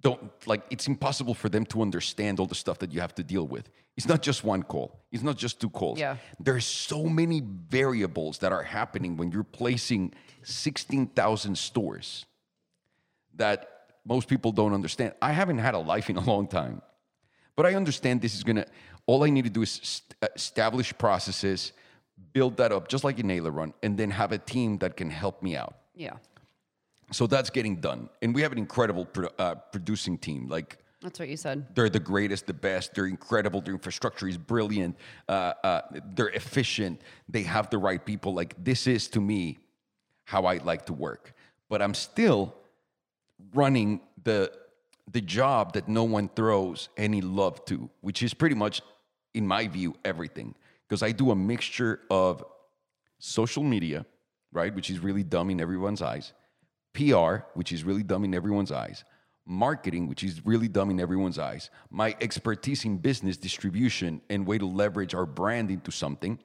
don't 0.00 0.30
like 0.46 0.62
it's 0.70 0.88
impossible 0.88 1.34
for 1.34 1.48
them 1.48 1.64
to 1.66 1.80
understand 1.80 2.40
all 2.40 2.46
the 2.46 2.54
stuff 2.54 2.78
that 2.80 2.92
you 2.92 3.00
have 3.00 3.14
to 3.14 3.22
deal 3.22 3.46
with. 3.46 3.68
It's 3.96 4.08
not 4.08 4.22
just 4.22 4.42
one 4.42 4.64
call. 4.64 5.04
It's 5.12 5.22
not 5.22 5.36
just 5.36 5.60
two 5.60 5.70
calls. 5.70 6.00
Yeah. 6.00 6.16
There's 6.40 6.64
so 6.64 7.04
many 7.04 7.40
variables 7.68 8.38
that 8.38 8.50
are 8.50 8.64
happening 8.64 9.16
when 9.16 9.30
you're 9.30 9.44
placing 9.44 10.14
16,000 10.42 11.56
stores 11.56 12.26
that 13.36 13.68
most 14.04 14.28
people 14.28 14.50
don't 14.50 14.74
understand. 14.74 15.12
I 15.22 15.30
haven't 15.32 15.58
had 15.58 15.74
a 15.74 15.78
life 15.78 16.10
in 16.10 16.16
a 16.16 16.24
long 16.24 16.48
time. 16.48 16.82
But 17.56 17.66
I 17.66 17.74
understand 17.74 18.20
this 18.20 18.34
is 18.34 18.42
going 18.42 18.56
to 18.56 18.66
all 19.06 19.22
I 19.22 19.30
need 19.30 19.44
to 19.44 19.50
do 19.50 19.62
is 19.62 19.80
st- 19.82 20.16
uh, 20.22 20.28
establish 20.34 20.96
processes, 20.96 21.72
build 22.32 22.56
that 22.56 22.72
up 22.72 22.88
just 22.88 23.04
like 23.04 23.18
in 23.18 23.30
Aileron 23.30 23.72
and 23.82 23.96
then 23.96 24.10
have 24.10 24.32
a 24.32 24.38
team 24.38 24.78
that 24.78 24.96
can 24.96 25.10
help 25.10 25.42
me 25.42 25.56
out. 25.56 25.76
Yeah. 25.94 26.14
So 27.12 27.26
that's 27.26 27.50
getting 27.50 27.76
done. 27.76 28.08
And 28.22 28.34
we 28.34 28.42
have 28.42 28.52
an 28.52 28.58
incredible 28.58 29.04
pro- 29.04 29.30
uh, 29.38 29.54
producing 29.56 30.18
team. 30.18 30.48
Like 30.48 30.78
That's 31.02 31.18
what 31.18 31.28
you 31.28 31.36
said. 31.36 31.66
they're 31.74 31.90
the 31.90 32.00
greatest, 32.00 32.46
the 32.46 32.54
best. 32.54 32.94
They're 32.94 33.06
incredible. 33.06 33.60
Their 33.60 33.74
infrastructure 33.74 34.26
is 34.26 34.38
brilliant. 34.38 34.96
Uh, 35.28 35.52
uh, 35.62 35.80
they're 36.14 36.30
efficient. 36.30 37.00
They 37.28 37.42
have 37.42 37.70
the 37.70 37.78
right 37.78 38.04
people. 38.04 38.34
Like 38.34 38.54
this 38.62 38.86
is 38.86 39.08
to 39.08 39.20
me 39.20 39.58
how 40.24 40.44
I 40.46 40.58
like 40.58 40.86
to 40.86 40.92
work. 40.92 41.34
But 41.68 41.82
I'm 41.82 41.94
still 41.94 42.54
running 43.54 44.00
the 44.22 44.50
the 45.12 45.20
job 45.20 45.74
that 45.74 45.86
no 45.86 46.02
one 46.04 46.30
throws 46.34 46.88
any 46.96 47.20
love 47.20 47.62
to, 47.66 47.90
which 48.00 48.22
is 48.22 48.32
pretty 48.32 48.54
much, 48.54 48.80
in 49.34 49.46
my 49.46 49.68
view, 49.68 49.94
everything. 50.02 50.54
Because 50.94 51.02
I 51.02 51.10
do 51.10 51.32
a 51.32 51.34
mixture 51.34 52.02
of 52.08 52.44
social 53.18 53.64
media, 53.64 54.06
right, 54.52 54.72
which 54.72 54.90
is 54.90 55.00
really 55.00 55.24
dumb 55.24 55.50
in 55.50 55.60
everyone's 55.60 56.00
eyes, 56.00 56.32
PR, 56.92 57.38
which 57.54 57.72
is 57.72 57.82
really 57.82 58.04
dumb 58.04 58.22
in 58.22 58.32
everyone's 58.32 58.70
eyes, 58.70 59.02
marketing, 59.44 60.06
which 60.06 60.22
is 60.22 60.46
really 60.46 60.68
dumb 60.68 60.90
in 60.90 61.00
everyone's 61.00 61.36
eyes, 61.36 61.68
my 61.90 62.14
expertise 62.20 62.84
in 62.84 62.98
business 62.98 63.36
distribution 63.36 64.20
and 64.30 64.46
way 64.46 64.56
to 64.56 64.66
leverage 64.66 65.16
our 65.16 65.26
brand 65.26 65.68
into 65.68 65.90
something, 65.90 66.38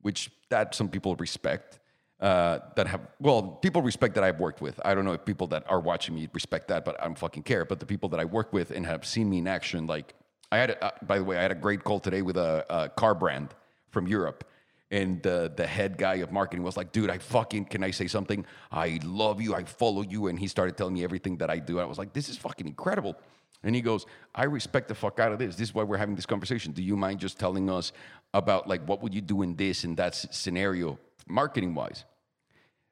which 0.00 0.30
that 0.48 0.76
some 0.76 0.88
people 0.88 1.16
respect. 1.16 1.80
Uh, 2.20 2.60
that 2.76 2.86
have 2.86 3.00
well, 3.18 3.42
people 3.42 3.82
respect 3.82 4.14
that 4.14 4.22
I've 4.22 4.38
worked 4.38 4.60
with. 4.60 4.78
I 4.84 4.94
don't 4.94 5.04
know 5.04 5.14
if 5.14 5.24
people 5.24 5.48
that 5.48 5.64
are 5.68 5.80
watching 5.80 6.14
me 6.14 6.28
respect 6.32 6.68
that, 6.68 6.84
but 6.84 7.00
I 7.00 7.06
don't 7.06 7.18
fucking 7.18 7.42
care. 7.42 7.64
But 7.64 7.80
the 7.80 7.86
people 7.86 8.08
that 8.10 8.20
I 8.20 8.26
work 8.26 8.52
with 8.52 8.70
and 8.70 8.86
have 8.86 9.04
seen 9.04 9.28
me 9.28 9.38
in 9.38 9.48
action, 9.48 9.88
like 9.88 10.14
I 10.52 10.58
had, 10.58 10.70
a, 10.70 10.84
uh, 10.84 10.90
by 11.02 11.18
the 11.18 11.24
way, 11.24 11.36
I 11.36 11.42
had 11.42 11.50
a 11.50 11.56
great 11.56 11.82
call 11.82 11.98
today 11.98 12.22
with 12.22 12.36
a, 12.36 12.64
a 12.70 12.88
car 12.88 13.16
brand 13.16 13.52
from 13.92 14.06
Europe, 14.06 14.44
and 14.90 15.22
the 15.22 15.52
the 15.54 15.66
head 15.66 15.96
guy 15.96 16.16
of 16.16 16.32
marketing 16.32 16.64
was 16.64 16.76
like, 16.76 16.92
"Dude, 16.92 17.10
I 17.10 17.18
fucking 17.18 17.66
can 17.66 17.82
I 17.84 17.90
say 17.90 18.08
something? 18.08 18.44
I 18.70 18.98
love 19.04 19.40
you. 19.40 19.54
I 19.54 19.64
follow 19.64 20.02
you." 20.02 20.28
And 20.28 20.38
he 20.38 20.48
started 20.48 20.76
telling 20.76 20.94
me 20.94 21.04
everything 21.04 21.36
that 21.38 21.50
I 21.50 21.58
do. 21.58 21.78
I 21.78 21.84
was 21.84 21.98
like, 21.98 22.12
"This 22.12 22.28
is 22.28 22.36
fucking 22.36 22.66
incredible." 22.66 23.14
And 23.62 23.74
he 23.74 23.80
goes, 23.80 24.06
"I 24.34 24.44
respect 24.44 24.88
the 24.88 24.94
fuck 24.94 25.20
out 25.20 25.32
of 25.32 25.38
this. 25.38 25.56
This 25.56 25.68
is 25.68 25.74
why 25.74 25.84
we're 25.84 26.02
having 26.04 26.16
this 26.16 26.26
conversation. 26.26 26.72
Do 26.72 26.82
you 26.82 26.96
mind 26.96 27.20
just 27.20 27.38
telling 27.38 27.70
us 27.70 27.92
about 28.34 28.68
like 28.68 28.82
what 28.88 29.02
would 29.02 29.14
you 29.14 29.20
do 29.20 29.42
in 29.42 29.56
this 29.56 29.84
and 29.84 29.96
that 29.96 30.14
scenario, 30.14 30.98
marketing 31.26 31.74
wise?" 31.74 32.04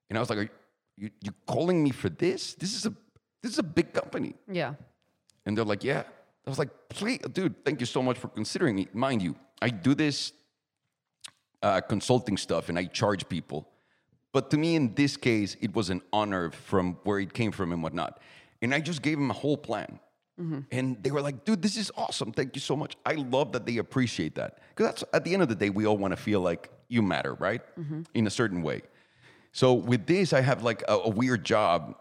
And 0.08 0.16
I 0.18 0.20
was 0.20 0.30
like, 0.30 0.38
"Are 0.38 0.50
you 0.96 1.10
you 1.20 1.32
calling 1.46 1.82
me 1.82 1.90
for 1.90 2.08
this? 2.08 2.54
This 2.54 2.74
is 2.74 2.86
a 2.86 2.92
this 3.42 3.52
is 3.52 3.58
a 3.58 3.68
big 3.78 3.92
company." 3.92 4.34
Yeah. 4.46 4.74
And 5.46 5.56
they're 5.56 5.64
like, 5.64 5.84
yeah. 5.84 6.04
I 6.46 6.50
was 6.50 6.58
like, 6.58 6.70
please, 6.88 7.18
dude, 7.32 7.64
thank 7.64 7.80
you 7.80 7.86
so 7.86 8.02
much 8.02 8.18
for 8.18 8.28
considering 8.28 8.76
me. 8.76 8.88
Mind 8.92 9.22
you, 9.22 9.36
I 9.60 9.68
do 9.70 9.94
this 9.94 10.32
uh, 11.62 11.80
consulting 11.80 12.36
stuff 12.36 12.68
and 12.68 12.78
I 12.78 12.84
charge 12.84 13.28
people. 13.28 13.68
But 14.32 14.50
to 14.50 14.56
me, 14.56 14.76
in 14.76 14.94
this 14.94 15.16
case, 15.16 15.56
it 15.60 15.74
was 15.74 15.90
an 15.90 16.02
honor 16.12 16.50
from 16.50 16.96
where 17.04 17.18
it 17.18 17.32
came 17.34 17.50
from 17.52 17.72
and 17.72 17.82
whatnot. 17.82 18.20
And 18.62 18.74
I 18.74 18.80
just 18.80 19.02
gave 19.02 19.18
them 19.18 19.30
a 19.30 19.34
whole 19.34 19.56
plan. 19.56 19.98
And 20.70 21.02
they 21.02 21.10
were 21.10 21.20
like, 21.20 21.44
dude, 21.44 21.60
this 21.60 21.76
is 21.76 21.90
awesome. 21.98 22.32
Thank 22.32 22.56
you 22.56 22.60
so 22.60 22.74
much. 22.74 22.96
I 23.04 23.12
love 23.12 23.52
that 23.52 23.66
they 23.66 23.76
appreciate 23.76 24.36
that. 24.36 24.58
Because 24.70 24.86
that's 24.86 25.04
at 25.12 25.24
the 25.24 25.34
end 25.34 25.42
of 25.42 25.50
the 25.50 25.54
day, 25.54 25.68
we 25.68 25.84
all 25.86 25.98
want 25.98 26.12
to 26.12 26.16
feel 26.16 26.40
like 26.40 26.70
you 26.88 27.02
matter, 27.02 27.34
right? 27.34 27.60
In 28.14 28.26
a 28.26 28.30
certain 28.30 28.62
way. 28.62 28.80
So 29.52 29.74
with 29.74 30.06
this, 30.06 30.32
I 30.32 30.40
have 30.40 30.62
like 30.62 30.82
a, 30.88 30.94
a 30.94 31.08
weird 31.10 31.44
job 31.44 31.94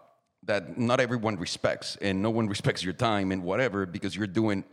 that 0.44 0.78
not 0.78 1.00
everyone 1.00 1.36
respects, 1.36 1.98
and 2.00 2.22
no 2.22 2.30
one 2.30 2.48
respects 2.54 2.82
your 2.82 2.94
time 2.94 3.30
and 3.30 3.42
whatever 3.42 3.84
because 3.84 4.16
you're 4.16 4.26
doing 4.26 4.64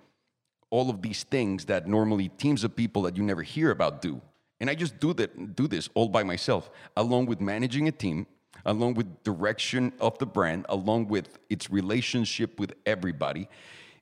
all 0.70 0.90
of 0.90 1.02
these 1.02 1.24
things 1.24 1.66
that 1.66 1.88
normally 1.88 2.30
teams 2.30 2.64
of 2.64 2.74
people 2.76 3.02
that 3.02 3.18
you 3.18 3.24
never 3.24 3.44
hear 3.44 3.72
about 3.72 4.02
do. 4.02 4.22
And 4.60 4.70
I 4.70 4.76
just 4.76 5.00
do 5.00 5.14
that, 5.14 5.56
do 5.56 5.68
this 5.68 5.90
all 5.94 6.10
by 6.10 6.24
myself, 6.24 6.70
along 6.96 7.28
with 7.28 7.40
managing 7.40 7.88
a 7.88 7.92
team, 7.92 8.26
along 8.66 8.96
with 8.96 9.24
direction 9.24 9.94
of 10.00 10.18
the 10.18 10.26
brand, 10.26 10.66
along 10.70 11.08
with 11.08 11.38
its 11.50 11.70
relationship 11.70 12.60
with 12.60 12.74
everybody. 12.86 13.48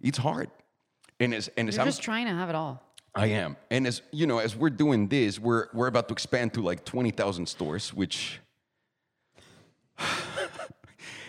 It's 0.02 0.18
hard. 0.18 0.50
And 1.20 1.34
as 1.34 1.50
and 1.58 1.68
as 1.70 1.76
You're 1.76 1.82
I'm 1.84 1.88
just 1.88 2.02
trying 2.02 2.26
to 2.28 2.34
have 2.34 2.50
it 2.50 2.56
all. 2.56 2.82
I 3.14 3.28
am. 3.28 3.56
And 3.72 3.88
as 3.88 4.02
you 4.12 4.28
know, 4.28 4.40
as 4.40 4.56
we're 4.56 4.70
doing 4.70 5.08
this, 5.08 5.40
we're 5.40 5.68
we're 5.74 5.88
about 5.88 6.08
to 6.10 6.14
expand 6.14 6.54
to 6.56 6.62
like 6.62 6.84
20,000 6.84 7.46
stores, 7.48 7.94
which 7.94 8.40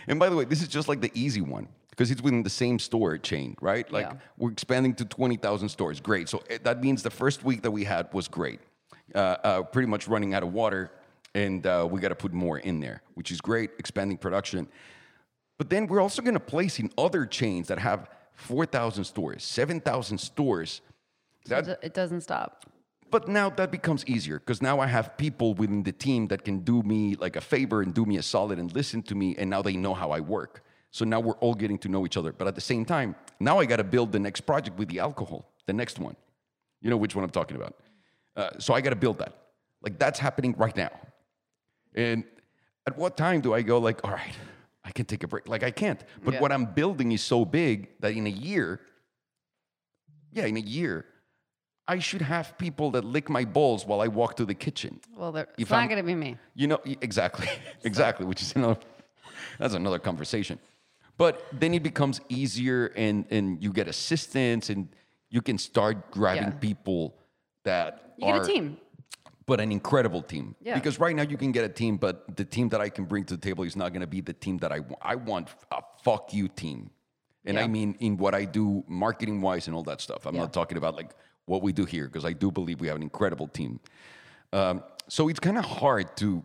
And 0.09 0.18
by 0.20 0.29
the 0.29 0.37
way, 0.37 0.45
this 0.45 0.62
is 0.62 0.68
just 0.68 0.89
like 0.89 1.01
the 1.01 1.11
easy 1.14 1.41
one 1.41 1.68
because 1.91 2.11
it's 2.11 2.22
within 2.22 2.43
the 2.43 2.51
same 2.51 2.79
store 2.79 3.18
chain, 3.18 3.57
right? 3.61 3.91
Like 3.91 4.07
Yeah. 4.07 4.14
we're 4.37 4.53
expanding 4.53 4.95
to 4.97 5.05
20,000 5.05 5.68
stores. 5.68 6.01
Great. 6.01 6.29
So 6.29 6.43
eh, 6.49 6.59
that 6.62 6.81
means 6.81 7.03
the 7.03 7.11
first 7.11 7.45
week 7.45 7.62
that 7.62 7.70
we 7.70 7.85
had 7.85 8.12
was 8.12 8.29
great. 8.29 8.61
Uh, 9.15 9.19
uh, 9.45 9.63
pretty 9.63 9.87
much 9.89 10.09
running 10.09 10.35
out 10.35 10.43
of 10.43 10.53
water, 10.53 10.91
and 11.35 11.65
uh, 11.67 11.87
we 11.89 12.01
got 12.01 12.09
to 12.09 12.15
put 12.17 12.33
more 12.33 12.59
in 12.59 12.81
there, 12.81 13.03
which 13.15 13.31
is 13.31 13.41
great, 13.41 13.71
expanding 13.79 14.19
production. 14.19 14.67
But 15.59 15.71
then 15.71 15.87
we're 15.87 16.01
also 16.01 16.23
going 16.23 16.35
to 16.35 16.41
place 16.41 16.79
in 16.81 16.91
other 16.99 17.25
chains 17.25 17.69
that 17.69 17.79
have 17.79 18.11
4,000 18.35 19.05
stores, 19.05 19.45
7,000 19.45 20.19
stores. 20.19 20.81
That, 21.47 21.69
It- 21.69 21.79
It 21.83 21.95
doesn't 21.95 22.23
stop. 22.23 22.67
but 23.11 23.29
now 23.29 23.49
that 23.51 23.71
becomes 23.71 24.05
easier 24.07 24.41
because 24.41 24.61
now 24.61 24.81
I 24.81 24.87
have 24.89 25.17
people 25.17 25.55
within 25.55 25.85
the 25.85 25.93
team 25.93 26.27
that 26.27 26.45
can 26.45 26.59
do 26.65 26.83
me 26.83 27.15
like 27.15 27.37
a 27.37 27.41
favor 27.41 27.81
and 27.83 27.95
do 27.95 28.05
me 28.05 28.17
a 28.17 28.23
solid 28.23 28.59
and 28.59 28.75
listen 28.75 29.03
to 29.05 29.15
me, 29.15 29.37
and 29.39 29.49
now 29.49 29.63
they 29.63 29.77
know 29.77 29.95
how 29.95 30.11
I 30.11 30.21
work. 30.21 30.65
So 30.91 31.05
now 31.05 31.21
we're 31.21 31.39
all 31.45 31.55
getting 31.55 31.79
to 31.79 31.89
know 31.89 32.05
each 32.05 32.17
other. 32.17 32.33
But 32.33 32.49
at 32.49 32.55
the 32.57 32.61
same 32.61 32.85
time, 32.85 33.15
now 33.39 33.61
I 33.61 33.67
got 33.67 33.77
to 33.77 33.85
build 33.85 34.11
the 34.11 34.19
next 34.19 34.41
project 34.41 34.77
with 34.79 34.89
the 34.89 34.99
alcohol, 34.99 35.53
the 35.67 35.73
next 35.73 36.01
one. 36.01 36.17
You 36.83 36.91
know 36.91 36.97
which 36.97 37.15
one 37.15 37.25
I'm 37.25 37.31
talking 37.31 37.57
about. 37.57 37.77
Uh, 38.37 38.51
so 38.59 38.74
I 38.74 38.80
got 38.80 38.91
to 38.91 38.97
build 38.97 39.18
that. 39.18 39.32
Like 39.82 39.99
that's 39.99 40.18
happening 40.18 40.55
right 40.59 40.76
now. 40.76 40.91
And 41.95 42.24
at 42.87 42.97
what 42.99 43.16
time 43.16 43.41
do 43.41 43.55
I 43.55 43.62
go 43.62 43.78
like, 43.78 44.05
all 44.05 44.11
right, 44.11 44.34
I 44.84 44.91
can 44.93 45.07
take 45.07 45.22
a 45.24 45.28
break? 45.28 45.49
Like 45.49 45.62
I 45.62 45.70
can't. 45.70 46.03
But 46.24 46.34
Yeah. 46.34 46.41
what 46.41 46.53
I'm 46.53 46.66
building 46.66 47.12
is 47.12 47.22
so 47.22 47.45
big 47.45 47.89
that 48.01 48.12
in 48.12 48.26
a 48.26 48.30
year, 48.30 48.80
yeah, 50.32 50.45
in 50.47 50.57
a 50.57 50.61
year, 50.61 51.07
I 51.89 51.99
should 52.01 52.22
have 52.22 52.59
people 52.59 52.91
that 52.93 53.05
lick 53.05 53.28
my 53.30 53.45
balls 53.45 53.87
while 53.87 54.01
I 54.01 54.09
walk 54.09 54.37
to 54.37 54.45
the 54.45 54.55
kitchen. 54.55 55.01
Well, 55.16 55.32
there- 55.32 55.49
If 55.57 55.62
it's 55.62 55.70
not 55.70 55.78
I'm- 55.80 55.89
going 55.89 55.99
to 56.03 56.07
be 56.07 56.14
me. 56.14 56.37
You 56.55 56.66
know, 56.66 56.80
exactly, 57.01 57.49
exactly, 57.84 58.26
which 58.26 58.43
is 58.43 58.53
another, 58.57 58.80
that's 59.59 59.74
another 59.74 59.99
conversation. 60.01 60.59
But 61.16 61.43
then 61.53 61.72
it 61.74 61.82
becomes 61.82 62.20
easier 62.28 62.87
and, 62.97 63.24
and 63.30 63.62
you 63.62 63.72
get 63.72 63.89
assistance 63.89 64.68
and 64.68 64.89
you 65.30 65.41
can 65.41 65.57
start 65.59 66.11
grabbing 66.11 66.43
Yeah. 66.53 66.59
people 66.61 67.14
that 67.64 68.06
You 68.19 68.27
are, 68.27 68.39
get 68.41 68.49
a 68.49 68.53
team. 68.53 68.77
but 69.47 69.61
an 69.61 69.71
incredible 69.73 70.23
team. 70.23 70.55
Yeah. 70.61 70.75
Because 70.75 70.99
right 70.99 71.14
now 71.14 71.23
you 71.23 71.37
can 71.37 71.53
get 71.53 71.64
a 71.64 71.69
team, 71.69 71.97
but 71.97 72.37
the 72.37 72.45
team 72.45 72.69
that 72.71 72.81
I 72.81 72.89
can 72.89 73.05
bring 73.05 73.25
to 73.25 73.37
the 73.37 73.41
table 73.41 73.64
is 73.64 73.77
not 73.77 73.93
going 73.93 74.01
to 74.01 74.07
be 74.07 74.21
the 74.21 74.33
team 74.33 74.59
that 74.59 74.73
I 74.73 74.81
want. 74.81 74.99
I 75.03 75.14
want 75.14 75.49
a 75.71 75.83
fuck 76.03 76.33
you 76.35 76.49
team. 76.49 76.91
And 77.45 77.59
I 77.61 77.69
mean 77.69 77.97
in 78.01 78.17
what 78.17 78.35
I 78.35 78.45
do 78.45 78.83
marketing 78.89 79.41
wise 79.41 79.69
and 79.69 79.77
all 79.77 79.85
that 79.85 80.01
stuff. 80.01 80.27
I'm 80.27 80.35
Yeah. 80.35 80.41
not 80.43 80.53
talking 80.53 80.77
about 80.79 80.97
like 80.97 81.12
what 81.45 81.62
we 81.62 81.73
do 81.73 81.85
here 81.85 82.07
because 82.07 82.25
I 82.25 82.33
do 82.33 82.51
believe 82.51 82.81
we 82.81 82.89
have 82.89 82.97
an 82.97 83.03
incredible 83.05 83.47
team. 83.47 83.79
Um, 84.53 84.83
so 85.09 85.29
it's 85.29 85.39
kind 85.39 85.57
of 85.57 85.64
hard 85.64 86.17
to 86.17 86.45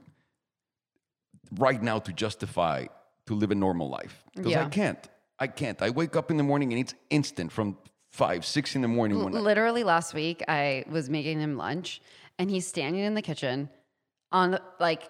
right 1.58 1.82
now 1.82 1.98
to 2.00 2.14
justify 2.14 2.86
to 3.26 3.34
live 3.34 3.52
a 3.52 3.56
normal 3.56 3.90
life 3.90 4.24
because 4.36 4.56
I 4.56 4.66
can't. 4.70 5.10
I 5.40 5.48
can't. 5.48 5.82
I 5.82 5.90
wake 5.90 6.16
up 6.16 6.30
in 6.30 6.38
the 6.38 6.44
morning 6.44 6.72
and 6.72 6.80
it's 6.80 6.94
instant 7.10 7.52
from 7.52 7.78
five, 8.12 8.46
six 8.46 8.76
in 8.76 8.82
the 8.82 8.88
morning. 8.88 9.18
Literally 9.32 9.84
last 9.84 10.14
week, 10.14 10.44
I 10.48 10.84
was 10.90 11.10
making 11.10 11.40
him 11.40 11.58
lunch, 11.58 12.02
and 12.38 12.50
he's 12.50 12.68
standing 12.68 13.02
in 13.04 13.14
the 13.14 13.22
kitchen, 13.22 13.70
on 14.32 14.52
the 14.52 14.62
like, 14.80 15.04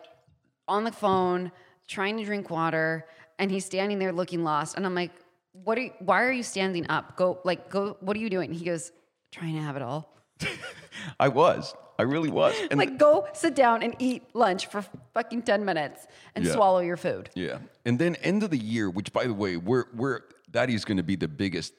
on 0.68 0.84
the 0.84 0.92
phone, 0.92 1.52
trying 1.88 2.18
to 2.18 2.24
drink 2.24 2.50
water, 2.50 3.06
and 3.40 3.52
he's 3.52 3.66
standing 3.66 4.00
there 4.00 4.12
looking 4.14 4.44
lost. 4.44 4.78
And 4.78 4.86
I'm 4.86 4.96
like, 4.96 5.12
"What 5.52 5.78
are? 5.78 5.82
You, 5.82 5.92
why 6.00 6.22
are 6.24 6.32
you 6.32 6.44
standing 6.44 6.90
up? 6.90 7.18
Go, 7.18 7.40
like, 7.44 7.70
go. 7.70 7.98
What 8.00 8.16
are 8.16 8.20
you 8.20 8.30
doing?" 8.30 8.54
He 8.54 8.66
goes, 8.66 8.92
"Trying 9.32 9.56
to 9.56 9.62
have 9.62 9.76
it 9.76 9.82
all." 9.82 10.16
I 11.20 11.28
was. 11.28 11.74
I 12.00 12.04
really 12.04 12.30
was. 12.32 12.56
And 12.72 12.80
Like, 12.80 12.98
go 12.98 13.28
sit 13.34 13.54
down 13.54 13.84
and 13.84 13.96
eat 14.00 14.24
lunch 14.34 14.66
for 14.68 14.84
fucking 15.14 15.44
ten 15.44 15.66
minutes 15.66 16.08
and 16.36 16.44
Yeah. 16.46 16.54
swallow 16.54 16.80
your 16.80 16.98
food. 16.98 17.30
Yeah, 17.36 17.60
and 17.86 18.00
then 18.00 18.16
end 18.18 18.42
of 18.44 18.50
the 18.50 18.58
year, 18.58 18.90
which 18.90 19.14
by 19.14 19.26
the 19.28 19.34
way, 19.34 19.58
we're 19.58 19.86
we're 19.94 20.22
that 20.52 20.70
is 20.70 20.84
going 20.86 20.98
to 20.98 21.04
be 21.04 21.16
the 21.16 21.28
biggest. 21.28 21.74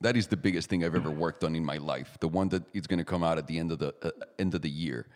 That 0.00 0.16
is 0.16 0.26
the 0.26 0.36
biggest 0.36 0.68
thing 0.68 0.84
I've 0.84 0.94
ever 0.94 1.10
worked 1.10 1.44
on 1.44 1.54
in 1.54 1.64
my 1.64 1.76
life. 1.76 2.16
The 2.20 2.28
one 2.28 2.48
that 2.50 2.62
is 2.72 2.86
going 2.86 2.98
to 2.98 3.04
come 3.04 3.22
out 3.22 3.36
at 3.38 3.46
the 3.46 3.58
end 3.58 3.70
of 3.70 3.78
the 3.78 3.94
uh, 4.02 4.10
end 4.38 4.54
of 4.54 4.62
the 4.62 4.70
year. 4.70 5.06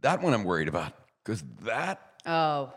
That 0.00 0.22
one 0.22 0.34
I'm 0.34 0.44
worried 0.44 0.68
about 0.68 0.92
because 1.24 1.44
that 1.62 2.10
Oh, 2.26 2.72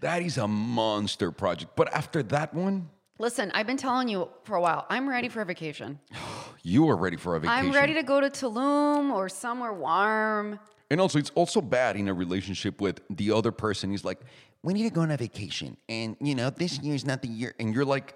that 0.00 0.22
is 0.22 0.38
a 0.38 0.48
monster 0.48 1.30
project. 1.30 1.72
But 1.76 1.92
after 1.92 2.22
that 2.24 2.54
one, 2.54 2.88
listen, 3.18 3.50
I've 3.54 3.66
been 3.66 3.76
telling 3.76 4.08
you 4.08 4.28
for 4.44 4.56
a 4.56 4.60
while. 4.60 4.86
I'm 4.88 5.08
ready 5.08 5.28
for 5.28 5.40
a 5.40 5.44
vacation. 5.44 5.98
you 6.62 6.88
are 6.88 6.96
ready 6.96 7.16
for 7.16 7.36
a 7.36 7.40
vacation. 7.40 7.66
I'm 7.66 7.72
ready 7.72 7.94
to 7.94 8.02
go 8.02 8.20
to 8.20 8.30
Tulum 8.30 9.12
or 9.12 9.28
somewhere 9.28 9.72
warm. 9.72 10.58
And 10.90 11.00
also, 11.00 11.18
it's 11.18 11.30
also 11.34 11.60
bad 11.60 11.96
in 11.96 12.08
a 12.08 12.14
relationship 12.14 12.80
with 12.80 13.02
the 13.10 13.30
other 13.32 13.52
person. 13.52 13.90
He's 13.90 14.04
like, 14.04 14.20
"We 14.62 14.72
need 14.72 14.84
to 14.84 14.90
go 14.90 15.02
on 15.02 15.10
a 15.10 15.18
vacation, 15.18 15.76
and 15.88 16.16
you 16.18 16.34
know, 16.34 16.48
this 16.48 16.78
year 16.78 16.94
is 16.94 17.04
not 17.04 17.20
the 17.20 17.28
year." 17.28 17.54
And 17.60 17.74
you're 17.74 17.84
like, 17.84 18.14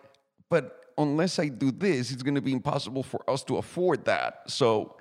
"But 0.52 0.64
unless 0.98 1.38
I 1.38 1.48
do 1.48 1.68
this, 1.72 2.12
it's 2.12 2.22
going 2.22 2.34
to 2.42 2.46
be 2.50 2.52
impossible 2.52 3.02
for 3.02 3.20
us 3.28 3.42
to 3.44 3.56
afford 3.56 4.04
that." 4.04 4.30
So, 4.48 4.96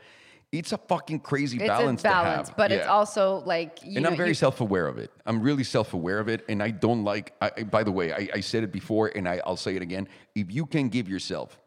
it's 0.51 0.71
a 0.73 0.77
fucking 0.77 1.19
crazy 1.19 1.57
It's 1.57 1.67
balance, 1.67 2.01
a 2.01 2.03
balance, 2.03 2.51
but 2.61 2.71
it's 2.71 2.87
also 2.87 3.41
like 3.45 3.79
you 3.83 3.95
and 3.97 4.03
know, 4.03 4.09
I'm 4.11 4.17
very 4.17 4.29
you- 4.29 4.45
self-aware 4.45 4.87
of 4.87 4.97
it. 4.97 5.09
I'm 5.25 5.41
really 5.41 5.63
self-aware 5.63 6.19
of 6.19 6.27
it, 6.27 6.43
and 6.49 6.61
I 6.67 6.71
don't 6.71 7.03
like. 7.03 7.33
I, 7.41 7.51
I- 7.59 7.63
by 7.63 7.83
the 7.83 7.91
way, 7.99 8.07
I, 8.13 8.23
I 8.37 8.41
said 8.41 8.63
it 8.63 8.71
before, 8.71 9.11
and 9.15 9.27
I, 9.27 9.35
I'll 9.45 9.55
say 9.67 9.75
it 9.75 9.81
again. 9.81 10.07
If 10.35 10.47
you 10.51 10.65
can 10.65 10.89
give 10.89 11.07
yourself 11.07 11.57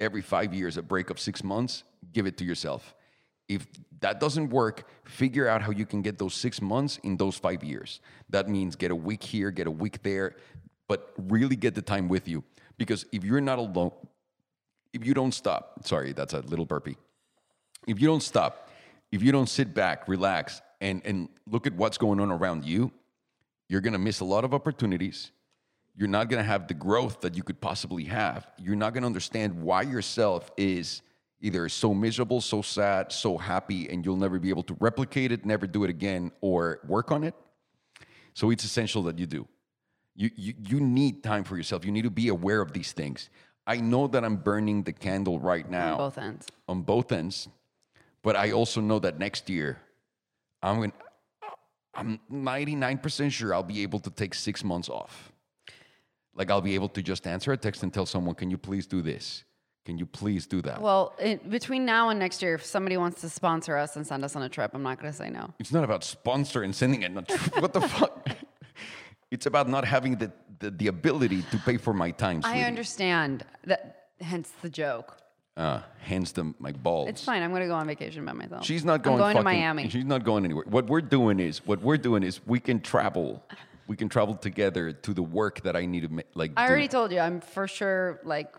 every 0.00 0.22
five 0.22 0.52
years 0.54 0.76
a 0.76 0.82
break 0.82 1.10
of 1.10 1.18
six 1.18 1.42
months, 1.44 1.84
give 2.12 2.26
it 2.26 2.36
to 2.38 2.44
yourself. 2.44 2.94
If 3.48 3.66
that 4.00 4.18
doesn't 4.20 4.48
work, 4.50 4.88
figure 5.04 5.46
out 5.48 5.60
how 5.62 5.70
you 5.72 5.86
can 5.86 6.00
get 6.02 6.16
those 6.18 6.34
six 6.34 6.62
months 6.62 6.98
in 7.02 7.16
those 7.16 7.36
five 7.36 7.62
years. 7.62 8.00
That 8.30 8.48
means 8.48 8.76
get 8.76 8.90
a 8.90 8.96
week 9.10 9.22
here, 9.22 9.50
get 9.50 9.66
a 9.66 9.70
week 9.84 10.02
there, 10.02 10.36
but 10.88 11.12
really 11.18 11.56
get 11.56 11.74
the 11.74 11.82
time 11.82 12.08
with 12.08 12.26
you. 12.28 12.42
Because 12.78 13.06
if 13.12 13.24
you're 13.24 13.40
not 13.40 13.58
alone, 13.58 13.92
if 14.92 15.06
you 15.06 15.14
don't 15.14 15.32
stop, 15.32 15.80
sorry, 15.84 16.12
that's 16.12 16.34
a 16.34 16.40
little 16.40 16.66
burpee 16.66 16.96
if 17.86 18.00
you 18.00 18.06
don't 18.06 18.22
stop, 18.22 18.68
if 19.10 19.22
you 19.22 19.32
don't 19.32 19.48
sit 19.48 19.74
back, 19.74 20.08
relax, 20.08 20.62
and, 20.80 21.02
and 21.04 21.28
look 21.46 21.66
at 21.66 21.74
what's 21.74 21.98
going 21.98 22.20
on 22.20 22.30
around 22.30 22.64
you, 22.64 22.92
you're 23.68 23.80
going 23.80 23.92
to 23.92 23.98
miss 23.98 24.20
a 24.20 24.24
lot 24.24 24.44
of 24.44 24.54
opportunities. 24.54 25.32
You're 25.96 26.08
not 26.08 26.28
going 26.28 26.42
to 26.42 26.46
have 26.46 26.68
the 26.68 26.74
growth 26.74 27.20
that 27.20 27.36
you 27.36 27.42
could 27.42 27.60
possibly 27.60 28.04
have. 28.04 28.46
You're 28.58 28.76
not 28.76 28.94
going 28.94 29.02
to 29.02 29.06
understand 29.06 29.62
why 29.62 29.82
yourself 29.82 30.50
is 30.56 31.02
either 31.40 31.68
so 31.68 31.92
miserable, 31.92 32.40
so 32.40 32.62
sad, 32.62 33.12
so 33.12 33.36
happy, 33.36 33.88
and 33.90 34.04
you'll 34.04 34.16
never 34.16 34.38
be 34.38 34.48
able 34.48 34.62
to 34.62 34.76
replicate 34.80 35.32
it, 35.32 35.44
never 35.44 35.66
do 35.66 35.84
it 35.84 35.90
again, 35.90 36.30
or 36.40 36.80
work 36.86 37.10
on 37.10 37.24
it. 37.24 37.34
So 38.34 38.50
it's 38.50 38.64
essential 38.64 39.02
that 39.04 39.18
you 39.18 39.26
do. 39.26 39.46
You, 40.14 40.30
you, 40.36 40.54
you 40.68 40.80
need 40.80 41.22
time 41.22 41.44
for 41.44 41.56
yourself. 41.56 41.84
You 41.84 41.92
need 41.92 42.02
to 42.02 42.10
be 42.10 42.28
aware 42.28 42.60
of 42.60 42.72
these 42.72 42.92
things. 42.92 43.30
I 43.66 43.76
know 43.76 44.06
that 44.08 44.24
I'm 44.24 44.36
burning 44.36 44.82
the 44.82 44.92
candle 44.92 45.38
right 45.38 45.68
now 45.70 45.92
On 45.92 45.98
both 45.98 46.18
ends. 46.18 46.46
on 46.68 46.82
both 46.82 47.12
ends. 47.12 47.48
But 48.22 48.36
I 48.36 48.52
also 48.52 48.80
know 48.80 48.98
that 49.00 49.18
next 49.18 49.48
year, 49.50 49.78
I'm 50.62 50.76
going. 50.76 50.92
I'm 51.94 52.20
99% 52.32 53.30
sure 53.30 53.52
I'll 53.52 53.62
be 53.62 53.82
able 53.82 53.98
to 54.00 54.10
take 54.10 54.32
six 54.34 54.64
months 54.64 54.88
off. 54.88 55.30
Like 56.34 56.50
I'll 56.50 56.62
be 56.62 56.74
able 56.74 56.88
to 56.90 57.02
just 57.02 57.26
answer 57.26 57.52
a 57.52 57.56
text 57.56 57.82
and 57.82 57.92
tell 57.92 58.06
someone, 58.06 58.34
"Can 58.34 58.50
you 58.50 58.56
please 58.58 58.86
do 58.86 59.02
this? 59.02 59.44
Can 59.84 59.98
you 59.98 60.06
please 60.06 60.46
do 60.46 60.62
that?" 60.62 60.80
Well, 60.80 61.12
it, 61.18 61.50
between 61.50 61.84
now 61.84 62.08
and 62.08 62.18
next 62.18 62.40
year, 62.42 62.54
if 62.54 62.64
somebody 62.64 62.96
wants 62.96 63.20
to 63.20 63.28
sponsor 63.28 63.76
us 63.76 63.96
and 63.96 64.06
send 64.06 64.24
us 64.24 64.34
on 64.36 64.42
a 64.42 64.48
trip, 64.48 64.70
I'm 64.72 64.82
not 64.82 64.98
going 65.00 65.12
to 65.12 65.16
say 65.16 65.28
no. 65.28 65.52
it's 65.58 65.72
not 65.72 65.84
about 65.84 66.02
sponsor 66.04 66.62
and 66.62 66.74
sending 66.74 67.02
it. 67.02 67.12
What 67.60 67.72
the 67.74 67.80
fuck? 67.82 68.26
It's 69.32 69.46
about 69.46 69.66
not 69.66 69.86
having 69.86 70.16
the, 70.16 70.30
the, 70.58 70.70
the 70.70 70.88
ability 70.88 71.40
to 71.50 71.56
pay 71.56 71.78
for 71.78 71.94
my 71.94 72.10
time. 72.10 72.42
I 72.44 72.64
understand 72.64 73.44
that. 73.64 74.10
Hence 74.20 74.52
the 74.60 74.68
joke. 74.68 75.16
Uh, 75.56 75.80
hence 76.00 76.32
the 76.32 76.54
my 76.58 76.70
balls. 76.70 77.08
It's 77.08 77.24
fine. 77.24 77.42
I'm 77.42 77.50
going 77.50 77.62
to 77.62 77.66
go 77.66 77.74
on 77.74 77.86
vacation 77.86 78.24
by 78.26 78.34
myself. 78.34 78.64
She's 78.64 78.84
not 78.84 79.02
going. 79.02 79.16
I'm 79.16 79.20
going 79.20 79.36
to 79.36 79.42
Miami. 79.42 79.88
She's 79.88 80.04
not 80.04 80.22
going 80.22 80.44
anywhere. 80.44 80.64
What 80.68 80.86
we're 80.86 81.00
doing 81.00 81.40
is 81.40 81.66
what 81.66 81.80
we're 81.80 81.96
doing 81.96 82.22
is 82.22 82.40
we 82.46 82.60
can 82.60 82.80
travel. 82.80 83.42
We 83.86 83.96
can 83.96 84.08
travel 84.10 84.34
together 84.34 84.92
to 84.92 85.14
the 85.14 85.22
work 85.22 85.62
that 85.62 85.76
I 85.76 85.86
need 85.86 86.02
to 86.02 86.08
make. 86.10 86.26
Like 86.34 86.52
I 86.56 86.66
do. 86.66 86.70
already 86.70 86.88
told 86.88 87.10
you. 87.10 87.18
I'm 87.18 87.40
for 87.40 87.66
sure 87.66 88.20
like 88.24 88.54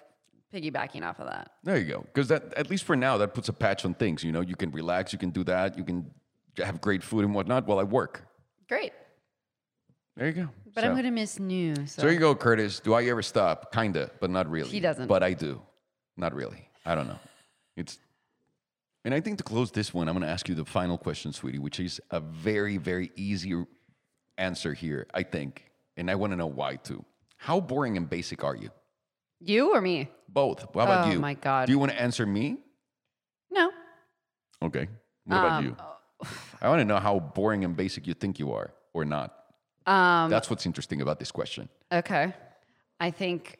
piggybacking 0.54 1.04
off 1.04 1.20
of 1.20 1.28
that. 1.28 1.52
There 1.64 1.78
you 1.78 1.86
go. 1.86 2.00
Because 2.02 2.28
that 2.30 2.52
at 2.56 2.70
least 2.72 2.84
for 2.84 2.96
now 2.96 3.18
that 3.20 3.36
puts 3.36 3.48
a 3.48 3.54
patch 3.54 3.86
on 3.86 3.94
things. 3.94 4.24
You 4.24 4.32
know, 4.32 4.42
you 4.42 4.56
can 4.56 4.72
relax. 4.72 5.14
You 5.14 5.20
can 5.20 5.30
do 5.30 5.44
that. 5.46 5.78
You 5.78 5.84
can 5.84 6.12
have 6.58 6.82
great 6.82 7.04
food 7.04 7.24
and 7.26 7.34
whatnot 7.34 7.68
while 7.68 7.80
I 7.80 7.84
work. 7.84 8.26
Great. 8.68 8.92
There 10.16 10.28
you 10.28 10.34
go. 10.34 10.50
But 10.76 10.82
so, 10.82 10.88
I'm 10.88 10.94
going 10.94 11.06
to 11.06 11.12
miss 11.12 11.40
new. 11.40 11.76
So, 11.76 11.84
so 11.86 12.02
there 12.04 12.12
you 12.12 12.20
go, 12.20 12.36
Curtis. 12.36 12.80
Do 12.80 12.94
I 12.94 13.04
ever 13.06 13.22
stop? 13.22 13.74
Kinda, 13.74 14.12
but 14.20 14.30
not 14.30 14.50
really. 14.50 14.70
He 14.70 14.80
doesn't. 14.80 15.08
But 15.08 15.24
I 15.24 15.34
do. 15.34 15.62
Not 16.18 16.34
really. 16.34 16.70
I 16.86 16.96
don't 16.96 17.08
know. 17.08 17.20
It's. 17.76 17.98
And 19.06 19.14
I 19.14 19.20
think 19.20 19.38
to 19.40 19.44
close 19.44 19.72
this 19.72 19.94
one, 19.94 20.08
I'm 20.08 20.14
going 20.16 20.26
to 20.26 20.32
ask 20.32 20.48
you 20.48 20.56
the 20.56 20.66
final 20.66 20.98
question, 20.98 21.34
sweetie, 21.34 21.60
which 21.60 21.80
is 21.80 22.00
a 22.12 22.20
very, 22.20 22.78
very 22.78 23.12
easy 23.16 23.54
answer 24.38 24.74
here, 24.74 25.08
I 25.14 25.24
think. 25.24 25.66
And 25.98 26.10
I 26.10 26.16
want 26.16 26.32
to 26.32 26.38
know 26.38 26.48
why 26.48 26.78
too. 26.78 27.04
How 27.38 27.60
boring 27.60 27.98
and 27.98 28.10
basic 28.10 28.44
are 28.44 28.56
you? 28.56 28.70
you 29.42 29.74
or 29.76 29.82
me? 29.82 30.10
Both. 30.30 30.62
How 30.62 30.82
about 30.82 31.08
Oh, 31.08 31.12
you? 31.12 31.18
Oh, 31.18 31.22
my 31.22 31.34
God. 31.34 31.66
Do 31.66 31.74
you 31.74 31.80
want 31.80 31.92
to 31.92 32.02
answer 32.02 32.26
me? 32.26 32.58
No. 33.52 33.72
Okay. 34.62 34.88
What 35.26 35.38
about 35.38 35.52
um, 35.52 35.66
you? 35.66 35.76
Oh. 35.78 36.28
I 36.62 36.70
want 36.70 36.80
to 36.80 36.86
know 36.86 36.98
how 36.98 37.20
boring 37.20 37.66
and 37.66 37.76
basic 37.76 38.08
you 38.08 38.14
think 38.14 38.40
you 38.40 38.54
are 38.54 38.72
or 38.94 39.04
not. 39.04 39.43
Um, 39.86 40.30
That's 40.30 40.50
what's 40.50 40.66
interesting 40.66 41.02
about 41.02 41.20
this 41.20 41.32
question. 41.32 41.70
Okay. 41.92 42.34
I 43.00 43.12
think 43.12 43.58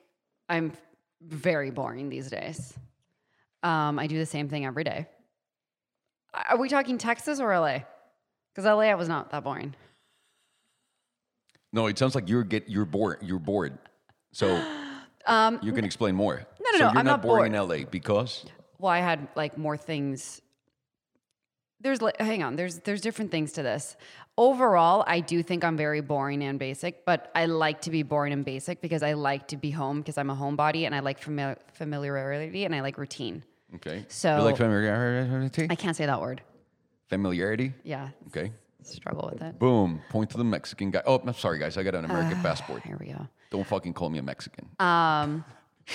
I'm 0.50 0.74
very 1.22 1.72
boring 1.72 2.10
these 2.10 2.30
days. 2.30 2.74
Um, 3.62 4.00
I 4.00 4.08
do 4.08 4.18
the 4.18 4.26
same 4.26 4.50
thing 4.50 4.66
every 4.66 4.84
day. 4.84 5.08
Are 6.50 6.58
we 6.58 6.70
talking 6.70 6.98
Texas 6.98 7.40
or 7.40 7.58
LA? 7.58 7.80
Because 8.54 8.66
LA, 8.66 8.84
I 8.84 8.96
was 8.96 9.08
not 9.08 9.32
that 9.32 9.44
boring. 9.44 9.76
No, 11.72 11.88
it 11.88 11.98
sounds 11.98 12.14
like 12.14 12.30
you're 12.30 12.44
get 12.44 12.70
you're 12.70 12.86
bored. 12.86 13.20
You're 13.22 13.40
bored. 13.40 13.78
So 14.32 14.64
um, 15.26 15.60
you 15.64 15.74
can 15.74 15.86
explain 15.86 16.16
more. 16.16 16.46
No, 16.60 16.72
no, 16.72 16.78
so 16.78 16.86
no, 16.86 16.90
You're 16.92 17.00
I'm 17.00 17.06
not 17.06 17.06
not 17.06 17.22
boring 17.24 17.54
in 17.54 17.68
LA 17.68 17.86
because 17.90 18.46
Well, 18.78 18.92
I 18.92 19.00
had 19.00 19.28
like 19.36 19.58
more 19.58 19.78
things. 19.78 20.42
There's 21.84 22.02
like, 22.02 22.20
hang 22.20 22.42
on. 22.44 22.56
There's 22.56 22.80
there's 22.80 23.02
different 23.02 23.30
things 23.32 23.52
to 23.54 23.64
this. 23.64 23.96
Overall, 24.38 25.04
I 25.06 25.20
do 25.20 25.44
think 25.44 25.64
I'm 25.64 25.78
very 25.78 26.02
boring 26.02 26.42
and 26.44 26.58
basic, 26.58 27.06
but 27.06 27.30
I 27.36 27.46
like 27.46 27.82
to 27.82 27.92
be 27.92 28.02
boring 28.04 28.34
and 28.34 28.44
basic 28.44 28.82
because 28.82 29.04
I 29.04 29.14
like 29.14 29.48
to 29.50 29.58
be 29.58 29.70
home 29.70 30.00
because 30.00 30.18
I'm 30.18 30.30
a 30.32 30.36
homebody 30.36 30.86
and 30.86 30.96
I 30.96 31.02
like 31.02 31.20
famili- 31.22 31.58
familiarity 31.74 32.66
and 32.66 32.74
I 32.74 32.80
like 32.82 32.98
routine. 32.98 33.44
okay. 33.76 34.06
So- 34.08 34.38
you 34.38 34.44
like 34.44 34.58
familiarity. 34.58 35.68
I 35.70 35.76
can't 35.76 35.96
say 35.96 36.06
that 36.08 36.20
word. 36.22 36.42
familiarity. 37.10 37.74
Yeah, 37.84 38.10
Okay. 38.28 38.52
struggle 38.82 39.30
with 39.32 39.42
it. 39.44 39.60
Boom. 39.60 40.02
Point 40.10 40.30
to 40.32 40.38
the 40.38 40.44
Mexican 40.44 40.90
guy. 40.90 41.04
Oh, 41.06 41.20
I'm 41.20 41.34
sorry, 41.34 41.60
guys. 41.60 41.78
I 41.78 41.84
got 41.84 41.94
an 41.96 42.06
American 42.06 42.42
passport. 42.42 42.82
Here 42.84 42.98
we 43.00 43.08
go. 43.14 43.28
Don't 43.52 43.68
fucking 43.68 43.94
call 43.94 44.10
me 44.10 44.18
a 44.20 44.24
Mexican. 44.24 44.68
um 44.80 45.44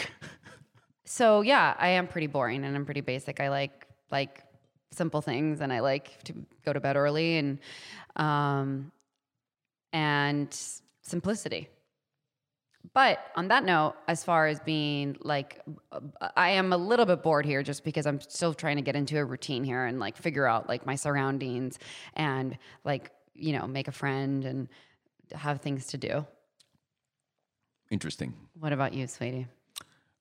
So 1.04 1.40
yeah, 1.40 1.74
I 1.78 1.88
am 1.88 2.06
pretty 2.06 2.26
boring 2.26 2.64
and 2.64 2.76
I'm 2.76 2.84
pretty 2.84 3.00
basic. 3.00 3.40
I 3.40 3.48
like 3.48 3.86
like 4.10 4.42
simple 4.90 5.20
things 5.20 5.60
and 5.60 5.72
I 5.72 5.80
like 5.80 6.22
to 6.24 6.34
go 6.64 6.72
to 6.72 6.80
bed 6.80 6.96
early 6.96 7.36
and 7.38 7.58
um 8.16 8.90
and 9.92 10.56
simplicity. 11.02 11.68
But 12.94 13.18
on 13.36 13.48
that 13.48 13.64
note, 13.64 13.94
as 14.06 14.24
far 14.24 14.46
as 14.46 14.60
being 14.60 15.16
like, 15.20 15.60
I 16.36 16.50
am 16.50 16.72
a 16.72 16.76
little 16.76 17.06
bit 17.06 17.22
bored 17.22 17.44
here 17.44 17.62
just 17.62 17.84
because 17.84 18.06
I'm 18.06 18.20
still 18.20 18.54
trying 18.54 18.76
to 18.76 18.82
get 18.82 18.96
into 18.96 19.18
a 19.18 19.24
routine 19.24 19.64
here 19.64 19.84
and 19.84 19.98
like 19.98 20.16
figure 20.16 20.46
out 20.46 20.68
like 20.68 20.86
my 20.86 20.94
surroundings 20.94 21.78
and 22.14 22.56
like, 22.84 23.10
you 23.34 23.52
know, 23.52 23.66
make 23.66 23.88
a 23.88 23.92
friend 23.92 24.44
and 24.44 24.68
have 25.32 25.60
things 25.60 25.86
to 25.88 25.98
do. 25.98 26.26
Interesting. 27.90 28.34
What 28.58 28.72
about 28.72 28.94
you, 28.94 29.06
sweetie? 29.06 29.46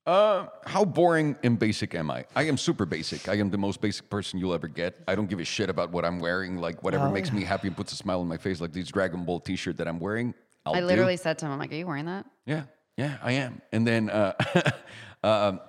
Uh, 0.07 0.47
how 0.65 0.85
boring 0.85 1.35
and 1.43 1.59
basic 1.59 1.93
am 1.93 2.09
I? 2.09 2.23
I 2.33 2.43
am 2.43 2.57
super 2.57 2.85
basic. 2.85 3.27
I 3.27 3.35
am 3.35 3.49
the 3.49 3.57
most 3.57 3.81
basic 3.81 4.09
person 4.09 4.39
you'll 4.39 4.53
ever 4.53 4.69
get. 4.69 4.97
I 5.05 5.15
don't 5.15 5.29
give 5.29 5.41
a 5.41 5.43
shit 5.43 5.69
about 5.69 5.91
what 5.91 6.05
I'm 6.05 6.19
wearing. 6.19 6.61
Like 6.61 6.81
whatever 6.81 7.07
Oh, 7.07 7.11
makes 7.11 7.33
me 7.33 7.43
happy 7.43 7.67
and 7.67 7.75
puts 7.75 7.91
a 7.91 7.97
smile 7.97 8.21
on 8.21 8.27
my 8.27 8.37
face, 8.37 8.61
like 8.61 8.71
this 8.71 8.87
Dragon 8.87 9.25
Ball 9.25 9.41
T-shirt 9.41 9.75
that 9.77 9.87
I'm 9.87 9.99
wearing. 9.99 10.33
I'll 10.65 10.75
I 10.75 10.79
do. 10.79 10.85
literally 10.85 11.17
said 11.17 11.37
to 11.39 11.45
him, 11.45 11.51
I'm 11.51 11.59
like, 11.59 11.73
are 11.73 11.75
you 11.75 11.85
wearing 11.85 12.05
that? 12.05 12.25
Yeah, 12.45 12.63
yeah, 12.95 13.17
I 13.21 13.33
am. 13.33 13.61
And 13.73 13.85
then, 13.85 14.09
uh, 14.09 14.31
um, 15.23 15.59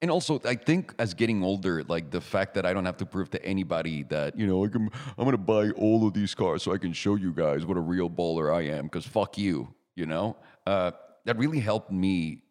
and 0.00 0.10
also, 0.10 0.40
I 0.46 0.54
think 0.54 0.94
as 0.98 1.12
getting 1.12 1.44
older, 1.44 1.84
like 1.84 2.10
the 2.10 2.20
fact 2.22 2.54
that 2.54 2.64
I 2.64 2.72
don't 2.72 2.86
have 2.86 2.96
to 2.96 3.06
prove 3.06 3.28
to 3.30 3.44
anybody 3.44 4.04
that 4.04 4.38
you 4.38 4.46
know, 4.46 4.64
I 4.64 4.68
can, 4.68 4.88
I'm 5.18 5.24
gonna 5.26 5.36
buy 5.36 5.68
all 5.72 6.06
of 6.06 6.14
these 6.14 6.34
cars 6.34 6.62
so 6.62 6.72
I 6.72 6.78
can 6.78 6.94
show 6.94 7.16
you 7.16 7.32
guys 7.32 7.66
what 7.66 7.76
a 7.76 7.80
real 7.80 8.08
baller 8.08 8.54
I 8.56 8.62
am. 8.74 8.84
Because 8.84 9.06
fuck 9.06 9.36
you, 9.36 9.68
you 9.96 10.06
know. 10.06 10.36
Uh, 10.66 10.92
that 11.26 11.36
really 11.36 11.60
helped 11.60 11.92
me 11.92 12.42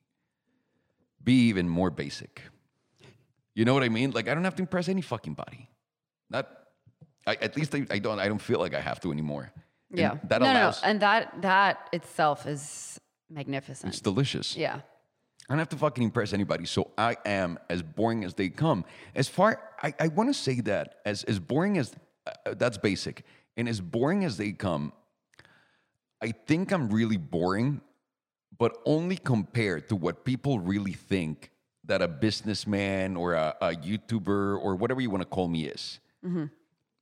be 1.24 1.48
even 1.50 1.68
more 1.70 1.90
basic. 1.90 2.42
You 3.56 3.66
know 3.66 3.74
what 3.74 3.84
I 3.84 3.90
mean? 3.90 4.12
Like 4.12 4.28
I 4.28 4.34
don't 4.34 4.44
have 4.44 4.56
to 4.56 4.62
impress 4.62 4.88
any 4.88 5.02
fucking 5.02 5.34
body. 5.34 5.70
Not, 6.30 6.48
I, 7.28 7.36
at 7.42 7.56
least 7.58 7.76
I, 7.76 7.86
I 7.90 8.00
don't. 8.00 8.20
I 8.20 8.28
don't 8.28 8.42
feel 8.42 8.60
like 8.60 8.74
I 8.74 8.80
have 8.82 9.00
to 9.02 9.12
anymore. 9.12 9.52
And 9.90 10.00
Yeah. 10.00 10.18
that 10.30 10.42
no, 10.42 10.52
allows. 10.52 10.82
no. 10.82 10.90
And 10.90 11.00
that 11.02 11.42
that 11.42 11.90
itself 11.92 12.46
is 12.48 13.00
magnificent. 13.30 13.94
It's 13.94 14.02
delicious. 14.02 14.56
yeah. 14.56 14.80
I 15.50 15.54
don't 15.54 15.60
have 15.60 15.70
to 15.70 15.76
fucking 15.78 16.04
impress 16.04 16.32
anybody. 16.32 16.66
So 16.66 16.92
I 16.98 17.18
am 17.26 17.60
as 17.70 17.84
boring 17.84 18.24
as 18.24 18.34
they 18.36 18.48
come. 18.48 18.86
As 19.16 19.28
far, 19.28 19.60
I, 19.84 19.94
I 20.00 20.08
want 20.08 20.30
to 20.30 20.34
say 20.34 20.62
that 20.62 21.02
as, 21.06 21.24
as 21.26 21.40
boring 21.40 21.78
as, 21.78 21.94
uh, 22.26 22.54
that's 22.54 22.78
basic. 22.78 23.26
And 23.58 23.68
as 23.68 23.82
boring 23.82 24.24
as 24.24 24.38
they 24.38 24.54
come, 24.54 24.94
I 26.22 26.32
think 26.32 26.72
I'm 26.72 26.90
really 26.90 27.18
boring, 27.18 27.82
but 28.62 28.78
only 28.86 29.18
compared 29.18 29.90
to 29.90 29.96
what 29.96 30.24
people 30.24 30.60
really 30.60 30.94
think 30.94 31.50
that 31.84 32.00
a 32.00 32.08
businessman 32.08 33.18
or 33.18 33.34
a, 33.34 33.56
a 33.60 33.70
YouTuber 33.70 34.64
or 34.64 34.76
whatever 34.76 35.02
you 35.02 35.10
want 35.10 35.24
to 35.24 35.28
call 35.28 35.48
me 35.48 35.66
is. 35.66 36.00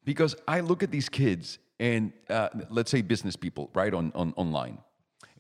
Because 0.05 0.37
I 0.47 0.61
look 0.61 0.83
at 0.83 0.89
these 0.89 1.09
kids 1.09 1.59
and 1.77 2.13
uh, 2.29 2.47
let's 2.69 2.89
say 2.89 3.01
business 3.01 3.35
people, 3.35 3.69
right, 3.73 3.93
on, 3.93 4.13
on 4.15 4.33
online. 4.37 4.77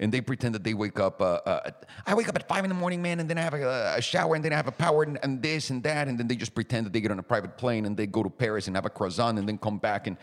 And 0.01 0.11
they 0.13 0.19
pretend 0.19 0.55
that 0.55 0.65
they 0.65 0.73
wake 0.73 0.99
up. 0.99 1.21
Uh, 1.21 1.39
uh, 1.45 1.71
I 2.05 2.13
wake 2.15 2.27
up 2.27 2.35
at 2.35 2.45
five 2.49 2.65
in 2.65 2.69
the 2.69 2.75
morning, 2.75 3.01
man, 3.01 3.21
and 3.21 3.29
then 3.29 3.37
I 3.37 3.41
have 3.41 3.53
a, 3.53 3.93
a 3.95 4.01
shower, 4.01 4.35
and 4.35 4.43
then 4.43 4.51
I 4.51 4.57
have 4.57 4.67
a 4.67 4.73
power, 4.73 5.03
and, 5.03 5.17
and 5.23 5.41
this 5.41 5.69
and 5.69 5.81
that, 5.83 6.09
and 6.09 6.19
then 6.19 6.27
they 6.27 6.35
just 6.35 6.53
pretend 6.53 6.85
that 6.85 6.91
they 6.91 6.99
get 6.99 7.11
on 7.11 7.19
a 7.19 7.23
private 7.23 7.57
plane 7.57 7.85
and 7.85 7.95
they 7.95 8.07
go 8.07 8.23
to 8.23 8.29
Paris 8.29 8.67
and 8.67 8.75
have 8.75 8.85
a 8.85 8.89
croissant, 8.89 9.39
and 9.39 9.47
then 9.47 9.57
come 9.57 9.77
back, 9.77 10.07
and 10.07 10.17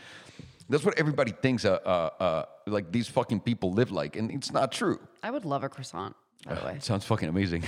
that's 0.69 0.85
what 0.85 0.99
everybody 0.99 1.33
thinks. 1.33 1.65
Uh, 1.65 1.79
uh, 1.85 2.11
uh, 2.23 2.45
like 2.67 2.91
these 2.93 3.09
fucking 3.09 3.41
people 3.41 3.73
live 3.73 3.91
like, 3.93 4.17
and 4.17 4.31
it's 4.31 4.53
not 4.53 4.73
true. 4.73 4.99
I 5.23 5.31
would 5.31 5.45
love 5.45 5.65
a 5.65 5.69
croissant, 5.69 6.15
by 6.47 6.55
the 6.55 6.65
way. 6.65 6.73
It 6.77 6.85
sounds 6.85 7.05
fucking 7.05 7.29
amazing. 7.29 7.63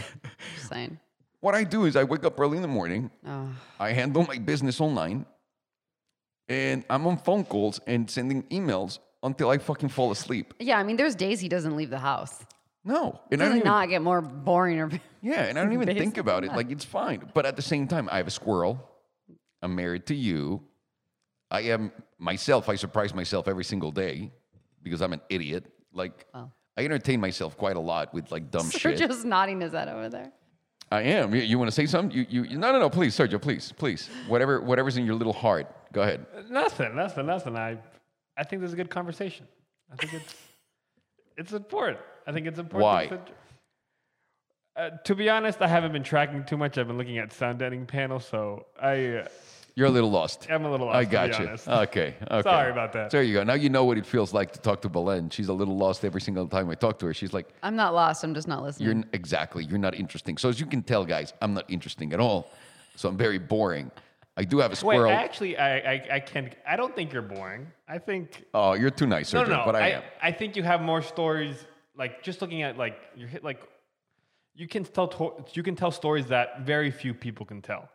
Just 0.57 0.69
saying. 0.69 0.99
what 1.41 1.55
I 1.55 1.65
do 1.65 1.85
is 1.85 1.97
I 1.97 2.05
wake 2.05 2.25
up 2.25 2.39
early 2.41 2.57
in 2.57 2.63
the 2.63 2.69
morning, 2.69 3.11
Oh, 3.27 3.49
I 3.79 3.93
handle 3.93 4.25
my 4.27 4.39
business 4.39 4.81
online, 4.81 5.27
and 6.49 6.85
I'm 6.91 7.07
on 7.07 7.19
phone 7.19 7.45
calls 7.45 7.81
and 7.87 8.11
sending 8.11 8.43
emails 8.45 8.99
until 9.23 9.51
I 9.51 9.59
fucking 9.59 9.89
fall 9.91 10.11
asleep. 10.11 10.55
yeah, 10.59 10.79
I 10.79 10.83
mean, 10.83 10.97
there's 10.97 11.15
days 11.15 11.41
he 11.41 11.49
doesn't 11.49 11.77
leave 11.77 11.91
the 11.91 11.99
house. 11.99 12.45
No, 12.85 13.21
and 13.31 13.43
I 13.43 13.47
Does 13.47 13.49
don't 13.51 13.57
it 13.57 13.61
even, 13.61 13.67
not 13.69 13.89
get 13.89 14.03
more 14.03 14.21
boring 14.23 14.81
or 14.81 14.91
yeah, 15.23 15.43
and 15.45 15.59
I 15.59 15.63
don't 15.65 15.73
even 15.73 15.87
think 15.87 15.99
Basically 15.99 16.21
about 16.21 16.45
it. 16.45 16.53
Like 16.53 16.71
it's 16.71 16.85
fine, 16.85 17.31
but 17.35 17.45
at 17.45 17.57
the 17.57 17.63
same 17.63 17.87
time, 17.87 18.09
I 18.11 18.17
have 18.19 18.27
a 18.29 18.31
squirrel. 18.31 18.89
I'm 19.61 19.75
married 19.75 20.07
to 20.07 20.15
you. 20.15 20.63
I 21.51 21.61
am 21.63 21.93
myself. 22.19 22.69
I 22.69 22.75
surprise 22.77 23.15
myself 23.15 23.49
every 23.49 23.65
single 23.65 23.91
day 23.91 24.31
because 24.83 25.01
I'm 25.01 25.13
an 25.13 25.21
idiot. 25.29 25.65
Like 25.93 26.27
Wow. 26.35 26.53
I 26.77 26.85
entertain 26.85 27.21
myself 27.21 27.57
quite 27.57 27.77
a 27.77 27.81
lot 27.81 28.13
with 28.15 28.31
like 28.31 28.51
dumb 28.51 28.71
shit. 28.71 28.99
just 28.99 29.25
nodding 29.25 29.61
his 29.61 29.73
head 29.73 29.89
over 29.89 30.09
there? 30.09 30.31
I 30.91 31.03
am. 31.03 31.35
You, 31.35 31.43
you 31.43 31.59
want 31.59 31.69
to 31.69 31.75
say 31.75 31.87
something? 31.87 32.17
You, 32.17 32.27
you, 32.29 32.43
you- 32.45 32.59
no, 32.59 32.73
no, 32.73 32.79
no. 32.79 32.89
Please, 32.91 33.15
Sergio. 33.17 33.41
Please, 33.41 33.73
please. 33.73 34.09
Whatever, 34.27 34.61
whatever's 34.61 34.97
in 34.97 35.05
your 35.05 35.17
little 35.17 35.33
heart. 35.35 35.67
Go 35.93 36.03
ahead. 36.03 36.25
Nothing, 36.49 36.95
nothing, 36.97 37.27
nothing. 37.27 37.57
I, 37.57 37.79
I 38.37 38.45
think 38.45 38.63
this 38.63 38.69
is 38.69 38.75
a 38.75 38.77
good 38.77 38.89
conversation. 38.91 39.47
I 39.93 39.97
think 39.97 40.15
it's, 40.15 40.35
it's 41.37 41.53
important. 41.53 41.99
I 42.27 42.33
think 42.33 42.47
it's 42.47 42.59
important. 42.59 42.83
Why? 42.83 43.07
To, 43.07 43.21
uh, 44.77 44.91
to 45.05 45.15
be 45.15 45.29
honest, 45.29 45.61
I 45.61 45.67
haven't 45.69 45.93
been 45.93 46.05
tracking 46.05 46.45
too 46.45 46.57
much. 46.57 46.79
I've 46.79 46.87
been 46.87 46.99
looking 46.99 47.19
at 47.19 47.33
sound 47.33 47.61
editing 47.63 47.85
panels, 47.87 48.27
so 48.27 48.67
I, 48.81 49.07
uh, 49.17 49.29
You're 49.79 49.87
a 49.87 49.91
little 49.91 50.11
lost. 50.11 50.49
I'm 50.51 50.65
a 50.65 50.71
little 50.73 50.87
lost. 50.87 50.97
I 50.97 51.05
to 51.05 51.11
got 51.11 51.31
be 51.31 51.37
you. 51.37 51.49
honest. 51.51 51.69
Okay. 51.87 52.17
Okay. 52.29 52.43
Sorry 52.43 52.73
about 52.73 52.93
that. 52.95 53.11
There 53.11 53.23
you 53.23 53.35
go. 53.35 53.45
Now 53.45 53.55
you 53.55 53.69
know 53.69 53.85
what 53.85 53.97
it 53.97 54.05
feels 54.05 54.35
like 54.35 54.51
to 54.55 54.59
talk 54.59 54.83
to 54.83 54.89
Belen. 54.89 55.31
She's 55.31 55.47
a 55.49 55.53
little 55.53 55.77
lost 55.77 56.05
every 56.05 56.21
single 56.21 56.49
time 56.49 56.69
I 56.69 56.75
talk 56.75 56.99
to 56.99 57.07
her. 57.07 57.15
She's 57.15 57.33
like, 57.33 57.47
I'm 57.63 57.77
not 57.77 57.95
lost. 57.95 58.25
I'm 58.25 58.35
just 58.35 58.49
not 58.49 58.65
listening. 58.65 58.89
"You're 58.89 59.05
exactly. 59.13 59.63
You're 59.65 59.79
not 59.79 59.95
interesting." 59.95 60.37
So 60.37 60.49
as 60.49 60.59
you 60.59 60.67
can 60.67 60.83
tell, 60.83 61.05
guys, 61.05 61.33
I'm 61.41 61.55
not 61.55 61.65
interesting 61.69 62.13
at 62.13 62.19
all. 62.19 62.51
So 62.97 63.09
I'm 63.09 63.17
very 63.17 63.39
boring. 63.39 63.93
I 64.37 64.43
do 64.43 64.59
have 64.59 64.73
a 64.73 64.73
Wait, 64.73 64.79
squirrel. 64.79 65.13
actually, 65.13 65.57
I, 65.57 65.79
I, 65.93 66.09
I 66.15 66.21
can. 66.21 66.51
I 66.67 66.75
don't 66.75 66.95
think 66.97 67.13
you're 67.13 67.23
boring. 67.23 67.69
I 67.87 67.99
think 67.99 68.47
oh, 68.55 68.73
you're 68.73 68.91
too 68.91 69.07
nice, 69.07 69.33
no, 69.33 69.45
Sergio. 69.45 69.49
no, 69.49 69.57
no. 69.59 69.65
But 69.65 69.77
I, 69.77 69.81
I, 69.81 69.89
am. 69.91 70.03
I 70.21 70.33
think 70.33 70.57
you 70.57 70.65
have 70.65 70.81
more 70.83 71.03
stories. 71.03 71.57
Like 71.97 72.25
just 72.25 72.41
looking 72.43 72.63
at 72.63 72.77
like 72.77 72.97
you 73.15 73.29
hit 73.29 73.45
like 73.45 73.61
you 74.57 74.67
can 74.67 74.83
tell 74.83 75.07
to- 75.07 75.45
you 75.53 75.63
can 75.63 75.77
tell 75.77 75.93
stories 75.93 76.27
that 76.27 76.63
very 76.63 76.91
few 76.91 77.15
people 77.15 77.47
can 77.47 77.63
tell. 77.63 77.89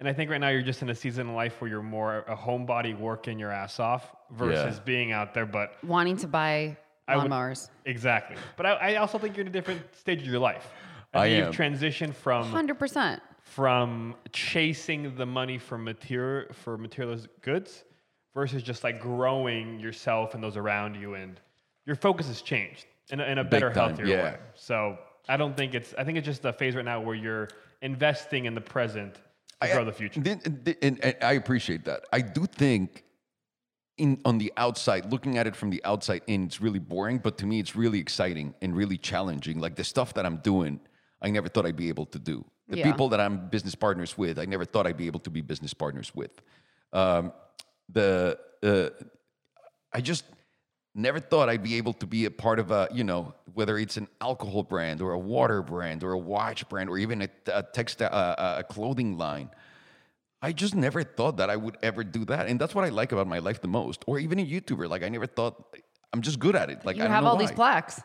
And 0.00 0.08
I 0.08 0.12
think 0.12 0.30
right 0.30 0.40
now 0.40 0.48
you're 0.48 0.62
just 0.62 0.82
in 0.82 0.90
a 0.90 0.94
season 0.94 1.28
in 1.28 1.34
life 1.34 1.60
where 1.60 1.68
you're 1.68 1.82
more 1.82 2.18
a 2.28 2.36
homebody 2.36 2.96
working 2.96 3.38
your 3.38 3.50
ass 3.50 3.80
off 3.80 4.14
versus 4.30 4.76
Yeah. 4.76 4.82
being 4.84 5.12
out 5.12 5.34
there. 5.34 5.46
But 5.46 5.72
Wanting 5.82 6.16
to 6.18 6.28
buy 6.28 6.76
I 7.08 7.16
would- 7.16 7.58
exactly. 7.84 8.36
But 8.56 8.66
I, 8.66 8.70
I 8.72 8.96
also 8.96 9.18
think 9.18 9.36
you're 9.36 9.42
in 9.42 9.48
a 9.48 9.52
different 9.52 9.82
stage 9.94 10.20
of 10.20 10.26
your 10.28 10.38
life. 10.38 10.70
I 11.14 11.22
think 11.28 11.32
am. 11.32 11.46
You've 11.46 11.56
transitioned 11.56 12.14
from 12.14 12.52
100%. 12.52 13.20
from 13.40 14.14
chasing 14.32 15.16
the 15.16 15.24
money 15.26 15.56
for 15.58 15.78
material 15.78 16.52
for 16.52 16.76
materialist 16.76 17.28
goods 17.40 17.84
versus 18.34 18.62
just 18.62 18.84
like 18.84 19.00
growing 19.00 19.80
yourself 19.80 20.34
and 20.34 20.42
those 20.42 20.56
around 20.56 20.94
you 20.94 21.14
and 21.14 21.40
your 21.86 21.96
focus 21.96 22.26
has 22.28 22.42
changed 22.42 22.84
in 23.10 23.20
a, 23.20 23.24
in 23.24 23.38
a 23.38 23.44
better 23.44 23.72
time, 23.72 23.88
healthier 23.96 24.04
yeah. 24.06 24.22
way 24.22 24.36
so 24.54 24.98
i 25.30 25.36
don't 25.36 25.56
think 25.56 25.74
it's 25.74 25.94
i 25.96 26.04
think 26.04 26.18
it's 26.18 26.26
just 26.26 26.44
a 26.44 26.52
phase 26.52 26.76
right 26.76 26.84
now 26.84 27.00
where 27.00 27.14
you're 27.14 27.48
investing 27.80 28.44
in 28.44 28.54
the 28.54 28.60
present 28.60 29.16
to 29.66 29.72
grow 29.72 29.84
the 29.84 29.92
future 29.92 30.20
and- 30.24 31.00
and 31.04 31.16
I 31.22 31.32
appreciate 31.32 31.84
that. 31.84 32.04
I 32.12 32.20
do 32.20 32.46
think 32.46 33.04
in 33.96 34.20
on 34.24 34.38
the 34.38 34.52
outside, 34.56 35.10
looking 35.10 35.38
at 35.38 35.46
it 35.46 35.56
from 35.56 35.70
the 35.70 35.82
outside 35.84 36.22
in, 36.28 36.44
it's 36.44 36.60
really 36.60 36.78
boring. 36.78 37.18
But 37.18 37.36
to 37.38 37.46
me, 37.46 37.58
it's 37.58 37.74
really 37.74 37.98
exciting 37.98 38.54
and 38.62 38.76
really 38.76 38.96
challenging. 38.96 39.58
Like 39.58 39.74
the 39.74 39.82
stuff 39.84 40.14
that 40.14 40.24
I'm 40.24 40.36
doing, 40.36 40.80
I 41.20 41.30
never 41.30 41.48
thought 41.48 41.66
I'd 41.66 41.76
be 41.76 41.88
able 41.88 42.06
to 42.06 42.18
do. 42.18 42.44
The 42.68 42.78
Yeah. 42.78 42.84
people 42.92 43.08
that 43.08 43.18
I'm 43.20 43.48
business 43.48 43.74
partners 43.74 44.16
with, 44.16 44.38
I 44.38 44.44
never 44.44 44.64
thought 44.64 44.86
I'd 44.86 44.96
be 44.96 45.06
able 45.08 45.20
to 45.20 45.30
be 45.30 45.40
business 45.40 45.74
partners 45.74 46.14
with. 46.14 46.30
Um, 46.92 47.32
the 47.88 48.38
uh, 48.62 48.90
I 49.92 50.00
just 50.00 50.24
never 50.98 51.20
thought 51.20 51.48
I'd 51.48 51.62
be 51.62 51.76
able 51.76 51.92
to 51.94 52.06
be 52.06 52.24
a 52.24 52.30
part 52.30 52.58
of 52.58 52.70
a, 52.70 52.88
you 52.92 53.04
know, 53.04 53.34
whether 53.54 53.78
it's 53.78 53.96
an 53.96 54.08
alcohol 54.20 54.62
brand 54.62 55.00
or 55.00 55.12
a 55.12 55.18
water 55.18 55.62
brand 55.62 56.02
or 56.02 56.12
a 56.12 56.18
watch 56.18 56.68
brand 56.68 56.90
or 56.90 56.98
even 56.98 57.22
a, 57.22 57.28
a 57.52 57.62
textile, 57.62 58.10
uh, 58.12 58.56
a 58.58 58.64
clothing 58.64 59.16
line. 59.16 59.50
I 60.40 60.52
just 60.52 60.74
never 60.74 61.02
thought 61.02 61.38
that 61.38 61.50
I 61.50 61.56
would 61.56 61.78
ever 61.82 62.04
do 62.04 62.24
that, 62.26 62.46
and 62.46 62.60
that's 62.60 62.72
what 62.74 62.84
I 62.84 62.90
like 62.90 63.10
about 63.10 63.26
my 63.26 63.40
life 63.40 63.60
the 63.60 63.68
most. 63.68 64.04
Or 64.06 64.20
even 64.20 64.38
a 64.38 64.46
YouTuber, 64.46 64.88
like 64.88 65.02
I 65.02 65.08
never 65.08 65.26
thought 65.26 65.76
I'm 66.12 66.22
just 66.22 66.38
good 66.38 66.54
at 66.54 66.70
it. 66.70 66.84
Like 66.84 66.96
You 66.96 67.02
I 67.02 67.06
don't 67.06 67.14
have 67.14 67.24
know 67.24 67.30
all 67.30 67.36
these 67.36 67.50
plaques. 67.50 68.00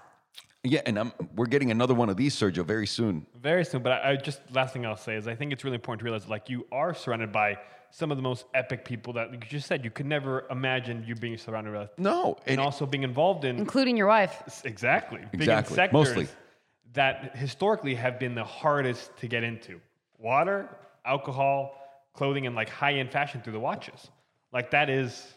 Yeah, 0.63 0.81
and 0.85 0.97
I'm 0.97 1.13
we're 1.35 1.45
getting 1.45 1.71
another 1.71 1.93
one 1.93 2.09
of 2.09 2.17
these, 2.17 2.35
Sergio, 2.35 2.65
very 2.65 2.87
soon. 2.87 3.27
Very 3.39 3.65
soon, 3.65 3.83
but 3.83 3.91
I, 3.91 4.11
I 4.11 4.15
just 4.15 4.39
last 4.51 4.73
thing 4.73 4.85
I'll 4.85 4.97
say 4.97 5.15
is 5.15 5.27
I 5.27 5.35
think 5.35 5.51
it's 5.51 5.63
really 5.63 5.75
important 5.75 5.99
to 5.99 6.05
realize 6.05 6.27
like 6.27 6.49
you 6.49 6.65
are 6.71 6.93
surrounded 6.93 7.31
by 7.31 7.57
some 7.95 8.09
of 8.09 8.17
the 8.17 8.23
most 8.23 8.45
epic 8.55 8.83
people 8.83 9.13
that 9.13 9.29
like 9.29 9.43
you 9.43 9.49
just 9.51 9.67
said 9.67 9.85
you 9.85 9.91
could 9.91 10.07
never 10.07 10.45
imagine 10.49 11.03
you 11.07 11.13
being 11.13 11.37
surrounded 11.37 11.73
with, 11.73 11.91
No, 11.99 12.37
and 12.47 12.53
and 12.53 12.59
also 12.59 12.87
being 12.87 13.03
involved 13.03 13.45
in 13.45 13.55
including 13.57 13.95
your 13.95 14.07
wife. 14.07 14.41
exactly 14.65 15.19
being 15.19 15.29
in 15.33 15.41
Exactly, 15.41 15.75
sectors 15.75 15.93
mostly. 15.93 16.27
that 16.93 17.35
historically 17.35 17.93
have 17.93 18.19
been 18.19 18.33
the 18.33 18.43
hardest 18.43 19.15
to 19.17 19.27
get 19.27 19.43
into: 19.43 19.79
water, 20.17 20.67
alcohol, 21.05 21.75
clothing, 22.13 22.47
and 22.47 22.55
like 22.55 22.67
high-end 22.67 23.11
fashion 23.11 23.41
through 23.41 23.53
the 23.53 23.59
watches. 23.59 24.09
Like 24.51 24.71
that 24.71 24.89
is 24.89 25.35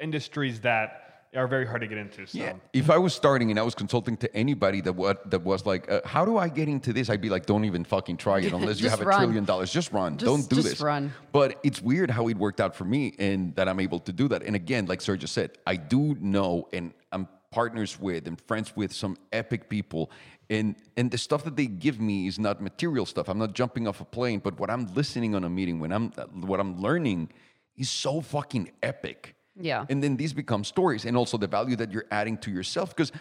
industries 0.00 0.60
that 0.62 1.05
are 1.36 1.46
very 1.46 1.66
hard 1.66 1.80
to 1.82 1.86
get 1.86 1.98
into. 1.98 2.26
So. 2.26 2.38
Yeah. 2.38 2.54
If 2.72 2.90
I 2.90 2.98
was 2.98 3.14
starting 3.14 3.50
and 3.50 3.58
I 3.58 3.62
was 3.62 3.74
consulting 3.74 4.16
to 4.18 4.36
anybody 4.36 4.80
that 4.82 4.92
what 4.92 5.30
that 5.30 5.42
was 5.42 5.66
like, 5.66 5.90
uh, 5.90 6.00
how 6.04 6.24
do 6.24 6.38
I 6.38 6.48
get 6.48 6.68
into 6.68 6.92
this? 6.92 7.10
I'd 7.10 7.20
be 7.20 7.28
like, 7.28 7.46
don't 7.46 7.64
even 7.64 7.84
fucking 7.84 8.16
try 8.16 8.40
it 8.40 8.52
unless 8.52 8.80
you 8.80 8.84
Just 8.88 8.98
have 8.98 9.06
a 9.06 9.16
trillion 9.16 9.44
dollars. 9.44 9.72
Just 9.72 9.92
run. 9.92 10.16
Just- 10.16 10.26
don't 10.26 10.48
do 10.48 10.56
this. 10.56 10.64
just 10.64 10.76
this. 10.76 10.80
run. 10.80 11.12
But 11.32 11.58
it's 11.62 11.80
weird 11.82 12.10
how 12.10 12.28
it 12.28 12.36
worked 12.36 12.60
out 12.60 12.74
for 12.74 12.84
me 12.84 13.14
and 13.18 13.54
that 13.56 13.68
I'm 13.68 13.80
able 13.80 14.00
to 14.00 14.12
do 14.12 14.28
that. 14.28 14.42
And 14.42 14.56
again, 14.56 14.86
like 14.86 15.00
Sergio 15.00 15.28
said, 15.28 15.58
I 15.66 15.76
do 15.76 16.16
know 16.20 16.68
and 16.72 16.92
I'm 17.12 17.28
partners 17.50 17.98
with 18.00 18.26
and 18.26 18.40
friends 18.42 18.74
with 18.76 18.92
some 18.92 19.16
epic 19.32 19.68
people. 19.68 20.10
And 20.48 20.76
and 20.96 21.10
the 21.10 21.18
stuff 21.18 21.44
that 21.44 21.56
they 21.56 21.66
give 21.66 22.00
me 22.00 22.26
is 22.26 22.38
not 22.38 22.60
material 22.60 23.06
stuff. 23.06 23.28
I'm 23.28 23.38
not 23.38 23.52
jumping 23.52 23.88
off 23.88 24.00
a 24.00 24.04
plane, 24.04 24.40
but 24.40 24.58
what 24.60 24.70
I'm 24.70 24.86
listening 24.94 25.34
on 25.34 25.44
a 25.44 25.50
meeting, 25.50 25.80
when 25.80 25.92
I'm 25.92 26.10
what 26.32 26.60
I'm 26.60 26.80
learning 26.80 27.30
is 27.76 27.90
so 27.90 28.20
fucking 28.20 28.72
epic. 28.82 29.35
Yeah. 29.58 29.86
And 29.88 30.02
then 30.02 30.16
these 30.16 30.32
become 30.32 30.64
stories 30.64 31.04
and 31.04 31.16
also 31.16 31.38
the 31.38 31.46
value 31.46 31.76
that 31.76 31.92
you're 31.92 32.06
adding 32.10 32.38
to 32.38 32.50
yourself. 32.50 32.94
Because 32.94 33.12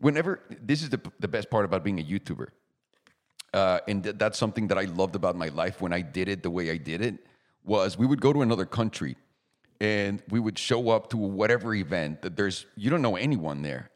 whenever, 0.00 0.40
this 0.62 0.82
is 0.82 0.90
the, 0.90 1.00
the 1.18 1.28
best 1.28 1.50
part 1.50 1.64
about 1.64 1.84
being 1.84 1.98
a 1.98 2.02
YouTuber. 2.02 2.48
Uh, 3.54 3.80
and 3.88 4.04
th- 4.04 4.16
that's 4.18 4.38
something 4.38 4.68
that 4.68 4.78
I 4.78 4.84
loved 4.84 5.16
about 5.16 5.36
my 5.36 5.48
life 5.48 5.80
when 5.80 5.92
I 5.92 6.02
did 6.02 6.28
it 6.28 6.42
the 6.42 6.50
way 6.50 6.70
I 6.70 6.76
did 6.76 7.00
it 7.00 7.26
was 7.64 7.96
we 7.96 8.06
would 8.06 8.20
go 8.20 8.32
to 8.32 8.42
another 8.42 8.66
country 8.66 9.16
and 9.80 10.22
we 10.28 10.40
would 10.40 10.58
show 10.58 10.90
up 10.90 11.10
to 11.10 11.16
whatever 11.16 11.74
event 11.74 12.22
that 12.22 12.36
there's, 12.36 12.66
you 12.76 12.90
don't 12.90 13.02
know 13.02 13.16
anyone 13.16 13.62
there. 13.62 13.90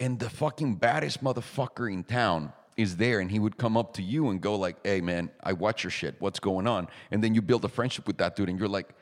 And 0.00 0.18
the 0.18 0.30
fucking 0.30 0.76
baddest 0.76 1.22
motherfucker 1.22 1.92
in 1.92 2.04
town 2.04 2.52
is 2.76 2.96
there 2.96 3.20
and 3.20 3.30
he 3.30 3.38
would 3.38 3.58
come 3.58 3.76
up 3.76 3.92
to 3.94 4.02
you 4.02 4.30
and 4.30 4.40
go 4.40 4.56
like, 4.56 4.76
hey 4.84 5.00
man, 5.00 5.30
I 5.42 5.52
watch 5.52 5.84
your 5.84 5.90
shit. 5.90 6.16
What's 6.18 6.40
going 6.40 6.66
on? 6.66 6.88
And 7.10 7.22
then 7.22 7.34
you 7.34 7.42
build 7.42 7.64
a 7.64 7.68
friendship 7.68 8.06
with 8.06 8.16
that 8.18 8.34
dude 8.34 8.48
and 8.48 8.58
you're 8.58 8.68
like, 8.68 8.94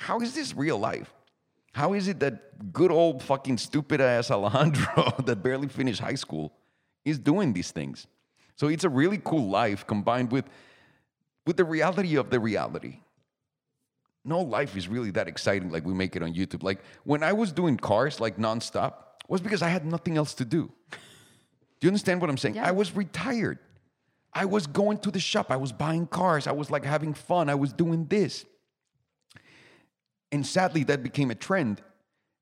how 0.00 0.18
is 0.20 0.34
this 0.34 0.56
real 0.56 0.78
life? 0.78 1.12
How 1.72 1.92
is 1.92 2.08
it 2.08 2.20
that 2.20 2.72
good 2.72 2.90
old 2.90 3.22
fucking 3.22 3.58
stupid 3.58 4.00
ass 4.00 4.30
Alejandro 4.30 5.14
that 5.26 5.42
barely 5.42 5.68
finished 5.68 6.00
high 6.00 6.14
school 6.14 6.54
is 7.04 7.18
doing 7.18 7.52
these 7.52 7.70
things? 7.70 8.06
So 8.56 8.68
it's 8.68 8.84
a 8.84 8.88
really 8.88 9.20
cool 9.22 9.50
life 9.50 9.86
combined 9.86 10.32
with 10.32 10.46
with 11.46 11.58
the 11.58 11.64
reality 11.64 12.16
of 12.16 12.30
the 12.30 12.40
reality. 12.40 13.00
No 14.24 14.40
life 14.40 14.74
is 14.74 14.88
really 14.88 15.10
that 15.12 15.28
exciting 15.28 15.70
like 15.70 15.84
we 15.84 15.92
make 15.92 16.16
it 16.16 16.22
on 16.22 16.32
YouTube. 16.32 16.62
Like 16.62 16.80
when 17.04 17.22
I 17.22 17.34
was 17.34 17.52
doing 17.52 17.76
cars 17.76 18.20
like 18.20 18.38
nonstop 18.38 18.94
was 19.28 19.42
because 19.42 19.60
I 19.60 19.68
had 19.68 19.84
nothing 19.84 20.16
else 20.16 20.32
to 20.34 20.46
do. 20.46 20.72
Do 20.90 20.96
you 21.82 21.88
understand 21.88 22.22
what 22.22 22.30
I'm 22.30 22.38
saying? 22.38 22.54
Yeah. 22.54 22.66
I 22.66 22.70
was 22.70 22.96
retired. 22.96 23.58
I 24.32 24.46
was 24.46 24.66
going 24.66 24.98
to 25.00 25.10
the 25.10 25.20
shop. 25.20 25.50
I 25.50 25.56
was 25.56 25.72
buying 25.72 26.06
cars. 26.06 26.46
I 26.46 26.52
was 26.52 26.70
like 26.70 26.86
having 26.86 27.12
fun. 27.12 27.50
I 27.50 27.54
was 27.54 27.74
doing 27.74 28.06
this. 28.06 28.46
And 30.32 30.46
sadly, 30.46 30.84
that 30.84 31.02
became 31.02 31.30
a 31.30 31.34
trend. 31.34 31.82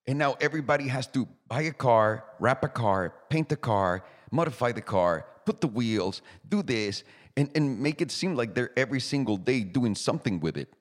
And 0.06 0.18
now 0.18 0.36
everybody 0.40 0.88
has 0.88 1.06
to 1.08 1.28
buy 1.48 1.62
a 1.62 1.72
car, 1.72 2.24
wrap 2.38 2.64
a 2.64 2.68
car, 2.68 3.14
paint 3.28 3.48
the 3.48 3.56
car, 3.56 4.04
modify 4.30 4.72
the 4.72 4.80
car, 4.80 5.26
put 5.44 5.60
the 5.60 5.66
wheels, 5.68 6.22
do 6.48 6.62
this, 6.62 7.04
and, 7.36 7.50
and 7.54 7.80
make 7.80 8.00
it 8.00 8.10
seem 8.10 8.34
like 8.34 8.54
they're 8.54 8.70
every 8.76 9.00
single 9.00 9.36
day 9.36 9.60
doing 9.60 9.94
something 9.94 10.40
with 10.40 10.56
it. 10.56 10.72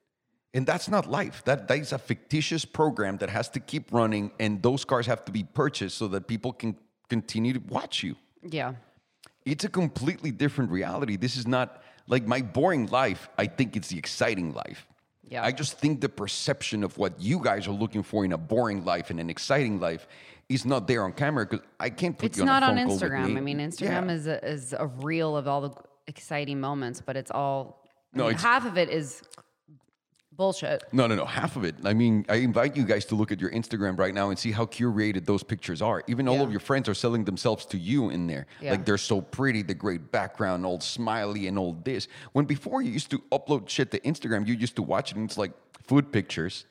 And 0.54 0.66
that's 0.66 0.88
not 0.88 1.08
life. 1.10 1.42
That, 1.44 1.68
that 1.68 1.78
is 1.78 1.92
a 1.92 1.98
fictitious 1.98 2.64
program 2.64 3.18
that 3.18 3.28
has 3.30 3.48
to 3.50 3.60
keep 3.60 3.92
running, 3.92 4.32
and 4.40 4.62
those 4.62 4.84
cars 4.84 5.06
have 5.06 5.24
to 5.26 5.32
be 5.32 5.44
purchased 5.44 5.98
so 5.98 6.08
that 6.08 6.26
people 6.26 6.52
can 6.52 6.76
continue 7.08 7.52
to 7.54 7.60
watch 7.68 8.02
you 8.02 8.16
Yeah. 8.42 8.74
it's 9.46 9.64
a 9.64 9.68
completely 9.68 10.30
different 10.30 10.70
reality. 10.70 11.16
This 11.16 11.36
is 11.36 11.46
not 11.46 11.82
like 12.06 12.26
my 12.26 12.40
boring 12.42 12.86
life. 12.86 13.28
I 13.38 13.46
think 13.46 13.76
it's 13.76 13.88
the 13.88 13.98
exciting 13.98 14.52
life. 14.52 14.86
Yeah. 15.30 15.44
I 15.44 15.52
just 15.52 15.78
think 15.78 16.00
the 16.00 16.08
perception 16.08 16.82
of 16.84 16.96
what 16.98 17.20
you 17.20 17.38
guys 17.42 17.66
are 17.68 17.72
looking 17.72 18.02
for 18.02 18.24
in 18.24 18.32
a 18.32 18.38
boring 18.38 18.84
life 18.84 19.10
and 19.10 19.20
an 19.20 19.28
exciting 19.30 19.78
life 19.80 20.06
is 20.48 20.64
not 20.64 20.86
there 20.86 21.02
on 21.04 21.12
camera 21.12 21.44
because 21.46 21.64
I 21.78 21.90
can't 21.90 22.16
put 22.16 22.26
It's 22.26 22.38
you 22.38 22.42
on 22.44 22.46
not 22.46 22.62
a 22.62 22.66
on 22.66 22.76
phone 22.76 22.86
call 22.86 22.94
with 22.94 23.02
Instagram. 23.02 23.26
me. 23.32 23.36
I 23.36 23.40
mean, 23.40 23.58
Instagram 23.58 24.06
Yeah. 24.08 24.12
is 24.12 24.26
a, 24.26 24.48
is 24.48 24.72
a 24.78 24.86
reel 24.86 25.36
of 25.36 25.46
all 25.46 25.60
the 25.60 25.70
exciting 26.06 26.60
moments, 26.60 27.02
but 27.04 27.16
it's 27.16 27.30
all 27.30 27.84
I 28.14 28.18
mean, 28.18 28.32
half 28.34 28.64
of 28.64 28.78
it 28.78 28.88
is 28.88 29.22
bullshit. 30.38 30.84
No, 30.92 31.06
no, 31.06 31.16
no. 31.16 31.26
Half 31.26 31.56
of 31.56 31.64
it. 31.64 31.74
I 31.84 31.92
mean, 31.92 32.24
I 32.28 32.36
invite 32.36 32.76
you 32.76 32.84
guys 32.84 33.04
to 33.06 33.14
look 33.16 33.30
at 33.30 33.40
your 33.40 33.50
Instagram 33.50 33.98
right 33.98 34.14
now 34.14 34.30
and 34.30 34.38
see 34.38 34.52
how 34.52 34.64
curated 34.64 35.26
those 35.26 35.42
pictures 35.42 35.82
are. 35.82 36.02
Even 36.06 36.26
all 36.28 36.40
of 36.40 36.50
your 36.50 36.60
friends 36.60 36.88
are 36.88 36.94
selling 36.94 37.24
themselves 37.24 37.66
to 37.66 37.76
you 37.76 38.08
in 38.08 38.26
there. 38.28 38.46
Yeah. 38.62 38.70
Like 38.70 38.86
they're 38.86 38.96
so 38.96 39.20
pretty, 39.20 39.62
the 39.62 39.74
great 39.74 40.10
background, 40.12 40.64
all 40.64 40.80
smiley 40.80 41.48
and 41.48 41.58
all 41.58 41.72
this. 41.84 42.08
When 42.32 42.46
before 42.46 42.80
you 42.80 42.90
used 42.92 43.10
to 43.10 43.18
upload 43.32 43.68
shit 43.68 43.90
to 43.90 43.98
Instagram, 44.00 44.46
you 44.46 44.54
used 44.54 44.76
to 44.76 44.82
watch 44.82 45.10
it 45.10 45.16
and 45.16 45.28
it's 45.28 45.36
like 45.36 45.52
food 45.82 46.12
pictures, 46.12 46.64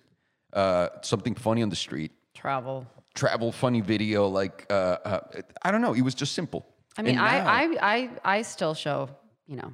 uh, 0.53 0.87
something 1.01 1.35
funny 1.35 1.61
on 1.61 1.69
the 1.69 1.75
street, 1.75 2.11
Travel. 2.33 2.87
travel 3.13 3.51
funny 3.51 3.81
video. 3.81 4.27
Like 4.27 4.65
uh, 4.69 4.73
uh, 4.73 5.19
I 5.61 5.71
don't 5.71 5.81
know. 5.81 5.93
It 5.93 6.01
was 6.01 6.15
just 6.15 6.33
simple. 6.33 6.65
I 6.97 7.01
mean, 7.01 7.15
now- 7.15 7.25
I, 7.25 7.63
I 7.63 7.63
I 7.93 8.09
I 8.37 8.41
still 8.43 8.73
show, 8.73 9.09
you 9.45 9.57
know, 9.57 9.73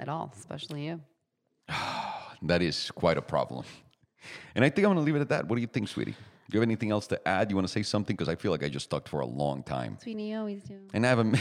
at 0.00 0.08
all, 0.08 0.32
especially 0.36 0.86
you. 0.86 1.00
that 2.42 2.62
is 2.62 2.90
quite 2.90 3.18
a 3.18 3.22
problem. 3.22 3.64
And 4.54 4.64
I 4.64 4.68
think 4.68 4.86
I'm 4.86 4.94
going 4.94 4.98
to 4.98 5.02
leave 5.02 5.16
it 5.16 5.20
at 5.20 5.28
that. 5.30 5.48
What 5.48 5.56
do 5.56 5.60
you 5.60 5.66
think, 5.66 5.88
sweetie? 5.88 6.12
Do 6.12 6.56
you 6.56 6.60
have 6.60 6.68
anything 6.68 6.90
else 6.90 7.06
to 7.08 7.28
add? 7.28 7.50
You 7.50 7.56
want 7.56 7.66
to 7.66 7.72
say 7.72 7.82
something? 7.82 8.14
Because 8.14 8.28
I 8.28 8.34
feel 8.34 8.50
like 8.50 8.62
I 8.62 8.68
just 8.68 8.90
talked 8.90 9.08
for 9.08 9.20
a 9.20 9.26
long 9.26 9.62
time. 9.62 9.98
Sweetie, 10.02 10.24
you 10.24 10.38
always 10.38 10.62
do. 10.62 10.78
And 10.92 11.06
I 11.06 11.08
have 11.08 11.18
a, 11.20 11.32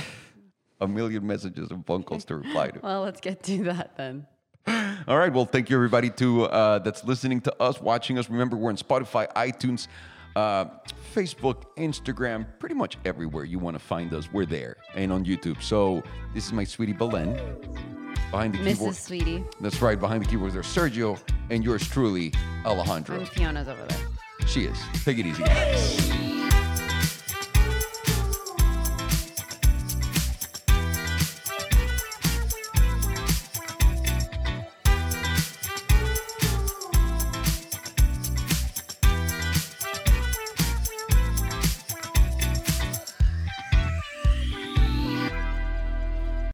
a 0.81 0.87
million 0.87 1.25
messages 1.25 1.69
and 1.71 1.85
phone 1.85 2.03
calls 2.03 2.25
to 2.25 2.37
reply 2.37 2.69
to. 2.69 2.79
Well, 2.83 3.01
let's 3.01 3.21
get 3.21 3.43
to 3.43 3.63
that 3.65 3.97
then. 3.97 4.25
All 5.07 5.17
right. 5.17 5.33
Well, 5.33 5.45
thank 5.45 5.69
you, 5.69 5.75
everybody, 5.75 6.09
to 6.11 6.45
uh, 6.45 6.79
that's 6.79 7.03
listening 7.03 7.41
to 7.41 7.61
us, 7.61 7.81
watching 7.81 8.17
us. 8.17 8.29
Remember, 8.29 8.55
we're 8.55 8.69
on 8.69 8.77
Spotify, 8.77 9.31
iTunes, 9.33 9.87
uh, 10.35 10.65
Facebook, 11.13 11.63
Instagram, 11.77 12.45
pretty 12.59 12.75
much 12.75 12.97
everywhere 13.03 13.43
you 13.43 13.59
want 13.59 13.75
to 13.75 13.83
find 13.83 14.13
us. 14.13 14.31
We're 14.31 14.45
there. 14.45 14.77
And 14.95 15.11
on 15.11 15.25
YouTube. 15.25 15.61
So 15.61 16.03
this 16.33 16.45
is 16.45 16.53
my 16.53 16.63
sweetie 16.63 16.93
Belen. 16.93 18.00
Behind 18.31 18.53
the 18.53 18.57
keyboard. 18.59 18.93
Mrs. 18.93 19.05
Sweetie. 19.05 19.43
That's 19.59 19.81
right. 19.81 19.99
Behind 19.99 20.23
the 20.23 20.27
keyboard, 20.27 20.53
there's 20.53 20.65
Sergio. 20.65 21.19
And 21.49 21.63
yours 21.63 21.87
truly, 21.87 22.33
Alejandro. 22.65 23.17
And 23.17 23.27
Fiona's 23.27 23.67
over 23.67 23.83
there. 23.85 24.47
She 24.47 24.61
is. 24.65 24.77
Take 25.03 25.19
it 25.19 25.25
easy, 25.25 25.43
guys. 25.43 26.30